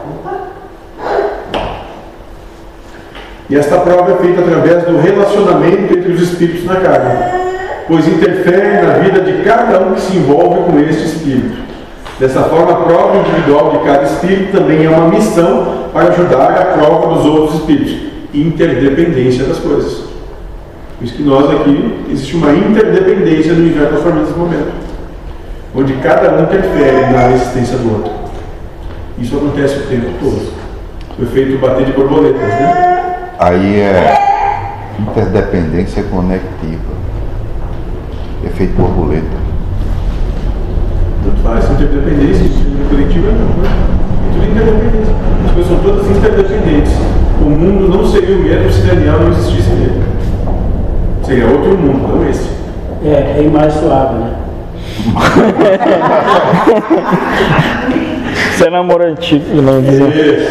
[3.53, 7.43] E esta prova é feita através do relacionamento entre os espíritos na carne,
[7.87, 11.61] pois interfere na vida de cada um que se envolve com este espírito.
[12.19, 16.65] Dessa forma, a prova individual de cada espírito também é uma missão para ajudar a
[16.79, 17.95] prova dos outros espíritos.
[18.33, 20.05] Interdependência das coisas.
[20.97, 24.73] Por isso que nós aqui, existe uma interdependência no universo famílias nesse momento.
[25.77, 28.12] Onde cada um interfere na existência do outro.
[29.19, 30.53] Isso acontece o tempo todo.
[31.19, 32.91] O efeito bater de borboletas, né?
[33.43, 34.16] Aí é
[35.01, 36.93] interdependência conectiva.
[38.44, 39.27] Efeito borboleta.
[41.24, 42.44] Tanto faz, interdependência,
[42.89, 43.69] coletiva não, né?
[44.28, 45.14] É tudo interdependência.
[45.44, 46.93] As coisas são todas interdependentes.
[47.40, 50.05] O mundo não seria o mesmo se Daniel não existisse nele.
[51.24, 52.48] Seria outro mundo, não esse.
[53.05, 54.36] É, bem mais suave, né?
[58.53, 60.49] Você é namorantigo, não dizer.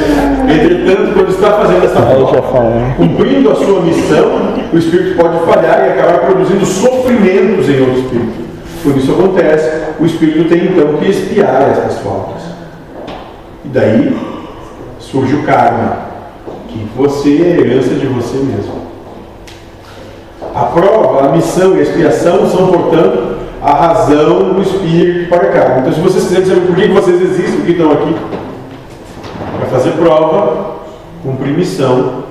[0.50, 2.96] Entretanto, quando está fazendo essa prova, fala.
[2.98, 8.42] cumprindo a sua missão, o espírito pode falhar e acabar produzindo sofrimentos em outro espírito.
[8.84, 12.42] Quando isso acontece, o espírito tem então que expiar essas faltas.
[13.64, 14.18] E daí
[15.00, 15.98] surge o karma,
[16.68, 18.82] que você é herança de você mesmo.
[20.56, 23.31] A prova, a missão e a expiação são, portanto,
[23.62, 25.78] a razão do espírito para cá.
[25.80, 28.16] Então, se vocês quiserem saber por que vocês existem, por que estão aqui,
[29.58, 30.78] para fazer prova,
[31.24, 32.24] cumprir missão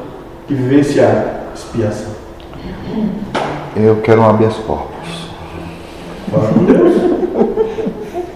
[0.49, 2.11] e vivenciar expiação.
[3.77, 5.31] Eu quero um habeas corpus.
[6.31, 6.95] Fala com Deus.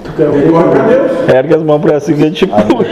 [0.04, 0.44] Tu quer ver?
[0.44, 1.28] Recorre para Deus.
[1.28, 2.90] Ergue as mãos pra cima que a gente puxa.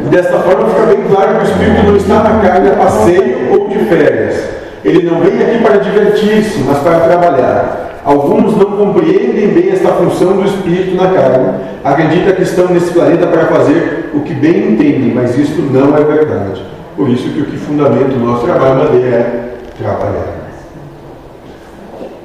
[0.00, 3.52] E desta forma fica bem claro que o espírito não está na carne a passeio
[3.52, 4.57] ou de férias.
[4.84, 8.00] Ele não vem aqui para divertir-se, mas para trabalhar.
[8.04, 11.60] Alguns não compreendem bem esta função do espírito na carne.
[11.84, 16.02] Acreditam que estão nesse planeta para fazer o que bem entendem, mas isto não é
[16.02, 16.62] verdade.
[16.96, 20.38] Por isso que o que fundamenta o nosso trabalho é trabalhar.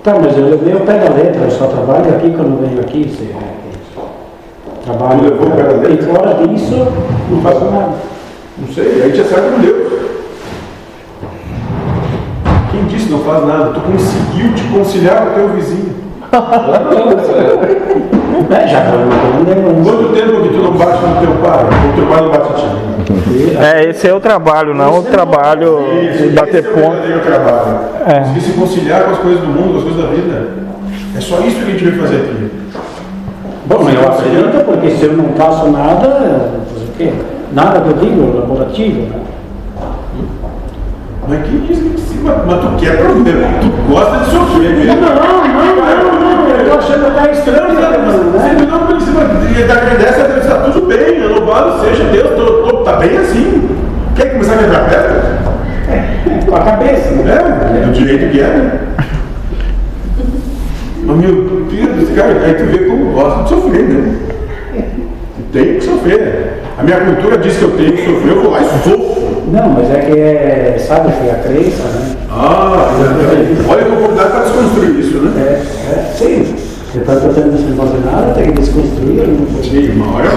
[0.03, 3.09] Tá, mas eu levei o pé da letra, eu só trabalho aqui quando venho aqui.
[3.09, 3.29] Você...
[4.83, 5.19] Trabalho.
[5.19, 5.93] Tu levou o pé da letra?
[5.93, 6.87] E fora disso,
[7.29, 7.93] não faço nada.
[8.57, 10.02] Não sei, a gente acerta com Deus.
[13.23, 13.71] Faz nada?
[13.73, 16.03] Tu conseguiu te conciliar com o teu vizinho.
[18.49, 21.63] É, já foi uma grande Quanto tempo que tu não bate no teu pai?
[21.63, 23.57] Ou teu pai não bate em ti?
[23.57, 25.77] É, esse é o trabalho, não o trabalho
[26.17, 27.23] de bater esse é o ponto.
[27.23, 27.79] trabalho.
[28.07, 28.19] É.
[28.19, 30.47] Conseguir se conciliar com as coisas do mundo, com as coisas da vida.
[31.15, 32.51] É só isso que a gente veio fazer aqui.
[33.65, 37.13] Bom, mas eu acredito, porque se eu não faço nada, eu vou fazer o quê?
[37.53, 39.19] Nada que eu digo, laborativo, né?
[41.27, 45.01] Mas quem disse que sim, mas, mas tu quer problema, tu gosta de sofrer mesmo.
[45.01, 48.55] Não, não, não, não, eu tô achando até estranho, mano, né?
[48.57, 52.93] Você não precisa agradece a Deus, está tudo bem, louvado seja Deus, tô, tô, tá
[52.93, 53.69] bem assim.
[54.15, 55.43] Quer começar a quebrar pedra?
[56.45, 57.83] Com a cabeça, né?
[57.83, 58.43] É, do jeito que é.
[58.43, 58.79] né?
[61.05, 64.15] Mas meu Deus, cara, aí tu vê como gosta de sofrer, né?
[65.51, 66.61] Tem que sofrer.
[66.77, 69.22] A minha cultura diz que eu tenho que sofrer, eu vou lá e sofro.
[69.51, 72.15] Não, mas é que é, sabe que a crença, né?
[72.29, 72.87] Ah,
[73.69, 75.31] olha que oportunidade para desconstruir isso, né?
[75.37, 75.51] É,
[75.93, 76.55] é, sim.
[76.91, 79.27] Que eu tenho sem fazer nada, tem que desconstruir.
[79.27, 80.29] não Sim, uma hora.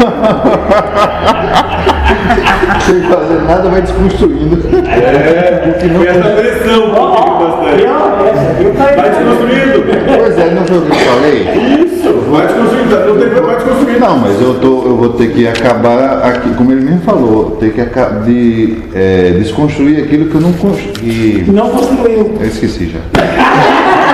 [2.87, 4.63] Sem fazer nada, vai desconstruindo.
[4.89, 7.85] É, foi essa pressão que eu tive bastante.
[8.31, 8.97] Essa aqui eu caí.
[8.97, 9.85] Vai desconstruindo.
[10.17, 11.37] Pois é, não foi o que eu falei?
[11.85, 13.01] Isso, vai desconstruindo, tá?
[13.05, 14.01] não tem problema, vai desconstruindo.
[14.01, 17.73] Não, mas eu, tô, eu vou ter que acabar aqui, como ele mesmo falou, ter
[17.73, 21.45] que aca- de, é, desconstruir aquilo que eu não consegui.
[21.49, 22.35] Não construiu.
[22.41, 23.01] Eu esqueci já.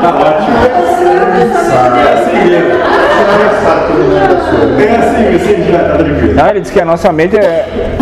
[0.00, 0.56] Tá ótimo.
[1.96, 2.74] É assim mesmo.
[4.78, 6.34] É assim, assim já tá tranquilo.
[6.42, 7.93] Ah, ele disse que a nossa mente é,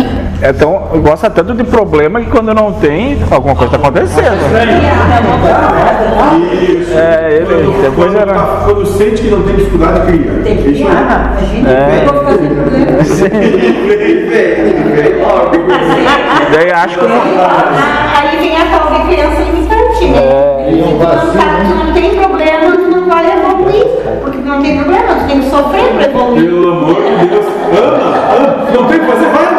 [0.43, 4.37] é tão, gosta tanto de problema que quando não tem, alguma coisa está acontecendo.
[6.61, 6.91] Isso.
[6.97, 10.41] É, ele- quando, depois quando, era- quando sente que não tem dificuldade, cria.
[10.43, 12.03] Tem que criar, a gente É.
[12.05, 12.37] problema.
[13.03, 13.29] Vem,
[14.27, 15.51] vem, vem logo.
[16.53, 17.15] Daí acho que não.
[17.15, 20.05] Aí vem a tal de criança limitante?
[20.15, 23.85] É, não, tá, tem problema, tu não vai evoluir.
[24.21, 26.43] Porque tu não tem problema, tu tem que sofrer para evoluir.
[26.49, 27.45] Pelo amor de Deus,
[27.77, 27.97] ama,
[28.35, 28.67] ama.
[28.73, 29.52] Não tem que fazer, amar.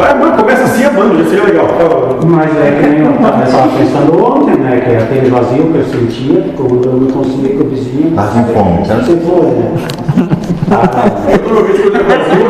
[0.00, 1.68] Vai amar, começa assim amando, já seria legal.
[2.24, 4.80] Mas é que nem eu estava pensando ontem, né?
[4.80, 8.16] Que aquele vazio que eu sentia, quando eu não conseguia com o vizinho.
[8.16, 8.94] Tá com fome, tá?
[8.94, 9.74] Você foi, né?
[11.30, 12.46] Eu normalmente quando é Brasil,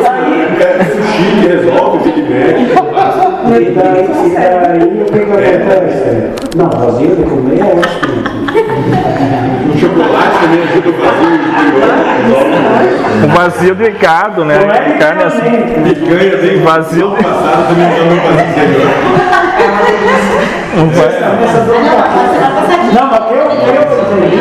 [0.61, 2.55] é sushi que resolve, Big Mac.
[3.51, 6.09] E daí, e daí o que que acontece?
[6.55, 8.15] Não, vazio de comer é ótimo.
[9.81, 11.89] Chocolate também ajuda o vazio interior.
[13.23, 14.59] O vazio de gado, né?
[14.59, 15.51] Não é Carne assim.
[15.83, 18.01] Picanha bem Vazio no passado também dá
[20.77, 21.21] um vazio
[22.93, 23.51] Não, mas eu, eu
[23.81, 24.37] entendi.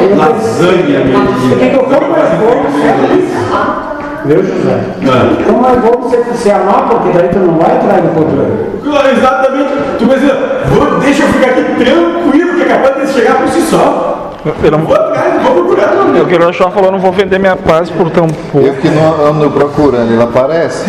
[0.00, 1.62] Eu Lasanha, meu Deus.
[1.72, 3.91] eu como é bom você.
[4.24, 4.80] Viu, José?
[5.08, 5.44] Ah.
[5.46, 8.56] Como é bom você se amar, porque daí tu não vai atrás do problema.
[8.82, 9.72] Claro, exatamente.
[9.98, 10.34] Tu vai dizer,
[10.68, 14.32] vou, deixa eu ficar aqui tranquilo, que é capaz de chegar por si só.
[14.62, 15.92] Eu não Vou atrás, vou procurar.
[16.16, 18.66] Eu que o Joshua falou, não vou vender minha paz por tão pouco.
[18.66, 20.84] Eu que não ando procurando, ele aparece.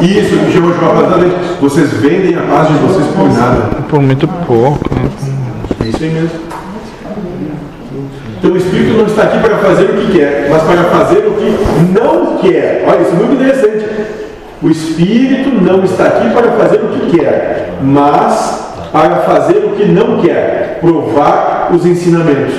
[0.00, 1.34] Isso, que chegou a exatamente.
[1.60, 3.82] Vocês vendem a paz de vocês por nada.
[3.88, 4.80] Por muito pouco.
[4.94, 5.08] né?
[5.84, 6.53] É isso aí mesmo.
[8.44, 11.30] Então o Espírito não está aqui para fazer o que quer, mas para fazer o
[11.30, 12.84] que não quer.
[12.86, 13.86] Olha, isso é muito interessante.
[14.62, 19.86] O Espírito não está aqui para fazer o que quer, mas para fazer o que
[19.86, 22.54] não quer, provar os ensinamentos.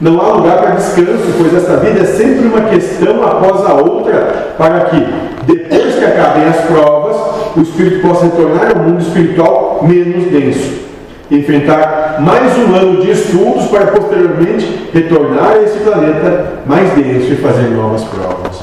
[0.00, 4.54] Não há lugar para descanso, pois esta vida é sempre uma questão após a outra,
[4.58, 5.06] para que,
[5.46, 7.16] depois que acabem as provas,
[7.56, 10.89] o Espírito possa retornar ao mundo espiritual menos denso
[11.30, 17.36] enfrentar mais um ano de estudos para posteriormente retornar a esse planeta mais denso e
[17.36, 18.62] fazer novas provas.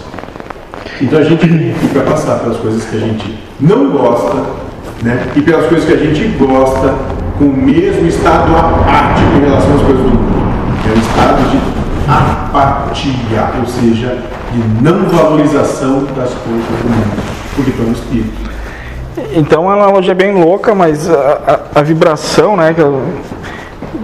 [1.01, 1.47] Então a gente
[1.79, 4.35] fica passar pelas coisas que a gente não gosta,
[5.03, 5.27] né?
[5.35, 6.93] E pelas coisas que a gente gosta,
[7.37, 10.47] com o mesmo estado apático em relação às coisas do mundo.
[10.85, 11.57] É um estado de
[12.09, 14.17] apatia, ou seja,
[14.51, 17.23] de não valorização das coisas do mundo,
[17.55, 18.56] porque no espírito.
[19.33, 21.15] Então a analogia é bem louca, mas a,
[21.75, 22.73] a- a vibração, né?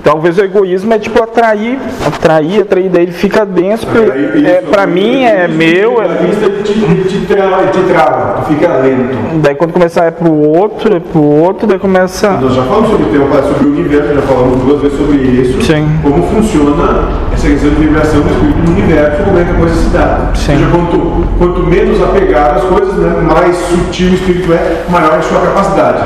[0.04, 4.86] Talvez o egoísmo é tipo atrair, atrair, atrair, daí ele fica denso, Aí, é, pra
[4.88, 9.40] mim é meu, é- ele te, te, trava, ele te trava, tu fica lento.
[9.42, 12.32] daí quando começar é pro outro, é pro outro, daí começa.
[12.32, 15.62] Nós já falamos sobre o tema, sobre o universo, já falamos duas vezes sobre isso.
[15.62, 15.88] Sim.
[16.02, 19.76] Como funciona essa questão de vibração do espírito no universo, como é que a coisa
[19.76, 20.32] se dá.
[20.36, 20.54] Sim.
[20.54, 25.18] Seja, quanto, quanto menos apegado às coisas, né, mais sutil o espírito é, maior é
[25.18, 26.04] a sua capacidade.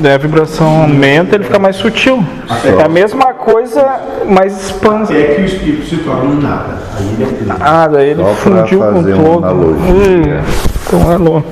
[0.00, 2.24] Daí a vibração aumenta, ele fica mais sutil.
[2.64, 5.14] É a mesma coisa, mas expande.
[5.14, 6.78] É que o espírito se torna um nada.
[6.96, 7.54] Aí ele é.
[7.60, 9.44] Ah, daí ele Só fundiu com fazer uma todo.
[9.44, 10.40] analogia.
[10.86, 11.48] Então é louco.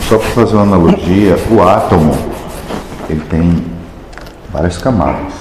[0.00, 2.18] Só para fazer uma analogia, o átomo
[3.08, 3.64] ele tem
[4.52, 5.32] várias camadas.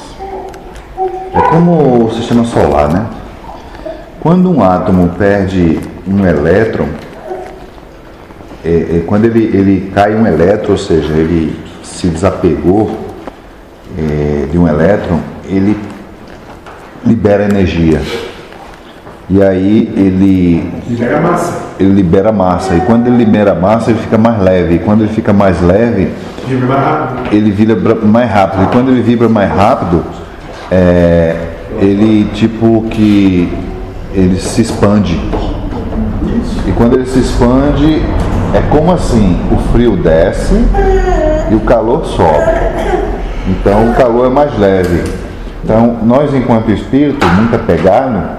[1.34, 3.08] É como o sistema solar, né?
[4.20, 6.88] Quando um átomo perde um elétron,
[8.64, 11.69] é, é, quando ele, ele cai um elétron, ou seja, ele
[12.00, 12.98] se desapegou
[13.98, 15.78] é, de um elétron, ele
[17.06, 18.02] libera energia.
[19.30, 21.54] E aí ele Libera massa.
[21.80, 22.74] ele libera massa.
[22.76, 24.76] E quando ele libera massa, ele fica mais leve.
[24.76, 26.10] E quando ele fica mais leve,
[26.48, 27.36] Vibra mais rápido.
[27.36, 28.64] ele vibra mais rápido.
[28.64, 30.04] E quando ele vibra mais rápido,
[30.72, 31.36] é,
[31.80, 33.52] ele tipo que
[34.16, 35.20] ele se expande.
[36.66, 38.02] E quando ele se expande,
[38.54, 40.56] é como assim, o frio desce
[41.50, 42.52] e o calor sobe.
[43.48, 45.04] Então o calor é mais leve.
[45.64, 48.38] Então nós enquanto espírito, muito apegado,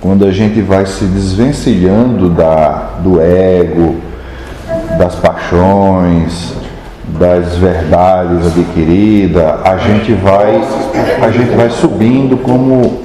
[0.00, 3.96] quando a gente vai se desvencilhando da, do ego,
[4.98, 6.54] das paixões,
[7.18, 10.60] das verdades adquiridas, a gente vai,
[11.22, 13.02] a gente vai subindo como,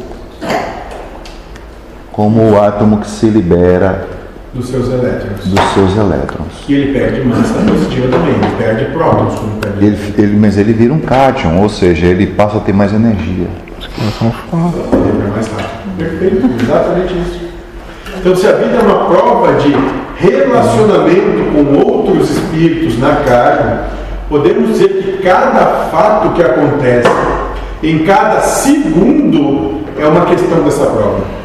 [2.12, 4.21] como o átomo que se libera
[4.54, 5.46] Dos seus elétrons.
[5.46, 6.48] dos seus elétrons.
[6.66, 9.86] Que ele perde massa positiva também, ele perde prótons perde.
[9.86, 13.48] Ele, ele- mas ele vira um cátion, ou seja, ele passa a ter mais energia.
[14.52, 15.70] Lembra mais rápido.
[15.98, 17.40] Perfeito, exatamente isso.
[18.20, 19.74] Então, se a vida é uma prova de
[20.18, 23.80] relacionamento com outros espíritos na carne,
[24.30, 27.10] podemos dizer que cada fato que acontece
[27.82, 31.41] em cada segundo é uma questão dessa prova.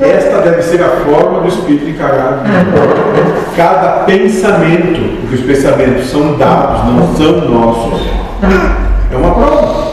[0.00, 2.42] Esta deve ser a forma do espírito encarado.
[3.56, 8.06] Cada pensamento, porque os pensamentos são dados, não são nossos,
[9.12, 9.88] é uma prova.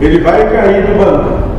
[0.00, 1.50] Ele vai cair do banco.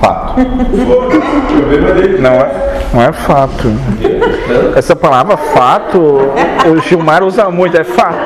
[0.00, 0.40] Fato.
[0.40, 2.18] O problema dele.
[2.22, 3.70] Não é, não é fato.
[4.74, 8.16] Essa palavra fato, o Gilmar usa muito, é fato.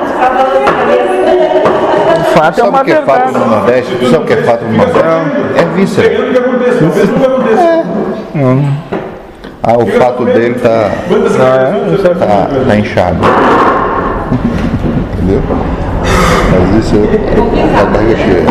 [2.35, 3.95] Fato é Sabe uma o que é fato no Nordeste?
[3.97, 5.09] Tu sabe o que é fato no Nordeste?
[5.57, 6.09] É víscera.
[7.25, 7.85] Acontecer.
[9.63, 10.91] Ah, o fato dele tá,
[12.19, 13.19] tá, tá inchado.
[15.15, 15.41] Entendeu?
[16.51, 18.47] Mas isso é a barriga cheia.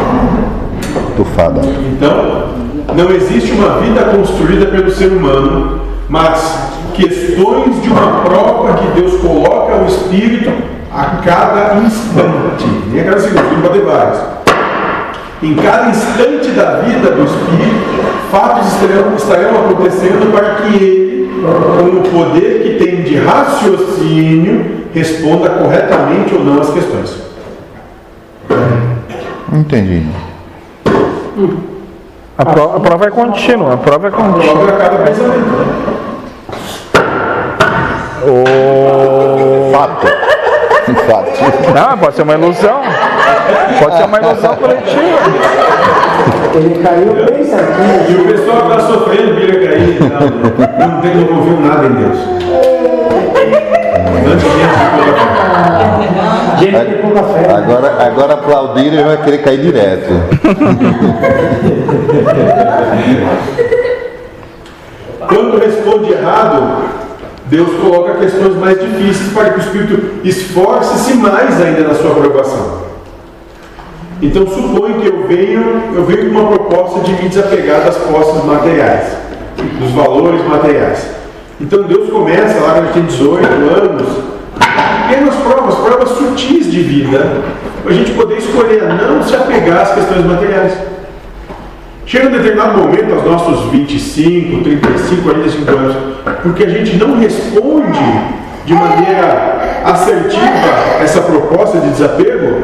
[1.16, 1.62] Tufada.
[1.62, 2.50] Então,
[2.96, 9.22] não existe uma vida construída pelo ser humano, mas questões de uma prova que Deus
[9.22, 10.52] coloca ao espírito
[10.94, 14.20] a cada instante, nem a cada segundo, não pode ter vários.
[15.42, 21.98] Em cada instante da vida do Espírito, fatos estarão, estarão acontecendo para que ele, com
[21.98, 27.24] o poder que tem de raciocínio, responda corretamente ou não as questões.
[29.52, 30.04] Entendi.
[32.38, 34.70] A prova, a prova é contínua, a prova é A prova contínua.
[34.70, 35.94] é a cada pensamento.
[38.26, 39.72] O...
[39.72, 40.23] Fato.
[40.96, 41.32] Fato.
[41.74, 42.82] Não, pode ser uma ilusão.
[43.80, 45.18] Pode ser uma ilusão coletiva.
[46.56, 48.10] Ele caiu bem certinho.
[48.10, 51.94] E o pessoal que está sofrendo vira cair, não, não tem não confio nada em
[51.94, 52.18] Deus.
[56.60, 56.76] Que.
[57.54, 60.14] Agora, agora aplaudir ele vai querer cair direto.
[65.28, 67.03] Quando responde errado,
[67.54, 72.82] Deus coloca questões mais difíceis para que o Espírito esforce-se mais ainda na sua aprovação.
[74.20, 78.44] Então supõe que eu venho, eu venho com uma proposta de me desapegar das posses
[78.44, 79.04] materiais,
[79.80, 81.06] dos valores materiais.
[81.62, 84.08] Então Deus começa lá quando tem 18 anos,
[85.08, 87.44] pequenas provas, provas sutis de vida,
[87.84, 90.74] para a gente poder escolher não se apegar às questões materiais.
[92.06, 95.96] Chega um determinado momento, aos nossos 25, 35, 45 anos,
[96.44, 98.00] porque a gente não responde
[98.66, 102.64] de maneira assertiva essa proposta de desapego,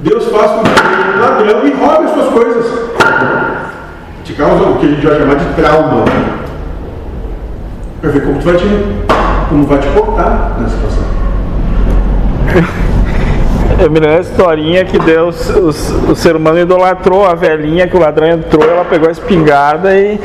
[0.00, 0.70] Deus faz com que
[1.16, 2.90] o ladrão e roube as suas coisas.
[4.24, 6.04] Te causa o que a gente vai chamar de trauma.
[8.00, 8.64] Para ver como tu vai te,
[9.48, 11.04] como vai te portar nessa situação.
[13.80, 17.96] Eu me lembro da historinha que Deus, os- o ser humano idolatrou a velhinha, que
[17.96, 20.20] o ladrão entrou, ela pegou a espingarda e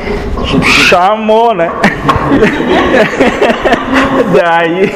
[0.62, 1.70] chamou, né?
[4.34, 4.90] Daí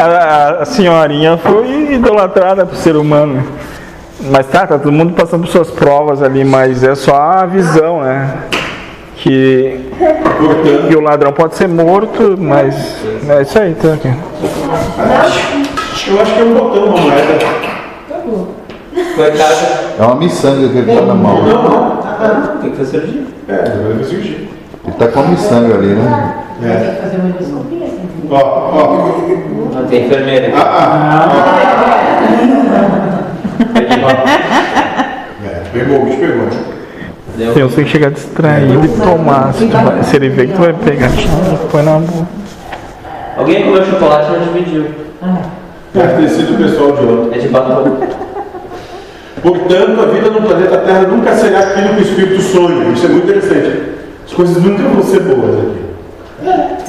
[0.00, 3.42] a, a senhorinha foi idolatrada pro ser humano.
[4.20, 8.00] Mas tá, tá todo mundo passando por suas provas ali, mas é só a visão,
[8.02, 8.32] né?
[9.16, 9.80] Que,
[10.88, 12.74] que o ladrão pode ser morto, mas
[13.28, 14.08] é isso aí, tá aqui.
[16.08, 17.73] Eu acho que é um botão, uma moeda.
[19.98, 21.42] É uma miçanga que ele tá na mão.
[21.42, 22.58] Não, não.
[22.60, 23.22] Tem que fazer cirurgia.
[23.48, 24.48] É, vai surgir.
[24.86, 26.34] Ele tá com a miçanga ali, né?
[26.62, 26.66] É.
[26.76, 28.08] Tem que fazer uma endoscopia, assim.
[28.30, 29.74] Ó, ó.
[29.74, 30.52] Não tem enfermeira.
[30.56, 31.64] Ah, ah.
[35.44, 36.46] É pegou, o bicho pegou.
[36.46, 37.52] né?
[37.52, 39.52] Tem uns que chegar distraído e tomar.
[39.54, 41.10] Se, tu vai- se ele vê que tu vai pegar,
[41.70, 42.26] põe na boca.
[43.36, 44.86] Alguém comeu chocolate e não dividiu.
[45.94, 47.38] Deve ter sido o pessoal de ontem.
[47.38, 47.98] É de batom.
[49.42, 52.88] Portanto, a vida no planeta Terra nunca será aquilo que o Espírito sonha.
[52.92, 53.82] Isso é muito interessante.
[54.26, 55.84] As coisas nunca vão ser boas aqui.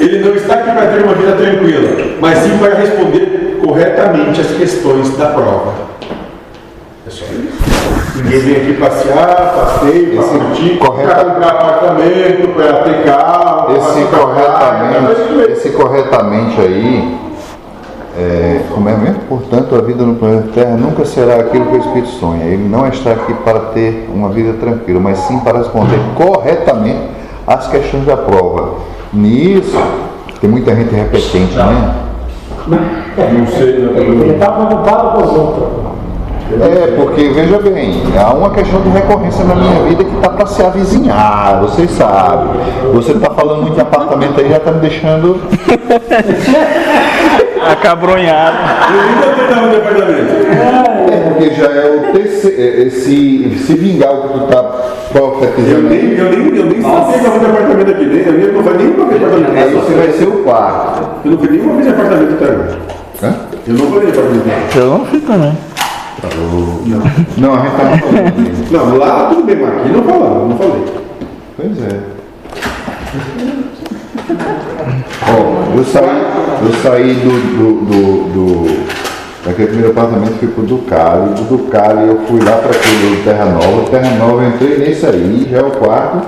[0.03, 4.47] Ele não está aqui para ter uma vida tranquila, mas sim para responder corretamente as
[4.47, 5.73] questões da prova.
[7.07, 8.17] É só isso.
[8.17, 13.77] Ninguém vem aqui passear, passeio, para curtir, correta- para comprar apartamento, para ter carro, para
[13.77, 15.51] Esse corretamente, bem.
[15.51, 17.17] esse corretamente aí,
[18.17, 19.19] é, como é mesmo?
[19.27, 22.45] Portanto, a vida no planeta Terra nunca será aquilo que o Espírito sonha.
[22.45, 27.09] Ele não está aqui para ter uma vida tranquila, mas sim para responder corretamente
[27.45, 28.75] às questões da prova.
[29.11, 29.77] Nisso,
[30.39, 31.95] tem muita gente repetente, né?
[32.67, 34.01] Não sei, né?
[34.01, 35.85] Ele está preocupado com os outros.
[36.61, 40.45] É, porque veja bem, há uma questão de recorrência na minha vida que está para
[40.45, 42.61] se avizinhar, vocês sabem.
[42.93, 45.39] Você está falando muito de apartamento aí, já está me deixando.
[47.71, 48.57] Acabronhado.
[48.93, 50.33] Eu ainda tentava no departamento.
[51.11, 52.91] É, porque já é o terceiro.
[52.91, 54.57] Se, se vingar o que tu está
[55.15, 58.19] Eu profetizando nem, aí, eu nem, eu nem sabia que eu fui apartamento aqui, nem,
[58.25, 59.57] eu nem- não fui nenhuma vez de apartamento.
[59.57, 61.09] aí você vai ser o quarto.
[61.25, 62.77] Eu não fui nenhuma vez de apartamento até agora.
[63.23, 63.35] Hã?
[63.67, 64.75] Eu não falei de apartamento.
[64.77, 65.57] Eu não fui também.
[67.37, 68.71] Não, a gente está não falando.
[68.71, 70.83] Não, lá tudo bem, mas aqui não falamos, não falei.
[71.57, 71.99] Pois é.
[74.27, 76.23] Ó, eu saí,
[76.63, 78.85] eu saí do, do, do, do-
[79.45, 83.45] daquele primeiro apartamento, fui pro Ducali, do Ducali eu fui lá para aquele do Terra
[83.45, 86.25] Nova, Terra Nova eu entrei nesse aí, já é o quarto,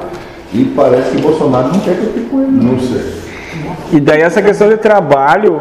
[0.54, 2.52] e parece que Bolsonaro não quer que eu fique com ele.
[2.52, 3.18] Não sei.
[3.92, 5.60] E daí essa questão de trabalho,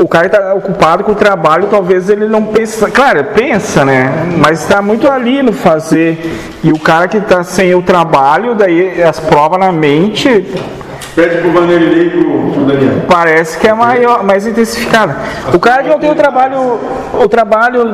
[0.00, 4.28] o cara está ocupado com o trabalho, talvez ele não pensa, claro, pensa, né?
[4.36, 6.38] Mas está muito ali no fazer.
[6.62, 10.46] E o cara que está sem o trabalho, daí as provas na mente,
[11.18, 12.92] Pede pro Vanderlei e pro, pro Daniel.
[13.08, 15.16] parece que é maior, mais intensificada.
[15.52, 16.78] O cara que não tem o trabalho,
[17.12, 17.90] o trabalho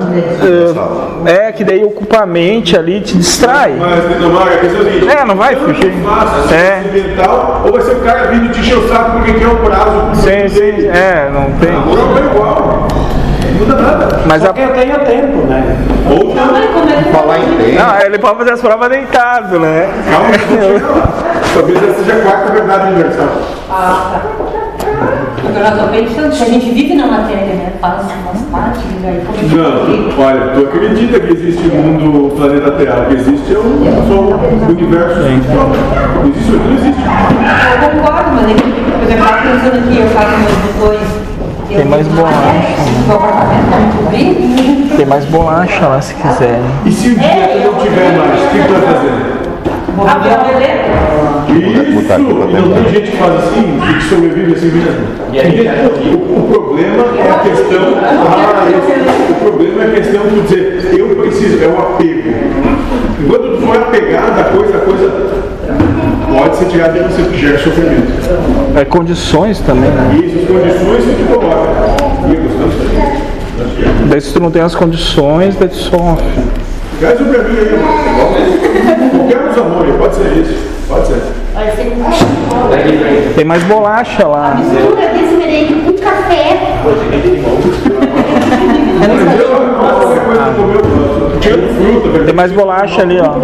[1.24, 3.76] eh, é que daí ocupa a mente ali, te distrai.
[3.78, 5.90] Mas, Tomara, a questão é seguinte: É, não vai fugir.
[6.04, 6.82] faz a É.
[6.92, 10.14] mental, ou vai ser o cara vindo te encher o saco porque quer o prazo.
[10.16, 11.74] Sim, sim, é, não tem.
[11.74, 12.88] A moral é igual.
[13.58, 14.20] muda nada.
[14.26, 14.52] Mas Só a...
[14.52, 15.76] que eu tenho tempo, né?
[16.10, 17.12] Ou não.
[17.12, 17.82] Falar em tempo.
[17.82, 19.88] Não, ele pode fazer as provas deitado, né?
[20.10, 20.28] Calma,
[20.62, 21.43] eu vou chegar lá.
[21.54, 23.28] Talvez essa seja a quarta verdade universal.
[23.70, 24.22] Ah, tá.
[25.46, 27.72] Agora eu tô pensando, se a gente vive na matéria, né?
[27.80, 32.30] Fala-se umas partículas aí, como é Não, olha, tu acredita que existe um mundo, o
[32.30, 33.02] planeta Terra?
[33.02, 33.62] O que existe é o
[34.08, 35.20] Sol, o universo.
[35.20, 35.28] Não
[36.28, 37.02] existe, não existe.
[37.72, 41.08] Eu concordo, mas é que, por exemplo, eu tava pensando aqui, eu faço meus botões.
[41.70, 42.36] eu Tem mais bolacha?
[44.96, 46.58] Tem mais bolacha lá se quiser.
[46.84, 49.34] E se um dia não tiver mais, o que tu vai fazer?
[49.94, 50.06] Vou
[51.54, 51.82] a.
[51.82, 51.92] Isso!
[51.92, 52.74] botar E não tentar.
[52.74, 55.06] tem gente que faz assim, e que sobrevive assim mesmo.
[55.32, 55.90] E aí, cara?
[55.90, 57.94] o, o problema é a questão.
[58.02, 58.66] Ah,
[59.30, 62.34] o problema é a questão de dizer, eu preciso, é o apego.
[63.28, 65.12] Quando tu for apegado à coisa, a coisa
[66.36, 68.12] pode ser tirada de você, que gera sofrimento.
[68.76, 70.18] É condições também, né?
[70.20, 71.70] E essas condições que tu coloca.
[72.28, 74.08] E é também.
[74.08, 76.24] Daí se tu não tem as condições, daí tu sofre.
[77.00, 79.10] Traz um pra mim aí.
[79.10, 80.74] Qualquer dos amores, pode ser isso.
[80.94, 81.20] Pode ser.
[83.34, 84.54] Tem mais bolacha lá.
[84.54, 86.56] mistura desse merengue com café.
[92.24, 93.34] Tem mais bolacha ali, ó.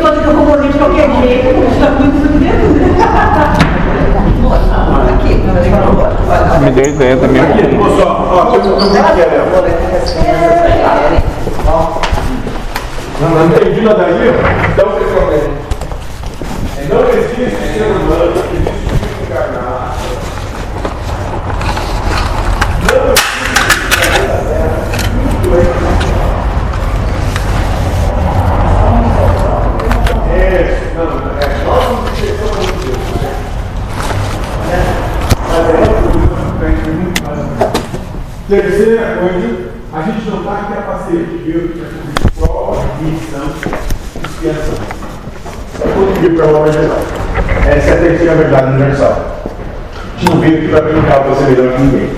[0.00, 2.28] Conta que eu vou morrer de qualquer jeito, está muito
[6.64, 7.42] Me deu ideia também.
[7.42, 11.37] Aqui, moço, ó, ó, tem um um que é, ó.
[13.20, 14.28] Não, não entendi nada aí.
[14.72, 14.90] Então,
[16.88, 19.98] não existe ser humano, existe espírito encarnado.
[22.84, 23.14] Não
[30.30, 33.02] É, não, é, nós não pensamos em Deus.
[35.48, 36.18] Mas é outro
[36.56, 37.38] que a gente muito mais.
[38.48, 39.48] Terceira coisa,
[39.92, 41.97] a gente não está aqui a passeio de Deus prova,
[43.02, 43.48] missão,
[44.24, 44.74] expiação.
[45.78, 46.98] Para cumprir prova universal.
[47.66, 49.38] Essa é a terceira verdade universal.
[50.18, 52.10] A aqui para para ser melhor que ninguém.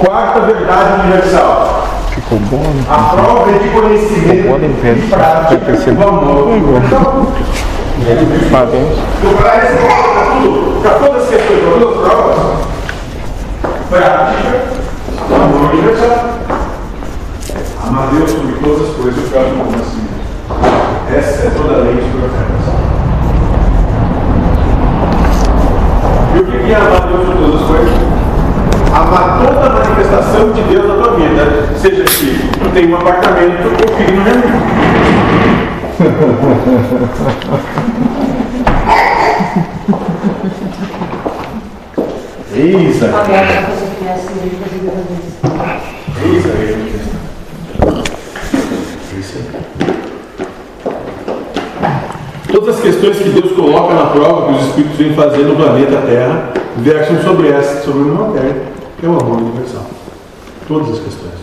[0.00, 1.88] Quarta verdade universal.
[2.10, 2.84] Ficou bom, né?
[2.88, 5.56] A prova de conhecimento Podem ver, e prática
[5.92, 6.46] do amor.
[8.50, 8.98] Parabéns.
[9.40, 12.38] para esse para tudo, para todas as questões, para todas as provas,
[13.90, 14.52] prática,
[15.34, 16.36] amor universal.
[17.96, 20.06] Amar Deus sobre todas as coisas, o próximo como assim.
[21.16, 22.66] Essa é toda a lei de profetas.
[26.34, 27.94] E o que é amar Deus sobre todas as coisas?
[28.92, 31.42] Amar toda a manifestação de Deus na tua vida,
[31.80, 34.42] seja que tu tem um apartamento ou filho no mesmo.
[42.90, 45.16] Isso, Agora, se você tivesse livre, fazer grande.
[46.36, 46.86] isso aí.
[49.18, 49.38] Isso
[52.52, 56.00] Todas as questões que Deus coloca na prova, que os Espíritos vêm fazer no planeta
[56.02, 58.62] Terra, versam sobre essa, sobre uma matéria,
[58.98, 59.86] que é o amor universal.
[60.66, 61.34] Todas as questões.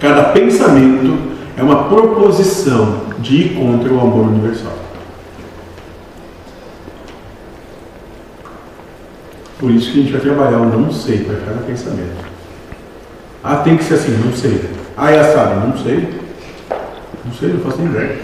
[0.00, 1.18] Cada pensamento
[1.56, 4.72] é uma proposição de ir contra o amor universal.
[9.58, 12.28] Por isso que a gente vai trabalhar o não sei para cada pensamento.
[13.42, 14.70] Ah, tem que ser assim, não sei.
[14.96, 16.08] Ah, é assado, não sei.
[17.24, 18.18] Não sei, não faço nem ideia.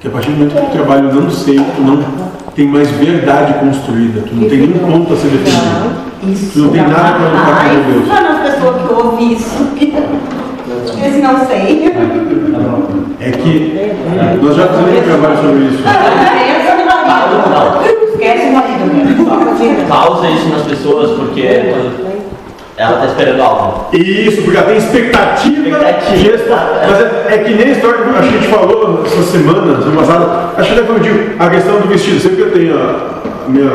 [0.00, 2.04] Que a partir do momento que tu trabalha o não sei, tu não
[2.54, 6.06] tem mais verdade construída, tu não tem nenhum ponto a ser defendido.
[6.52, 8.06] Tu não tem nada para lutar com Deus.
[8.06, 9.68] Só nas pessoas que ouvem isso.
[11.02, 11.92] Esse não sei.
[13.20, 13.94] É que
[14.42, 15.82] nós já fizemos um trabalho sobre isso.
[18.12, 19.86] Esquece o marido, né?
[19.88, 22.15] Causa isso nas pessoas porque quando
[22.76, 23.86] ela está esperando algo.
[23.96, 26.38] Isso, porque ela tem expectativa, Expectativa.
[26.86, 30.50] mas é, é que nem a história que a gente falou essa semana, semana passada,
[30.58, 32.20] acho que até foi contigo, a questão do vestido.
[32.20, 33.70] Sempre que eu tenho a, minha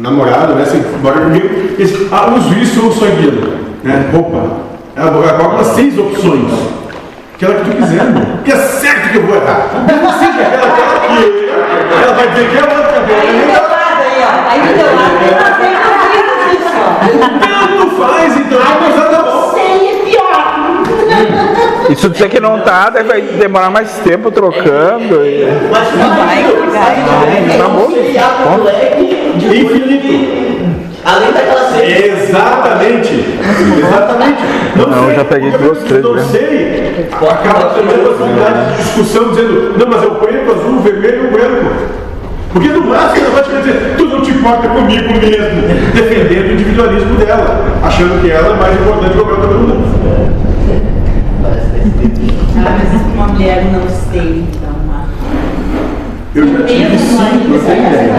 [0.00, 1.48] namorada, né, sempre mora comigo,
[1.78, 4.64] e diz, ah, uso isso ou uso aquilo, né, roupa.
[4.96, 6.50] Ela coloca umas seis opções.
[7.34, 8.24] Aquela que tu quiser, irmão.
[8.36, 9.84] Porque é certo que eu vou errar.
[9.86, 11.52] Não seja aquela que ela queira,
[12.02, 12.84] ela vai dizer que é outra.
[13.20, 14.50] Aí do teu lado aí, ó.
[14.50, 15.14] Aí do teu lado
[17.12, 17.38] uma eu isso.
[17.40, 19.52] Tanto faz, então, mas tá bom.
[19.54, 21.90] Sei é pior.
[21.90, 25.24] E se disser que não tá, vai demorar mais tempo trocando.
[25.24, 25.46] E...
[25.70, 26.44] Mas vai,
[27.58, 27.88] Tá bom.
[27.88, 30.54] um Infinito.
[31.04, 32.30] Além daquela seis.
[32.30, 33.38] Exatamente.
[33.78, 34.42] Exatamente.
[34.74, 35.10] Não, Não, sei.
[35.10, 37.08] eu já peguei duas, eu três Não sei.
[37.12, 41.30] Acaba tendo possibilidade de discussão dizendo, não, mas é o preto, azul, vermelho e o
[41.30, 41.70] branco.
[42.54, 45.62] Porque no máximo ela vai te dizer, tu não te importa comigo mesmo,
[45.92, 49.84] defendendo o individualismo dela, achando que ela é mais importante que o meu todo mundo.
[52.56, 54.74] Ah, mas uma mulher não tem, então.
[56.32, 58.14] Eu já tive cinco, eu tenho ideia.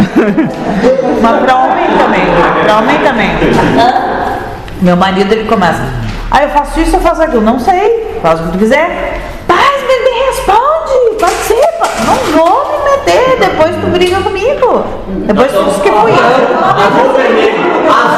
[1.21, 2.21] Mas pra homem também,
[2.63, 3.29] pra homem também.
[4.81, 5.81] Meu marido ele começa.
[6.29, 7.41] Ah, eu faço isso, eu faço aquilo.
[7.41, 9.21] Não sei, faz o que tu quiser.
[9.47, 11.87] Paz, me, me responde, participa.
[12.05, 12.74] Não vou
[13.39, 14.83] depois tu briga comigo.
[15.27, 16.15] Depois tu diz que fui eu.
[17.87, 18.15] Mas,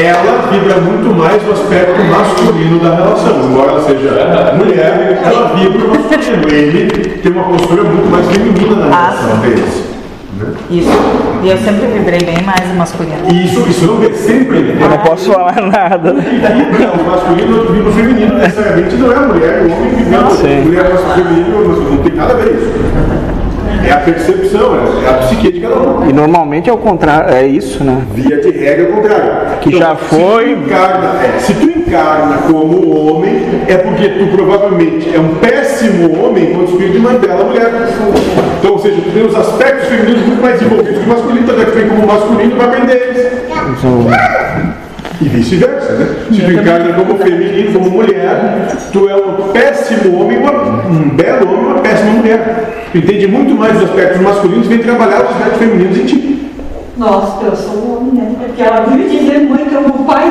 [0.00, 3.40] ela vibra muito mais o aspecto masculino da relação.
[3.44, 6.48] Embora ela seja mulher, ela vibra o masculino.
[6.48, 9.97] Ele tem uma postura muito mais feminina na Ah, relação deles.
[10.70, 10.88] Isso.
[11.42, 13.30] E eu sempre vibrei bem mais o masculino.
[13.32, 14.76] E isso, isso não vê sempre.
[14.80, 16.12] Eu não posso falar nada.
[16.14, 18.34] Vibra o masculino, outro vibra o feminino.
[18.34, 20.18] Necessariamente não é a mulher, o homem vibra
[20.64, 22.72] mulher masculino, feminino, mas não tem nada a ver isso.
[23.86, 26.08] É a percepção, é é a psique de cada um.
[26.08, 28.02] E normalmente é o contrário, é isso, né?
[28.14, 29.30] Via de regra é o contrário.
[29.60, 30.18] Que já foi-
[30.48, 35.34] Se tu, encarna, é, se tu encarna como homem, é porque tu provavelmente é um
[35.36, 37.70] péssimo homem quando espírito de uma bela mulher.
[38.58, 41.62] Então, ou seja, tu tem os aspectos femininos muito mais envolvidos que o masculino, tanto
[41.62, 43.28] é que vem como masculino vai aprender eles.
[45.20, 46.06] E vice-versa, né?
[46.30, 50.52] Se tu encarna como feminino, como mulher, tu é um péssimo homem, uma-
[50.86, 52.86] um belo homem, uma péssima mulher.
[52.92, 56.50] Tu entende muito mais os aspectos masculinos e vem trabalhar os aspectos femininos em ti.
[56.96, 58.34] Nossa, eu sou um homem, né?
[58.38, 60.30] Porque ela vive dizendo, mãe, que eu amo o pai.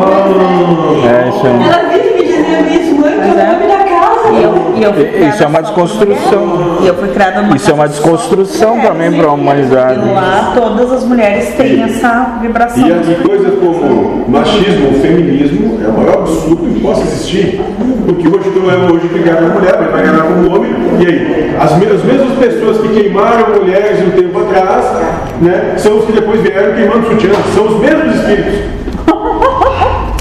[0.00, 1.68] É isso aí.
[1.68, 4.28] Ela vive me dizendo isso, mãe, que eu amo o homem da casa.
[4.32, 6.78] E eu, e eu fui Isso é uma desconstrução.
[6.82, 10.00] E eu fui criada numa Isso é uma casa desconstrução também para a humanidade.
[10.08, 12.86] E lá todas as mulheres têm essa vibração.
[12.86, 13.57] E, e coisas
[14.28, 17.60] machismo ou feminismo é o maior absurdo que possa existir.
[18.06, 20.70] Porque hoje tu é hoje que ganha mulher, vai ganhar como homem.
[21.00, 21.54] E aí?
[21.60, 24.84] As, me- as mesmas pessoas que queimaram mulheres um tempo atrás,
[25.40, 27.30] né, são os que depois vieram queimando sutiã.
[27.54, 28.54] São os mesmos espíritos.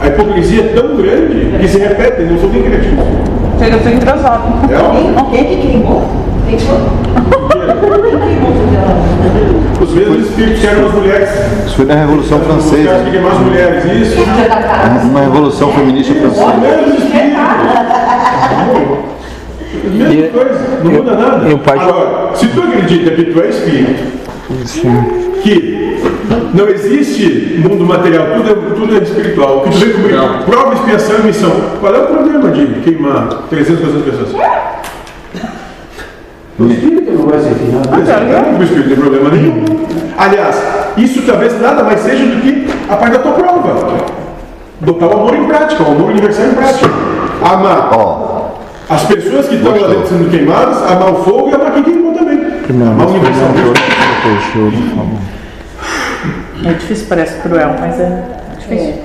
[0.01, 3.03] A hipocrisia é tão grande que se repete, não são nem criativos.
[3.59, 4.43] Chega, eu tô entrosado.
[4.71, 6.03] É, Quem que queimou?
[9.81, 11.29] Os mesmos espíritos que eram as mulheres.
[11.65, 13.03] Isso foi na Revolução Os caras que Francesa.
[13.11, 14.17] queimaram as mulheres, isso.
[15.09, 16.53] Uma revolução feminista Os francesa.
[16.57, 17.37] mesmos espíritos.
[19.93, 21.47] Mesma coisa, não muda nada.
[21.49, 24.03] e o pai- Agora, se tu acredita que tu é espírito,
[25.43, 25.97] que
[26.53, 31.19] não existe mundo material, tudo é, tudo é espiritual, que tu vem comigo, prova, expiação
[31.19, 31.51] e missão.
[31.79, 34.31] Qual é o problema de queimar 300, 400 pessoas?
[36.59, 37.89] O espírito não vai ser finado.
[38.59, 39.65] O espírito não tem problema nenhum.
[40.17, 40.55] Aliás,
[40.97, 44.05] isso talvez nada mais seja do que a parte da tua prova.
[44.81, 46.89] Botar o amor em prática, o amor universal em prática.
[47.43, 48.49] Amar Ó,
[48.89, 52.13] as pessoas que estão lá dentro sendo queimadas, amar o fogo e amar quem queimou
[52.13, 52.39] também.
[52.69, 53.49] Amar o universal.
[56.65, 58.23] É difícil, parece cruel, mas é
[58.57, 58.95] difícil.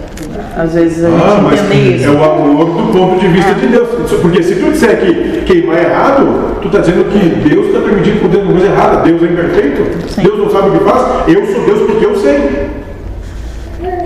[0.57, 2.09] Às vezes a gente Ah, mas entender isso.
[2.09, 3.89] é o amor do ponto de vista de Deus.
[4.21, 8.21] Porque se tu disser que queimar é errado, tu está dizendo que Deus está permitindo
[8.21, 8.97] por dentro de uma coisa errada.
[9.03, 9.83] Deus é imperfeito.
[10.23, 11.29] Deus não sabe o que faz.
[11.29, 12.71] Eu sou Deus porque eu sei.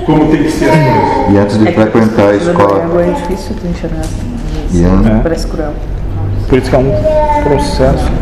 [0.07, 1.35] Como tem que ser as coisas.
[1.35, 5.21] e antes de É que frequentar a quando escola, água É difícil tu enxergar assim.
[5.23, 5.73] Parece cruel.
[6.49, 6.93] Por isso que é um
[7.43, 8.13] processo.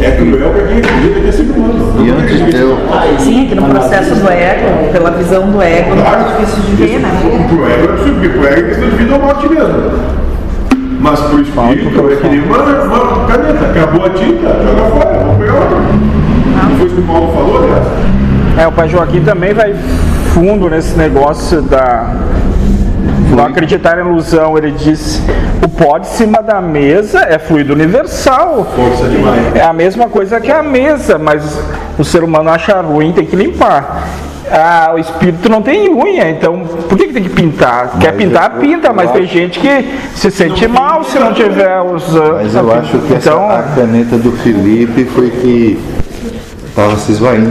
[0.00, 2.04] É cruel para quem acredita que é ser humano.
[2.04, 2.78] e antes de eu,
[3.18, 6.98] Sim, aqui no processo do ego, pela visão do ego, não é difícil de ver,
[7.00, 7.08] né?
[7.48, 10.22] Pro ego é absurdo, porque pro ego é questão de vida ou morte mesmo.
[11.00, 13.66] Mas pro espírito é que nem uma, uma caneta.
[13.66, 15.78] Acabou a tinta, joga fora, vamos pegar outra.
[15.78, 17.86] Não foi isso que o Paulo falou, aliás?
[18.58, 19.74] É, o pai Joaquim também vai
[20.34, 22.14] fundo nesse negócio da
[23.36, 24.56] não acreditar em ilusão.
[24.56, 25.20] Ele diz
[25.64, 28.66] o pó de cima da mesa é fluido universal.
[28.76, 29.56] Força demais.
[29.56, 31.58] É a mesma coisa que a mesa, mas
[31.98, 34.06] o ser humano acha ruim, tem que limpar.
[34.54, 37.92] Ah, o espírito não tem unha, então por que, que tem que pintar?
[37.98, 41.32] Quer Mas pintar, eu- pinta, eu mas tem gente que se sente mal se não
[41.32, 42.34] tiver usando.
[42.34, 45.78] mas eu acho que essa, então, a caneta do Felipe foi que
[46.66, 47.48] estava se esvaindo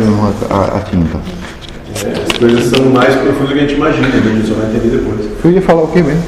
[0.51, 1.17] a, a tinta.
[1.95, 4.13] As coisas são mais profundas do que a gente imagina, né?
[4.15, 5.25] a gente só vai entender depois.
[5.43, 6.23] Eu ia falar o que mesmo?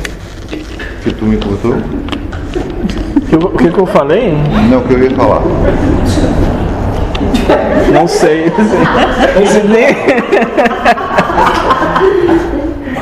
[1.03, 1.75] Que tu me contou?
[3.41, 4.33] o que, que eu falei?
[4.69, 5.41] Não, o que eu ia falar.
[7.93, 8.51] Não sei.
[9.41, 9.95] Esse nem-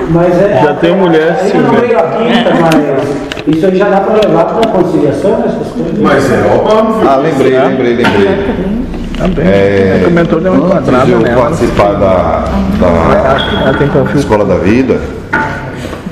[0.09, 3.87] Mas é, Já tem mulher, sim, eu não veio a quinta, mas isso aí já
[3.89, 5.97] dá para levar para a conciliação, essas coisas.
[5.99, 7.09] Mas é óbvio.
[7.09, 8.80] Ah, lembrei, lembrei, lembrei.
[9.21, 9.45] Também.
[9.45, 11.41] É, comentou deu uma de eu nela.
[11.41, 12.45] participar da,
[12.79, 14.15] da.
[14.15, 14.99] Escola da Vida,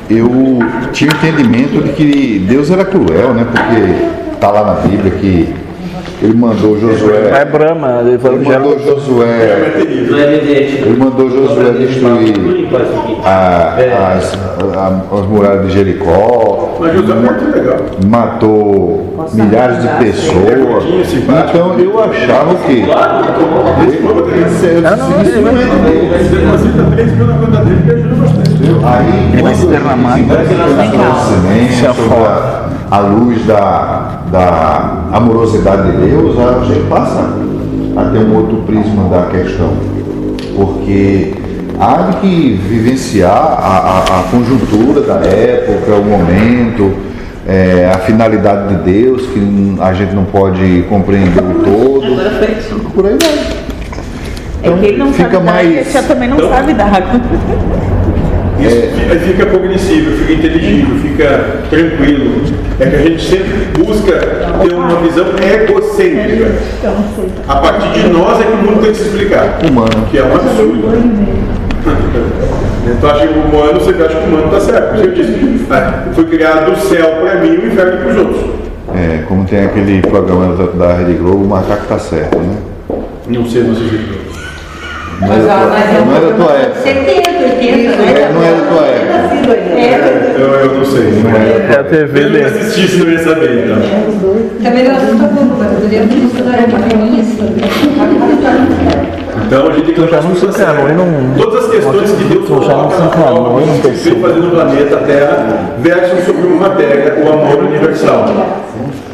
[0.09, 0.59] eu
[0.93, 3.47] tinha o entendimento de que Deus era cruel, né?
[3.51, 5.55] Porque tá lá na Bíblia que
[6.21, 7.45] Ele mandou É Josué.
[7.45, 8.43] Brahma, Ele Evangelho.
[8.59, 9.25] mandou Josué.
[9.27, 9.81] É.
[9.81, 13.17] Ele mandou Josué destruir Limpa isso aqui.
[13.23, 13.75] a-
[14.17, 14.33] as,
[14.75, 16.75] a- as muralhas de Jericó.
[16.79, 17.77] Mas José é muito legal.
[18.07, 20.83] matou milhares de pessoas.
[20.83, 22.83] Então eu achava que.
[28.83, 30.17] Aí, Ele vai se derramar.
[32.91, 37.33] a luz da, da amorosidade de Deus, a gente passa
[37.95, 39.71] a ter um outro prisma da questão.
[40.55, 41.33] Porque
[41.79, 46.91] há de que vivenciar a, a- a conjuntura da época, o momento,
[47.47, 52.91] é, a finalidade de Deus, que a gente não pode compreender o todo.
[52.93, 53.59] Por aí vai.
[54.61, 57.01] É que ele não fica sabe dar, mais- e a também não Então- sabe dar.
[58.65, 62.41] Isso fi- fica cognoscível, fica inteligível, fica tranquilo.
[62.79, 66.51] É que a gente sempre busca ter uma visão egocêntrica.
[67.47, 69.59] A partir de nós é que o mundo tem que se explicar.
[69.69, 70.07] Humano.
[70.09, 70.89] Que é um absurdo.
[72.91, 74.95] Então acha que o humano, você acha que o humano está certo.
[74.95, 78.17] Porque eu disse, ah, foi criado do céu para mim e o inferno para os
[78.17, 78.41] outros.
[78.95, 82.57] É, como tem aquele programa da, da Rede Globo, o macaco tá certo, né?
[83.27, 83.73] Não sei Não
[85.33, 86.81] é da tua, não é da tua época.
[86.81, 89.19] 70, 80, não É, não é da tua época.
[89.79, 91.11] É, eu, eu não sei.
[91.23, 92.45] Não É a TV Eu não dele.
[92.45, 93.65] assistisse, não ia saber.
[93.65, 93.77] Então.
[94.63, 95.79] também não assusta pouco, mas eu
[96.29, 97.55] quando eu era pequenininha, assim,
[99.47, 101.33] Então a gente tem que já não se não.
[101.37, 104.21] Todas as questões que Deus não coloca se na forma não que percebeu.
[104.21, 108.25] fazendo no planeta Terra versam sobre uma matéria, o amor universal.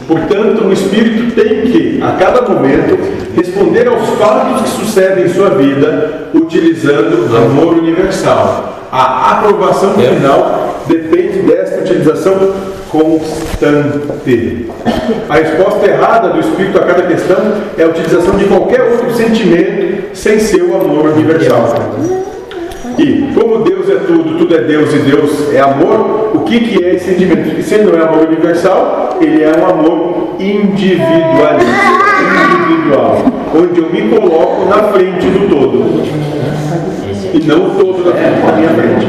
[0.07, 2.97] Portanto, o Espírito tem que, a cada momento,
[3.35, 8.87] responder aos fatos que sucedem em sua vida utilizando amor universal.
[8.91, 12.53] A aprovação final depende desta utilização
[12.89, 14.69] constante.
[15.27, 17.37] A resposta errada do Espírito a cada questão
[17.77, 21.73] é a utilização de qualquer outro sentimento sem ser o amor universal.
[22.97, 26.83] E como Deus é tudo, tudo é Deus e Deus é amor, o que, que
[26.83, 27.61] é esse sentimento?
[27.61, 31.71] Se ele não é amor universal, ele é um amor individualista,
[32.69, 33.17] individual,
[33.53, 36.34] onde eu me coloco na frente do todo.
[37.35, 39.07] E não o todo na frente, na minha frente.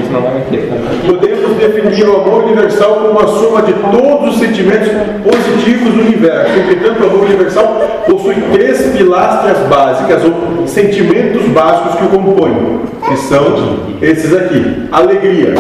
[1.07, 4.89] Podemos definir o amor universal como a soma de todos os sentimentos
[5.23, 6.59] positivos do universo.
[6.59, 13.17] Entretanto, o amor universal possui três pilastras básicas, ou sentimentos básicos que o compõem, que
[13.17, 13.45] são
[14.03, 15.55] esses aqui: alegria.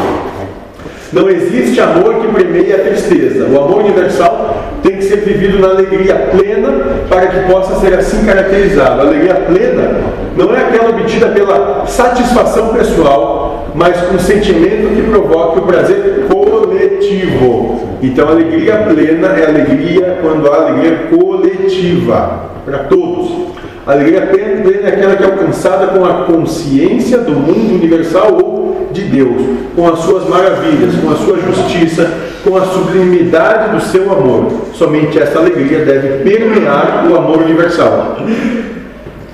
[1.12, 3.46] Não existe amor que premeie a tristeza.
[3.46, 8.26] O amor universal tem que ser vivido na alegria plena para que possa ser assim
[8.26, 9.02] caracterizado.
[9.02, 10.00] A alegria plena
[10.36, 17.80] não é aquela obtida pela satisfação pessoal, mas um sentimento que provoque o prazer coletivo.
[18.02, 23.56] Então, alegria plena é alegria quando há alegria coletiva para todos.
[23.86, 28.88] A alegria plena é aquela que é alcançada com a consciência do mundo universal ou
[28.92, 29.42] de Deus,
[29.74, 32.10] com as suas maravilhas, com a sua justiça,
[32.44, 34.52] com a sublimidade do seu amor.
[34.74, 38.16] Somente essa alegria deve permear o amor universal.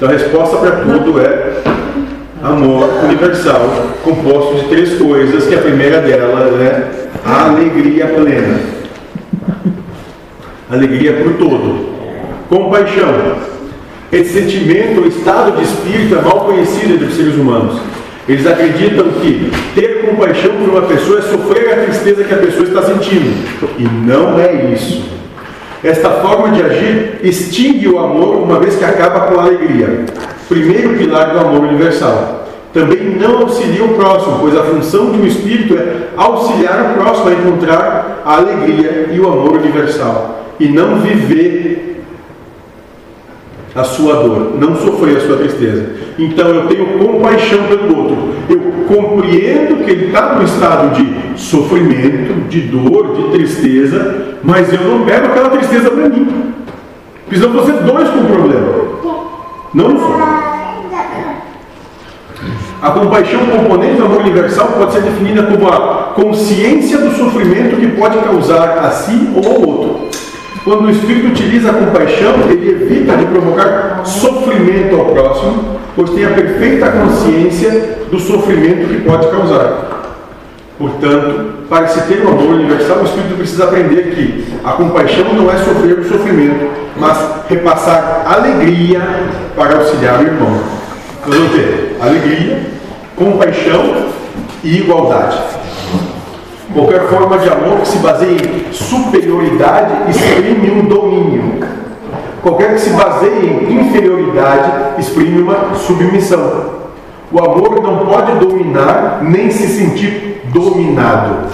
[0.02, 1.62] Então a resposta para tudo é
[2.42, 3.70] amor universal,
[4.02, 6.90] composto de três coisas, que a primeira delas é
[7.24, 8.58] a alegria plena.
[10.68, 11.92] Alegria por todo.
[12.48, 13.36] Compaixão.
[14.10, 17.80] Esse sentimento, o estado de espírito é mal conhecido entre os seres humanos.
[18.28, 22.64] Eles acreditam que ter compaixão por uma pessoa é sofrer a tristeza que a pessoa
[22.64, 23.36] está sentindo.
[23.78, 25.21] E não é isso.
[25.82, 30.04] Esta forma de agir extingue o amor uma vez que acaba com a alegria.
[30.48, 32.46] Primeiro pilar do amor universal.
[32.72, 37.28] Também não auxilia o próximo, pois a função de um espírito é auxiliar o próximo
[37.28, 40.44] a encontrar a alegria e o amor universal.
[40.58, 42.02] E não viver
[43.74, 45.90] a sua dor, não sofrer a sua tristeza.
[46.18, 48.34] Então eu tenho compaixão pelo outro.
[48.48, 54.80] Eu compreendo que ele está num estado de sofrimento, de dor, de tristeza, mas eu
[54.80, 56.52] não pego aquela tristeza para mim.
[57.24, 58.68] Porque senão dois com o problema.
[59.72, 60.52] Não só.
[62.82, 67.86] A compaixão componente do amor universal pode ser definida como a consciência do sofrimento que
[67.86, 69.71] pode causar a si ou ao outro.
[70.64, 76.24] Quando o Espírito utiliza a compaixão, ele evita de provocar sofrimento ao próximo, pois tem
[76.24, 79.92] a perfeita consciência do sofrimento que pode causar.
[80.78, 85.50] Portanto, para se ter um amor universal, o Espírito precisa aprender que a compaixão não
[85.50, 87.18] é sofrer o sofrimento, mas
[87.48, 89.00] repassar alegria
[89.56, 90.60] para auxiliar o irmão.
[91.26, 92.60] Nós vamos ter alegria,
[93.16, 94.06] compaixão
[94.62, 95.38] e igualdade.
[96.74, 101.60] Qualquer forma de amor que se baseie em superioridade exprime um domínio.
[102.42, 106.82] Qualquer que se baseie em inferioridade exprime uma submissão.
[107.30, 111.48] O amor não pode dominar nem se sentir dominado.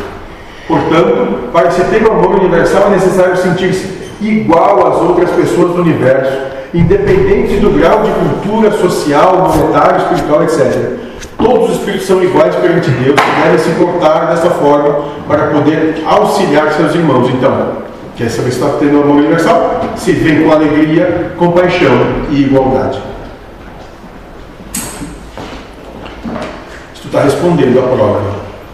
[0.68, 5.82] Portanto, para se ter um amor universal é necessário sentir-se igual às outras pessoas do
[5.82, 6.38] universo,
[6.72, 11.07] independente do grau de cultura social, monetário, espiritual, etc.
[11.38, 16.02] Todos os espíritos são iguais perante Deus e devem se portar dessa forma para poder
[16.04, 17.28] auxiliar seus irmãos.
[17.30, 17.68] Então,
[18.16, 19.80] quer saber se está tendo amor universal?
[19.96, 21.92] Se vem com alegria, compaixão
[22.30, 23.00] e igualdade.
[26.94, 28.20] Se tu está respondendo a prova,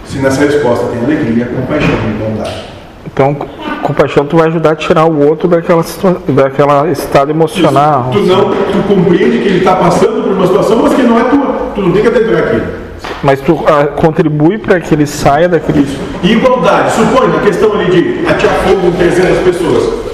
[0.07, 2.65] se nessa resposta tem alegria, compaixão e igualdade.
[3.07, 3.35] Então,
[3.83, 8.09] compaixão tu vai ajudar a tirar o outro daquela, situa- daquela estado emocional.
[8.13, 11.25] Tu não, tu compreende que ele está passando por uma situação, mas que não é
[11.25, 11.44] tua.
[11.75, 12.85] Tu não tem que adentrar aquilo.
[13.23, 15.81] Mas tu ah, contribui para que ele saia daquele.
[15.81, 15.99] Isso.
[16.23, 19.85] E igualdade, supõe na questão ali de atear fogo em 300 pessoas.
[19.85, 20.05] O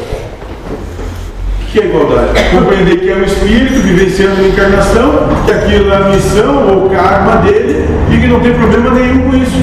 [1.73, 2.28] que é igualdade?
[2.51, 6.91] Compreender que é um espírito vivenciando uma encarnação, que aquilo é a missão ou o
[6.91, 9.61] karma dele e que não tem problema nenhum com isso.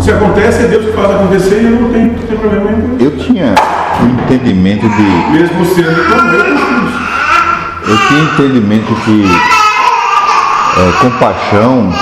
[0.00, 2.96] Se acontece, é Deus que faz acontecer e eu não tenho, não problema nenhum com
[2.96, 3.04] isso.
[3.04, 3.54] Eu tinha
[4.02, 5.02] um entendimento de.
[5.32, 7.04] Mesmo sendo como eu, eu fiz.
[7.86, 9.26] Eu tinha entendimento que
[10.76, 11.92] é, compaixão,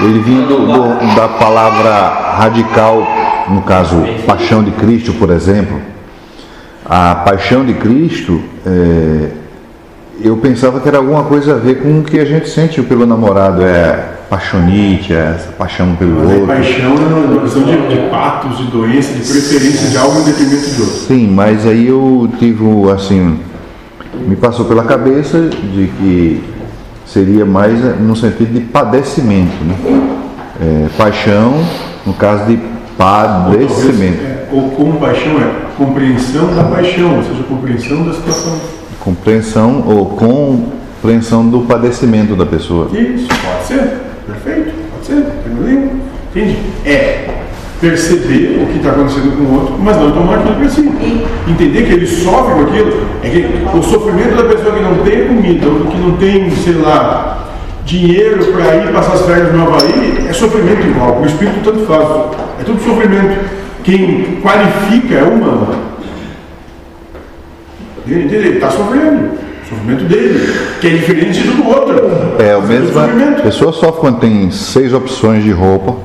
[0.00, 3.06] ele vinha do- da palavra radical,
[3.48, 3.96] no caso,
[4.26, 5.80] paixão de Cristo, por exemplo.
[6.84, 9.28] A paixão de Cristo, é,
[10.22, 13.06] eu pensava que era alguma coisa a ver com o que a gente sente pelo
[13.06, 16.46] namorado, é paixonite, é essa paixão pelo Mas outro.
[16.46, 20.70] paixão é uma questão de, de patos, de doença, de preferência de algo em detrimento
[20.70, 20.96] de outro.
[21.08, 23.40] Sim, mas aí eu tive assim,
[24.26, 26.42] me passou pela cabeça de que
[27.12, 29.76] seria mais eh, no sentido de padecimento, né?
[30.60, 31.54] É, paixão,
[32.06, 32.58] no caso de
[32.96, 38.60] padecimento, É, ou compaixão é compreensão da paixão, ou seja, compreensão da situação.
[39.00, 42.88] compreensão ou compreensão do padecimento da pessoa.
[42.92, 45.90] Isso, pode ser, perfeito, pode ser, problema.
[46.30, 46.58] Entende?
[46.84, 47.39] É
[47.80, 50.90] perceber o que está acontecendo com o outro, mas não tomar aquilo para si.
[51.48, 55.26] Entender que ele sofre com aquilo, é que o sofrimento da pessoa que não tem
[55.26, 57.48] comida, ou que não tem, sei lá,
[57.86, 61.20] dinheiro para ir passar as férias no Havaí, é sofrimento igual.
[61.20, 62.06] O espírito tanto faz,
[62.60, 63.38] é tudo sofrimento.
[63.82, 65.74] Quem qualifica é o humano.
[68.06, 69.30] Ele está sofrendo.
[69.64, 71.96] O sofrimento dele, que é diferente do outro.
[72.38, 72.92] É o mesmo.
[72.92, 73.38] sofrimento.
[73.38, 75.96] A pessoa sofre quando tem seis opções de roupa.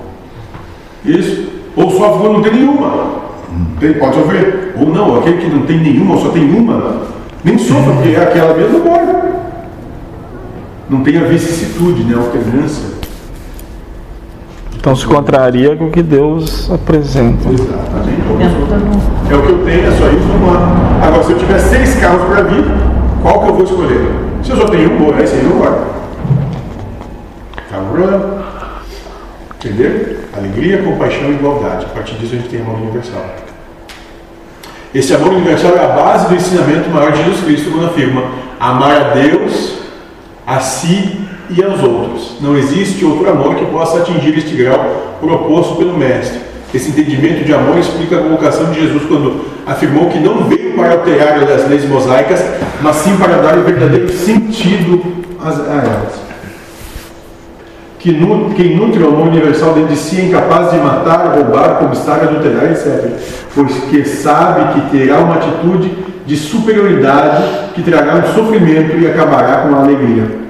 [1.04, 1.56] Isso.
[1.76, 3.26] Ou sofre quando não tem nenhuma.
[3.80, 4.74] Tem, pode sofrer.
[4.80, 7.02] Ou não, aquele que não tem nenhuma, ou só tem uma,
[7.44, 9.06] nem sofre, porque é aquela mesma morre.
[10.90, 12.16] Não tem a vicissitude, né?
[12.16, 12.96] A alternância.
[14.76, 17.50] Então se contraria com o que Deus apresenta.
[17.50, 18.22] Exatamente.
[19.32, 21.08] É o que eu tenho, é só isso, lá.
[21.08, 22.64] Agora, se eu tiver seis carros para vir,
[23.22, 24.12] qual que eu vou escolher?
[24.44, 25.74] Se eu só tenho um, aí não vai.
[27.68, 28.46] Tá no problema.
[29.56, 30.15] Entendeu?
[30.38, 31.86] Alegria, compaixão e igualdade.
[31.86, 33.26] A partir disso a gente tem amor universal.
[34.94, 38.24] Esse amor universal é a base do ensinamento maior de Jesus Cristo, quando afirma
[38.60, 39.80] amar a Deus,
[40.46, 42.38] a si e aos outros.
[42.42, 46.40] Não existe outro amor que possa atingir este grau proposto pelo Mestre.
[46.74, 50.94] Esse entendimento de amor explica a colocação de Jesus quando afirmou que não veio para
[50.94, 52.44] alterar as leis mosaicas,
[52.82, 55.02] mas sim para dar o verdadeiro sentido
[55.42, 56.26] a elas
[58.06, 62.22] que quem nutre o amor universal dentro de si é incapaz de matar, roubar, cobiçar,
[62.22, 63.10] adulterar, etc.
[63.56, 65.92] Pois que sabe que terá uma atitude
[66.24, 70.46] de superioridade que trará um sofrimento e acabará com a alegria.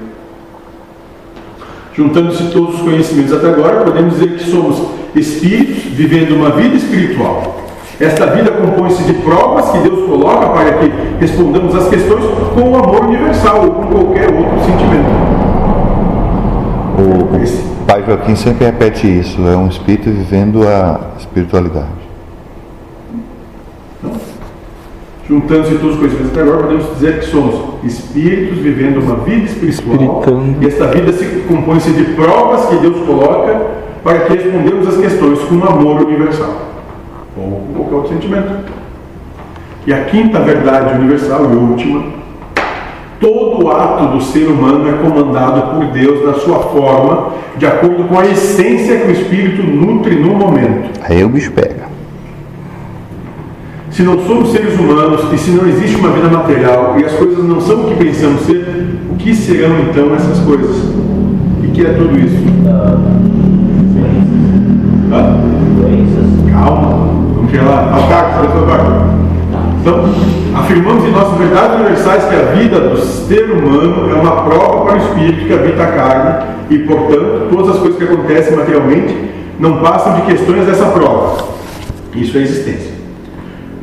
[1.94, 7.64] Juntando-se todos os conhecimentos até agora, podemos dizer que somos espíritos vivendo uma vida espiritual.
[7.98, 12.22] Esta vida compõe-se de provas que Deus coloca para que respondamos às questões
[12.52, 15.15] com o amor universal ou com qualquer outro sentimento.
[17.86, 22.06] Pai Joaquim sempre repete isso, é um espírito vivendo a espiritualidade.
[25.28, 30.20] Juntando-se todos os conhecimentos até agora, podemos dizer que somos espíritos vivendo uma vida espiritual.
[30.20, 30.62] Espiritando.
[30.62, 33.66] E esta vida se compõe-se de provas que Deus coloca
[34.04, 36.54] para que respondemos as questões com amor universal.
[37.36, 38.72] Ou com qualquer outro sentimento.
[39.84, 42.04] E a quinta verdade universal e última,
[43.20, 48.18] todo ato do ser humano é comandado por Deus na sua forma, de acordo com
[48.18, 50.90] a essência que o espírito nutre no momento.
[51.02, 51.86] Aí o bicho pega.
[53.90, 57.42] Se não somos seres humanos e se não existe uma vida material e as coisas
[57.42, 58.66] não são o que pensamos ser,
[59.10, 60.76] o que serão então essas coisas?
[61.62, 62.36] E que é tudo isso?
[65.10, 65.40] Hã?
[65.80, 66.52] Doenças.
[66.52, 66.88] Calma,
[67.34, 67.86] vamos chegar lá.
[67.92, 69.25] Por favor.
[69.86, 70.02] Então,
[70.52, 74.94] afirmamos em nossas verdades universais que a vida do ser humano é uma prova para
[74.94, 79.16] o espírito que habita a carne e, portanto, todas as coisas que acontecem materialmente
[79.60, 81.50] não passam de questões dessa prova.
[82.16, 82.90] Isso é existência.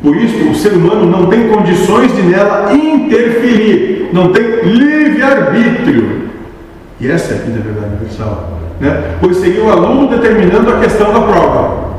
[0.02, 6.28] Por isso, o ser humano não tem condições de nela interferir, não tem livre-arbítrio.
[7.00, 8.60] E essa é a vida verdade universal.
[8.78, 9.16] Né?
[9.22, 11.93] Pois seria o aluno determinando a questão da prova.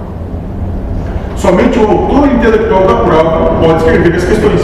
[1.35, 4.61] Somente o autor intelectual da prova pode escrever as questões.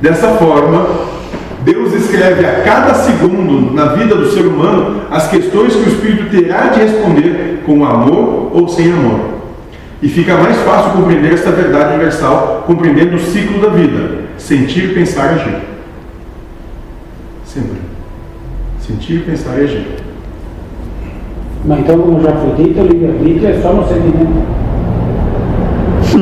[0.00, 0.86] Dessa forma,
[1.62, 6.30] Deus escreve a cada segundo na vida do ser humano as questões que o espírito
[6.30, 9.40] terá de responder com amor ou sem amor.
[10.02, 15.32] E fica mais fácil compreender esta verdade universal compreendendo o ciclo da vida: sentir, pensar
[15.32, 15.56] e agir.
[17.44, 17.76] Sempre.
[18.80, 20.09] Sentir, pensar e agir.
[21.64, 24.60] Mas então, como já foi dito, o livre-arbítrio é só no sentimento.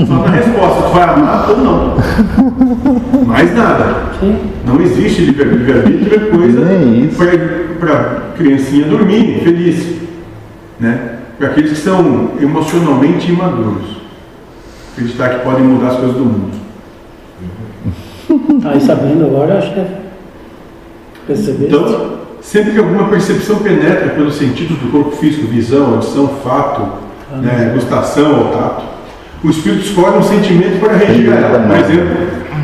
[0.06, 1.94] Só na resposta, tu vai amar ou não.
[3.26, 4.08] Mais nada.
[4.66, 6.62] Não existe livre- livre-arbítrio, é coisa
[7.78, 9.96] para criancinha dormir, feliz.
[10.80, 11.18] Né?
[11.38, 13.96] Para aqueles que são emocionalmente imaduros.
[14.92, 16.58] Acreditar que podem mudar as coisas do mundo.
[18.60, 19.86] Tá aí sabendo agora, acho que é.
[21.26, 21.74] Percebeste?
[21.74, 22.10] Então,
[22.48, 26.80] sempre que alguma percepção penetra pelos sentidos do corpo físico, visão, audição, fato,
[27.42, 28.84] né, gustação ou tato,
[29.44, 31.58] o espírito escolhe um sentimento para regir ela.
[31.58, 32.16] Por exemplo,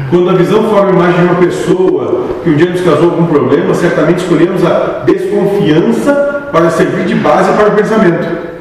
[0.08, 3.26] quando a visão forma a imagem de uma pessoa que um dia nos causou algum
[3.26, 8.54] problema, certamente escolhemos a desconfiança para servir de base para o pensamento.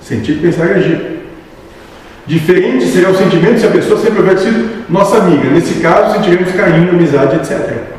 [0.00, 1.20] Sentir, pensar e agir.
[2.26, 5.50] Diferente será o sentimento se a pessoa sempre houver sido nossa amiga.
[5.50, 7.93] Nesse caso, sentiremos carinho, amizade, etc.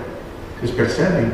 [0.66, 1.32] Vocês percebem?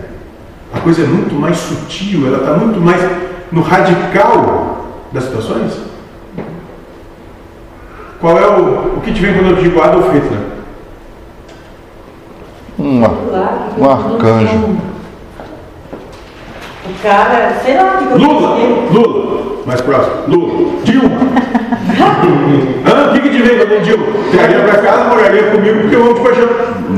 [0.73, 3.01] A coisa é muito mais sutil, ela está muito mais
[3.49, 5.71] no radical das situações.
[8.19, 10.39] Qual é o, o que te vem quando eu digo Adolf Hitler?
[12.77, 14.77] Um, um arcanjo.
[16.89, 18.57] O cara, sei lá o que Lula!
[18.91, 19.61] Lula!
[19.65, 20.15] Mais próximo.
[20.27, 20.81] Lula.
[20.83, 21.09] Dilma!
[22.85, 23.09] Hã?
[23.09, 24.03] O que, que te vem quando eu digo?
[24.31, 26.49] Traria para casa, moraria comigo porque eu amo de paixão.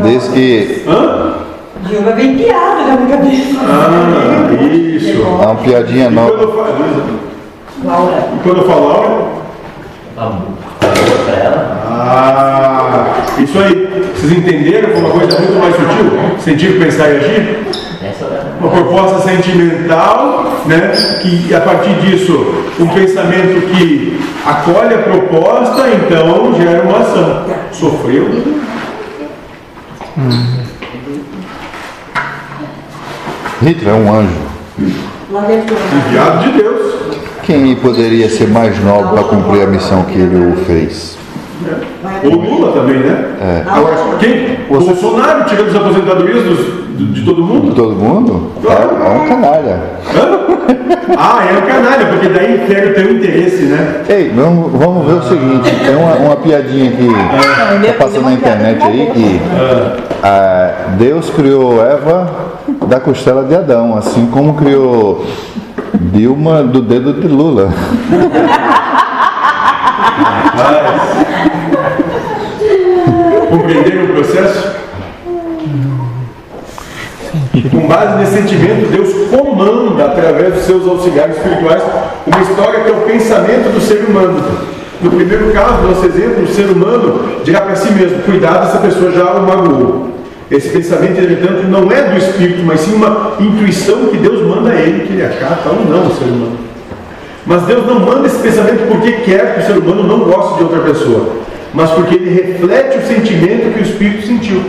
[0.04, 1.43] Diz que Hã?
[1.88, 3.60] Dilma vem piada na minha cabeça.
[3.62, 5.22] Ah, isso.
[5.22, 6.42] é uma piadinha E quando nova.
[6.44, 6.74] eu falo,
[7.84, 8.28] Laura.
[8.34, 9.44] e quando eu falo Laura?
[11.26, 11.84] Pra ela?
[11.90, 13.06] Ah,
[13.40, 14.12] isso aí.
[14.16, 16.40] Vocês entenderam como uma coisa muito mais sutil?
[16.40, 17.68] Sentir, pensar e agir?
[18.02, 18.12] É
[18.60, 20.92] Uma proposta sentimental, né?
[21.22, 27.46] que a partir disso, um pensamento que acolhe a proposta, então gera uma ação.
[27.72, 28.30] Sofreu?
[33.64, 34.54] Hitler é um anjo.
[36.08, 36.94] Enviado de Deus.
[37.44, 41.18] Quem poderia ser mais novo para cumprir a missão que ele o fez?
[42.24, 43.26] O Lula também, né?
[43.42, 43.64] É.
[43.70, 44.58] Agora, quem?
[44.70, 47.74] O Bolsonaro tirando as aposentadorias dos- de, de todo mundo?
[47.74, 48.52] Todo mundo?
[48.68, 49.80] É, é um canalha.
[51.18, 54.02] Ah, é um canalha, porque daí quer ter um interesse, né?
[54.10, 57.08] Ei, vamos, vamos ver o seguinte, tem uma, uma piadinha que
[57.88, 59.42] está passando na internet aí que
[60.24, 62.53] ah, Deus criou Eva
[62.88, 65.26] da costela de Adão, assim como criou
[65.94, 67.70] Dilma do dedo de Lula.
[73.50, 74.74] Compreenderam o processo?
[77.72, 81.84] Com base nesse sentimento, Deus comanda, através dos seus auxiliares espirituais,
[82.26, 84.44] uma história que é o pensamento do ser humano.
[85.02, 88.80] No primeiro caso, no nosso exemplo, o ser humano dirá para si mesmo: cuidado, essa
[88.80, 90.14] pessoa já o magoou.
[90.52, 94.76] Esse pensamento, entretanto, não é do espírito, mas sim uma intuição que Deus manda a
[94.76, 96.58] ele, que ele acata ou não o ser humano.
[97.46, 100.64] Mas Deus não manda esse pensamento porque quer que o ser humano não goste de
[100.64, 101.38] outra pessoa,
[101.74, 104.62] mas porque ele reflete o sentimento que o espírito sentiu.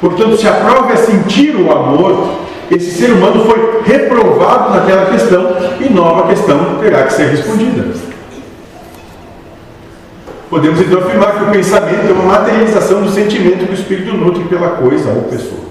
[0.00, 2.40] Portanto, se a prova é sentir o amor,
[2.70, 8.13] esse ser humano foi reprovado naquela questão e nova questão terá que ser respondida.
[10.54, 14.44] Podemos então afirmar que o pensamento é uma materialização do sentimento que o espírito nutre
[14.44, 15.64] pela coisa ou pessoa.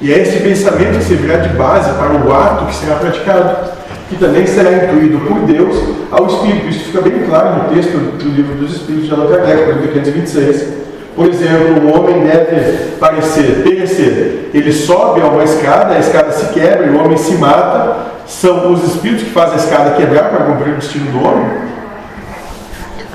[0.00, 3.72] E é esse pensamento que servirá de base para o ato que será praticado,
[4.08, 5.76] que também será incluído por Deus
[6.12, 6.68] ao Espírito.
[6.68, 10.68] Isso fica bem claro no texto do livro dos Espíritos de Allan Kardec, por 526.
[11.16, 14.50] Por exemplo, o homem deve parecer, perecer.
[14.54, 18.19] Ele sobe a uma escada, a escada se quebra e o homem se mata.
[18.30, 21.50] São os espíritos que fazem a escada quebrar para cumprir o destino do homem?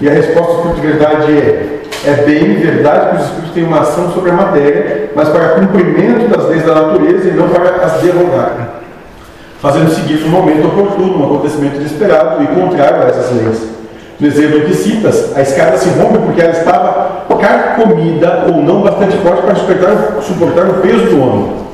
[0.01, 3.63] E a resposta do Espírito de Verdade é: é bem verdade que os Espíritos têm
[3.63, 7.85] uma ação sobre a matéria, mas para cumprimento das leis da natureza e não para
[7.85, 8.81] as derrogar.
[9.61, 13.61] fazendo seguir no momento oportuno um acontecimento inesperado e contrário a essas leis.
[14.19, 19.17] No exemplo que citas, a escada se rompe porque ela estava carcomida ou não bastante
[19.17, 21.65] forte para suportar, suportar o peso do homem.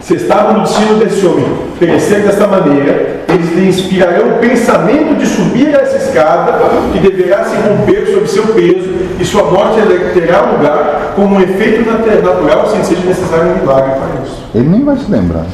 [0.00, 1.44] Se estava no destino desse homem
[1.78, 6.58] perecer desta maneira, eles lhe inspirarão o pensamento de subir essa escada,
[6.92, 8.88] que deverá se romper sob seu peso,
[9.20, 9.80] e sua morte
[10.14, 14.44] terá lugar como um efeito natural, sem seja necessário um milagre para isso.
[14.54, 15.44] Ele nem vai se lembrar.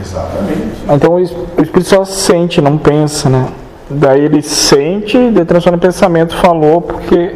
[0.00, 0.82] Exatamente.
[0.88, 3.46] Então o Espírito só sente, não pensa, né?
[3.88, 7.34] Daí ele sente, daí transforma em pensamento, falou, porque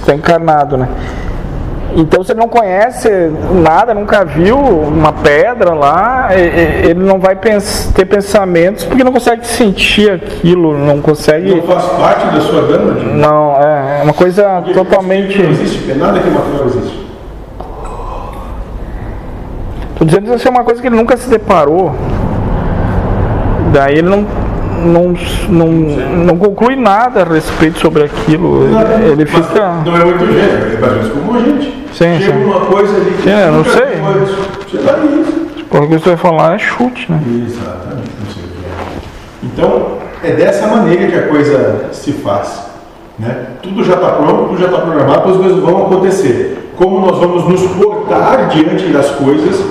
[0.00, 0.88] está encarnado, né?
[1.96, 3.08] Então, se ele não conhece
[3.62, 10.10] nada, nunca viu uma pedra lá, ele não vai ter pensamentos porque não consegue sentir
[10.10, 11.54] aquilo, não consegue.
[11.54, 12.94] Não faz parte da sua gama?
[12.94, 13.06] De...
[13.06, 15.40] Não, é, é uma coisa porque totalmente.
[15.40, 17.04] Não existe, é nada que material existe.
[19.92, 21.94] Estou dizendo que isso é uma coisa que ele nunca se deparou.
[23.72, 24.26] Daí ele não
[24.84, 25.14] não,
[25.48, 28.68] não, não conclui nada a respeito sobre aquilo.
[28.68, 29.82] Não, ele fica.
[29.84, 31.84] Não é muito jeito, ele faz como a gente.
[31.92, 32.44] Sim, Chega sim.
[32.44, 33.28] uma coisa ali que.
[33.28, 33.82] Eu não sei.
[34.68, 35.44] Chega nisso.
[35.70, 37.20] Porque o que você vai falar é chute, né?
[37.48, 39.44] Exatamente, é.
[39.44, 42.66] Então, é dessa maneira que a coisa se faz.
[43.18, 43.46] Né?
[43.62, 46.72] Tudo já está pronto, tudo já está programado, as coisas vão acontecer.
[46.76, 49.64] Como nós vamos nos portar diante das coisas,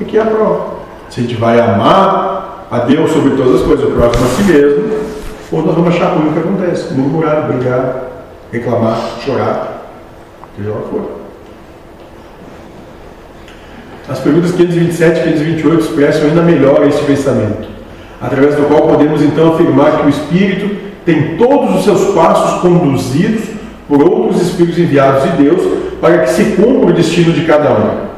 [0.00, 0.74] é que é a prova.
[1.08, 2.33] Se a gente vai amar
[2.74, 4.82] a Deus sobre todas as coisas, o próximo a si mesmo,
[5.52, 8.02] ou nós vamos achar ruim o que acontece, murmurar, brigar,
[8.50, 9.86] reclamar, chorar,
[10.56, 11.20] seja lá for.
[14.08, 17.68] As perguntas 527 e 528 expressam ainda melhor este pensamento,
[18.20, 20.76] através do qual podemos então afirmar que o Espírito
[21.06, 23.44] tem todos os seus passos conduzidos
[23.86, 25.62] por outros Espíritos enviados de Deus
[26.00, 28.13] para que se cumpra o destino de cada um.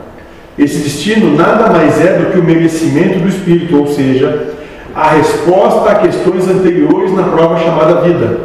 [0.59, 4.55] Esse destino nada mais é do que o merecimento do Espírito, ou seja,
[4.95, 8.39] a resposta a questões anteriores na prova chamada vida.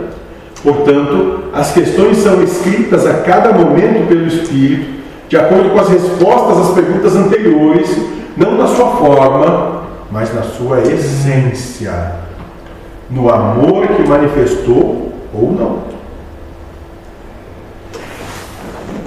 [0.62, 6.68] Portanto, as questões são escritas a cada momento pelo Espírito, de acordo com as respostas
[6.68, 7.90] às perguntas anteriores,
[8.36, 12.16] não na sua forma, mas na sua essência,
[13.10, 15.91] no amor que manifestou ou não.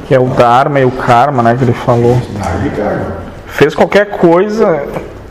[0.06, 2.20] Que é o Dharma e o Karma, né, que ele falou.
[2.38, 3.24] Dharma e Karma.
[3.46, 4.82] Fez qualquer coisa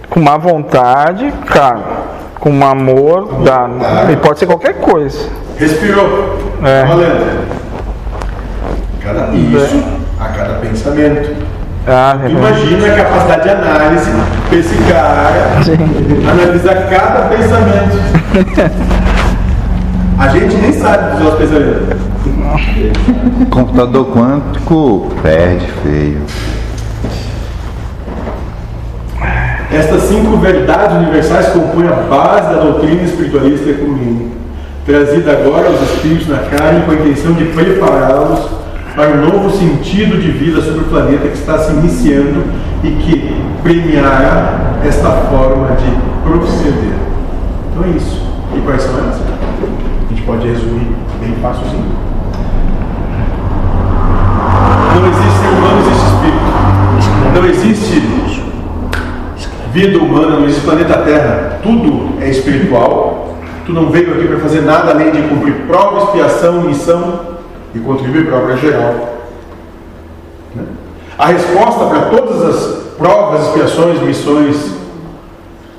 [0.09, 2.03] com má vontade, karma.
[2.39, 4.11] Com um amor, dharma.
[4.11, 5.27] E pode ser qualquer coisa.
[5.57, 6.37] Respirou.
[6.63, 6.85] É.
[6.85, 7.47] Valendo.
[9.01, 9.83] Cada isso
[10.19, 11.35] a cada pensamento.
[11.87, 14.11] Ah, é Imagina a capacidade de análise
[14.49, 15.59] desse cara
[16.31, 17.97] analisar cada pensamento.
[20.19, 22.02] A gente nem sabe dos nossos pensamentos.
[23.49, 26.21] Computador quântico perde feio.
[29.71, 34.35] Estas cinco verdades universais compõem a base da doutrina espiritualista ecumênica,
[34.85, 38.47] trazida agora aos espíritos na carne com a intenção de prepará-los
[38.95, 42.43] para um novo sentido de vida sobre o planeta que está se iniciando
[42.83, 46.93] e que premiará esta forma de proceder.
[47.71, 48.21] Então é isso.
[48.55, 49.15] E quais são elas?
[49.15, 52.13] A gente pode resumir bem facilzinho.
[55.03, 56.43] Não existe ser humano, existe espírito.
[57.33, 58.13] Não existe
[59.73, 61.59] vida humana, não existe planeta Terra.
[61.61, 63.35] Tudo é espiritual.
[63.65, 67.19] Tu não veio aqui para fazer nada além de cumprir prova, expiação, missão
[67.75, 69.17] e contribuir para a obra geral.
[70.55, 70.63] Né?
[71.17, 74.73] A resposta para todas as provas, expiações, missões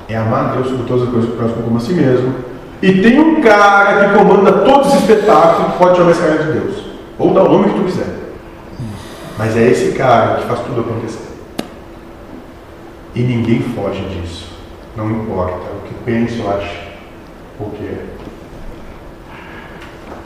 [0.08, 2.34] é amar Deus sobre todas as coisas, o próximo como a si mesmo.
[2.82, 6.52] E tem um cara que comanda todo esse espetáculo que pode chamar esse cara de
[6.52, 6.76] Deus.
[7.18, 8.23] Ou dar o nome que tu quiser.
[9.36, 11.34] Mas é esse cara que faz tudo acontecer.
[13.14, 14.52] E ninguém foge disso.
[14.96, 16.88] Não importa o que pense ou ache.
[17.58, 18.04] Porque é.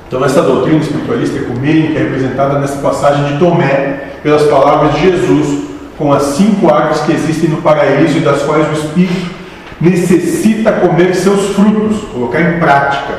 [0.06, 5.68] Então, essa doutrina espiritualista ecumênica é representada nessa passagem de Tomé, pelas palavras de Jesus,
[5.98, 9.30] com as cinco árvores que existem no paraíso e das quais o Espírito
[9.78, 13.14] necessita comer seus frutos, colocar em prática,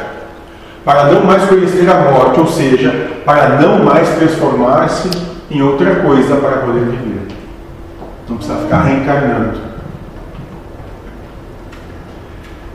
[0.84, 5.10] para não mais conhecer a morte, ou seja, para não mais transformar-se
[5.52, 7.28] em outra coisa para poder viver.
[8.28, 9.70] Não precisa ficar reencarnando.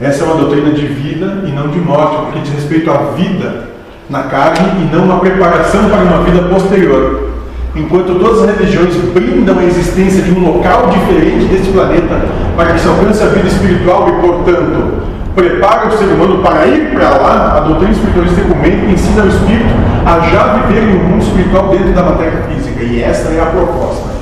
[0.01, 3.69] Essa é uma doutrina de vida e não de morte, porque diz respeito à vida
[4.11, 7.31] na carne e não uma preparação para uma vida posterior.
[7.77, 12.21] Enquanto todas as religiões brindam a existência de um local diferente deste planeta
[12.57, 15.03] para que se alcance a vida espiritual e, portanto,
[15.35, 19.84] prepara o ser humano para ir para lá, a doutrina espiritualista ecumênica ensina o espírito
[20.07, 22.83] a já viver um mundo espiritual dentro da matéria física.
[22.83, 24.15] E essa é a proposta.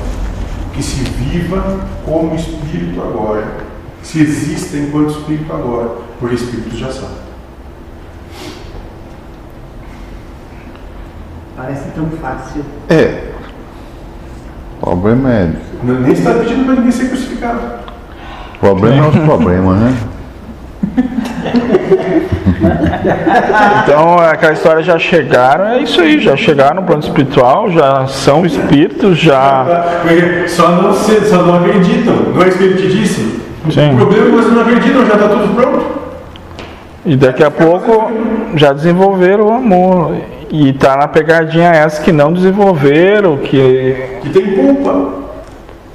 [0.73, 3.45] Que se viva como espírito agora,
[4.01, 5.89] se exista enquanto espírito agora,
[6.19, 7.13] por espírito já sabe.
[11.55, 12.63] Parece tão fácil.
[12.89, 13.31] É.
[14.81, 15.53] O problema é.
[15.83, 17.59] Não- Nem está pedindo para ninguém ser crucificado.
[18.55, 19.97] O problema é os problemas, né?
[23.83, 28.45] Então, aquela história já chegaram, é isso aí, já chegaram no plano espiritual, já são
[28.45, 29.85] espíritos, já.
[30.47, 32.15] Só não, se, só não acreditam.
[32.33, 33.43] Não é isso que disse?
[33.71, 33.93] Sim.
[33.93, 35.85] O problema é que vocês não acreditam, já está tudo pronto.
[37.05, 38.11] E daqui a pouco
[38.55, 40.15] já desenvolveram o amor.
[40.49, 43.95] E tá na pegadinha essa que não desenvolveram, que.
[44.21, 45.09] Que tem culpa.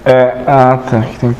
[0.05, 1.01] É, ah, tá.
[1.01, 1.37] Que, tem-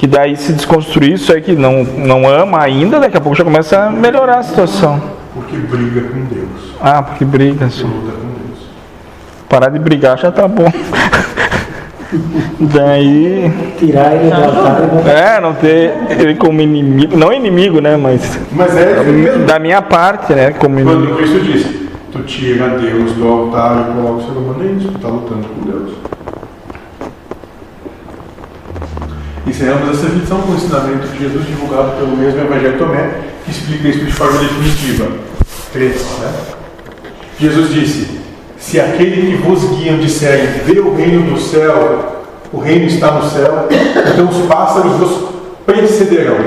[0.00, 3.44] que daí se desconstruir isso aí que não, não ama ainda, daqui a pouco já
[3.44, 4.98] começa a melhorar a situação.
[5.34, 6.74] Porque briga com Deus.
[6.80, 7.86] Ah, porque briga só.
[7.86, 8.70] Luta com Deus.
[9.46, 10.72] Parar de brigar já tá bom.
[12.60, 13.52] daí.
[13.78, 15.10] Tirar ele do altar e botar.
[15.10, 17.14] É, não ter ele como inimigo.
[17.14, 17.98] Não inimigo, né?
[17.98, 18.40] Mas.
[18.52, 19.44] Mas é mesmo.
[19.44, 20.52] Da minha parte, né?
[20.52, 21.08] Como inimigo.
[21.08, 24.88] Quando Cristo disse, tu tira Deus do altar e coloca o ser humano, é isso,
[24.88, 25.90] tu está lutando com Deus.
[29.60, 33.10] Encerramos essa edição com o ensinamento de Jesus divulgado pelo mesmo Evangelho Tomé,
[33.44, 35.08] que explica isso de forma definitiva.
[35.74, 35.94] 3.
[35.96, 36.32] Né?
[37.38, 38.20] Jesus disse:
[38.56, 43.28] Se aquele que vos guiam disserem, vê o reino do céu, o reino está no
[43.28, 45.28] céu, então os pássaros vos
[45.66, 46.38] precederão.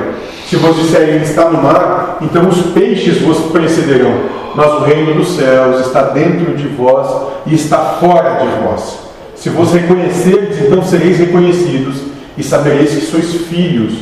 [0.50, 4.12] Se vos disserem, está no mar, então os peixes vos precederão.
[4.56, 8.98] Mas o reino dos céus está dentro de vós e está fora de vós.
[9.36, 13.94] Se vos reconhecerdes, então sereis reconhecidos e sabereis que sois filhos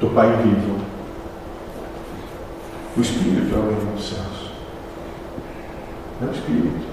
[0.00, 0.78] do Pai vivo.
[2.96, 4.50] O Espírito é o reino dos céus.
[6.22, 6.84] É o Espírito.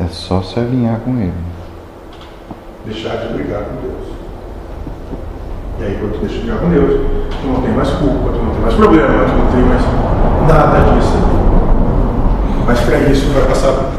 [0.00, 1.32] É só se alinhar com ele.
[2.84, 4.14] Deixar de brigar com Deus.
[5.80, 7.00] E aí, quando tu deixa de brigar com Deus,
[7.40, 9.82] tu não tem mais culpa, tu não tem mais problema, tu não tem mais
[10.48, 11.34] nada disso.
[12.66, 13.92] Mas para isso vai passar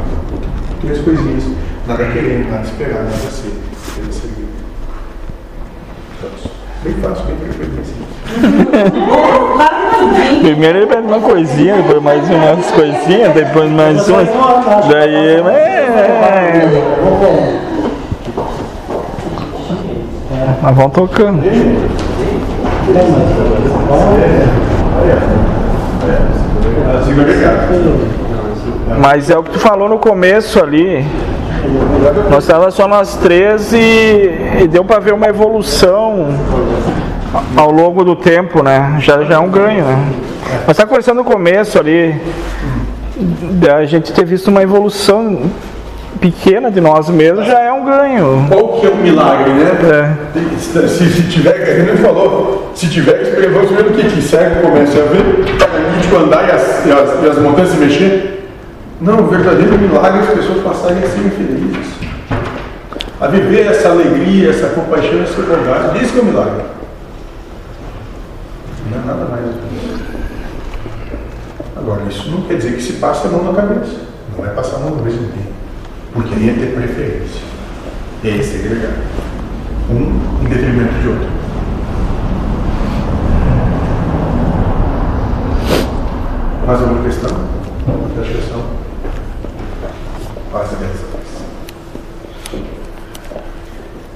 [0.81, 1.43] três coisinhas.
[1.87, 3.61] Nada querendo, nada esperar, nada ser.
[3.99, 4.47] Nada seguir.
[6.17, 6.29] Então,
[6.85, 7.95] Bem fácil, bem tranquilo assim.
[10.39, 14.27] Primeiro ele pede uma coisinha, depois mais umas coisinhas, depois mais umas.
[14.87, 15.39] Daí.
[15.39, 15.87] É,
[20.61, 21.41] mas vão tocando.
[28.99, 31.03] Mas é o que tu falou no começo ali.
[32.29, 34.31] Nós estávamos só nós três e,
[34.63, 36.29] e deu para ver uma evolução
[37.55, 38.97] ao longo do tempo, né?
[38.99, 40.13] Já, já é um ganho, né?
[40.67, 42.15] Mas tá conversando no começo ali,
[43.59, 45.49] da gente ter visto uma evolução
[46.19, 48.45] pequena de nós mesmos já é um ganho.
[48.49, 50.17] Qual que é o milagre, né?
[50.35, 50.57] É.
[50.57, 54.21] Se, se, tiver, a gente falou, se tiver que escrever, vamos ver o que que
[54.21, 57.77] serve, comece a ver, a gente andar e as, e, as, e as montanhas se
[57.77, 58.44] mexer.
[59.01, 61.95] Não, o verdadeiro milagre é as pessoas passarem a ser felizes.
[63.19, 66.03] A viver essa alegria, essa compaixão, essa bondade.
[66.03, 66.63] Isso que é o milagre.
[68.89, 69.45] Não é nada mais.
[71.75, 73.95] Agora, isso não quer dizer que se passe a mão na cabeça.
[74.37, 75.47] Não é passar a mão cabeça de ninguém.
[76.13, 77.41] Porque aí é ter preferência.
[78.23, 78.93] E aí segregar.
[79.89, 81.27] Um em detrimento de outro.
[86.65, 87.29] Mais alguma questão?
[87.87, 88.84] Outra questão?
[90.59, 90.91] Dessa vez.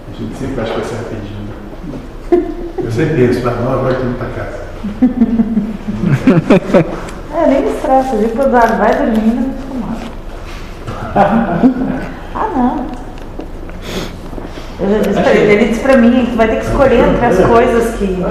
[0.08, 1.50] A gente sempre acha que vai ser rapidinho.
[2.84, 4.60] Eu sempre penso, mas não, agora tem muita casa.
[7.32, 9.98] É, nem me estressa, eu digo Eduardo, vai dormir, não me fumar.
[12.36, 12.86] ah, não.
[14.82, 18.26] Ele, disse pra mim, tu vai ter que escolher entre as coisas que,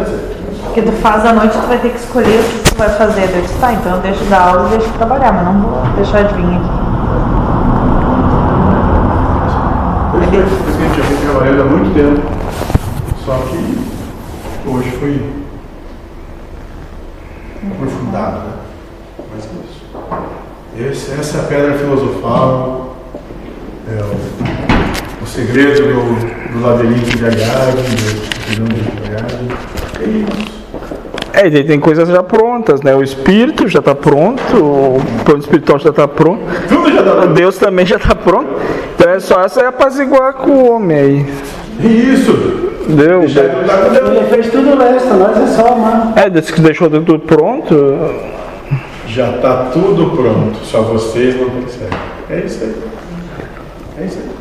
[0.74, 3.30] que tu faz à noite, tu vai ter que escolher o que tu vai fazer.
[3.34, 5.60] Eu disse, tá, então eu deixo de dar aula e deixo de trabalhar, mas não
[5.60, 6.78] vou deixar de vir aqui.
[10.10, 12.20] Por isso que por isso que a gente já vem trabalhando há muito tempo.
[13.24, 15.22] Só que hoje foi
[17.70, 18.52] aprofundado, né?
[19.34, 21.00] Mas é isso.
[21.06, 22.96] Esse, essa é a pedra filosofal,
[23.88, 30.02] é o, o segredo do, do labirinto de Ariadne, do pirâmide de.
[30.02, 30.58] É isso.
[31.32, 32.96] É, e tem coisas já prontas, né?
[32.96, 36.42] O espírito já está pronto, o plano espiritual já está pronto.
[36.68, 36.87] Tudo
[37.34, 38.48] Deus também já está pronto.
[38.94, 41.26] Então é só essa apaziguar com o homem aí.
[41.80, 42.32] Isso!
[42.88, 43.20] Deu?
[43.20, 44.10] Deixar ele lutar com Deus.
[44.10, 46.12] Ele fez tudo o resto, nós é só amar.
[46.16, 47.74] É, desse que deixou tudo pronto.
[49.06, 51.98] Já está tudo pronto, só vocês não percebem.
[52.30, 52.74] É isso aí.
[54.00, 54.38] É isso aí.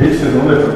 [0.00, 0.62] Esse nome é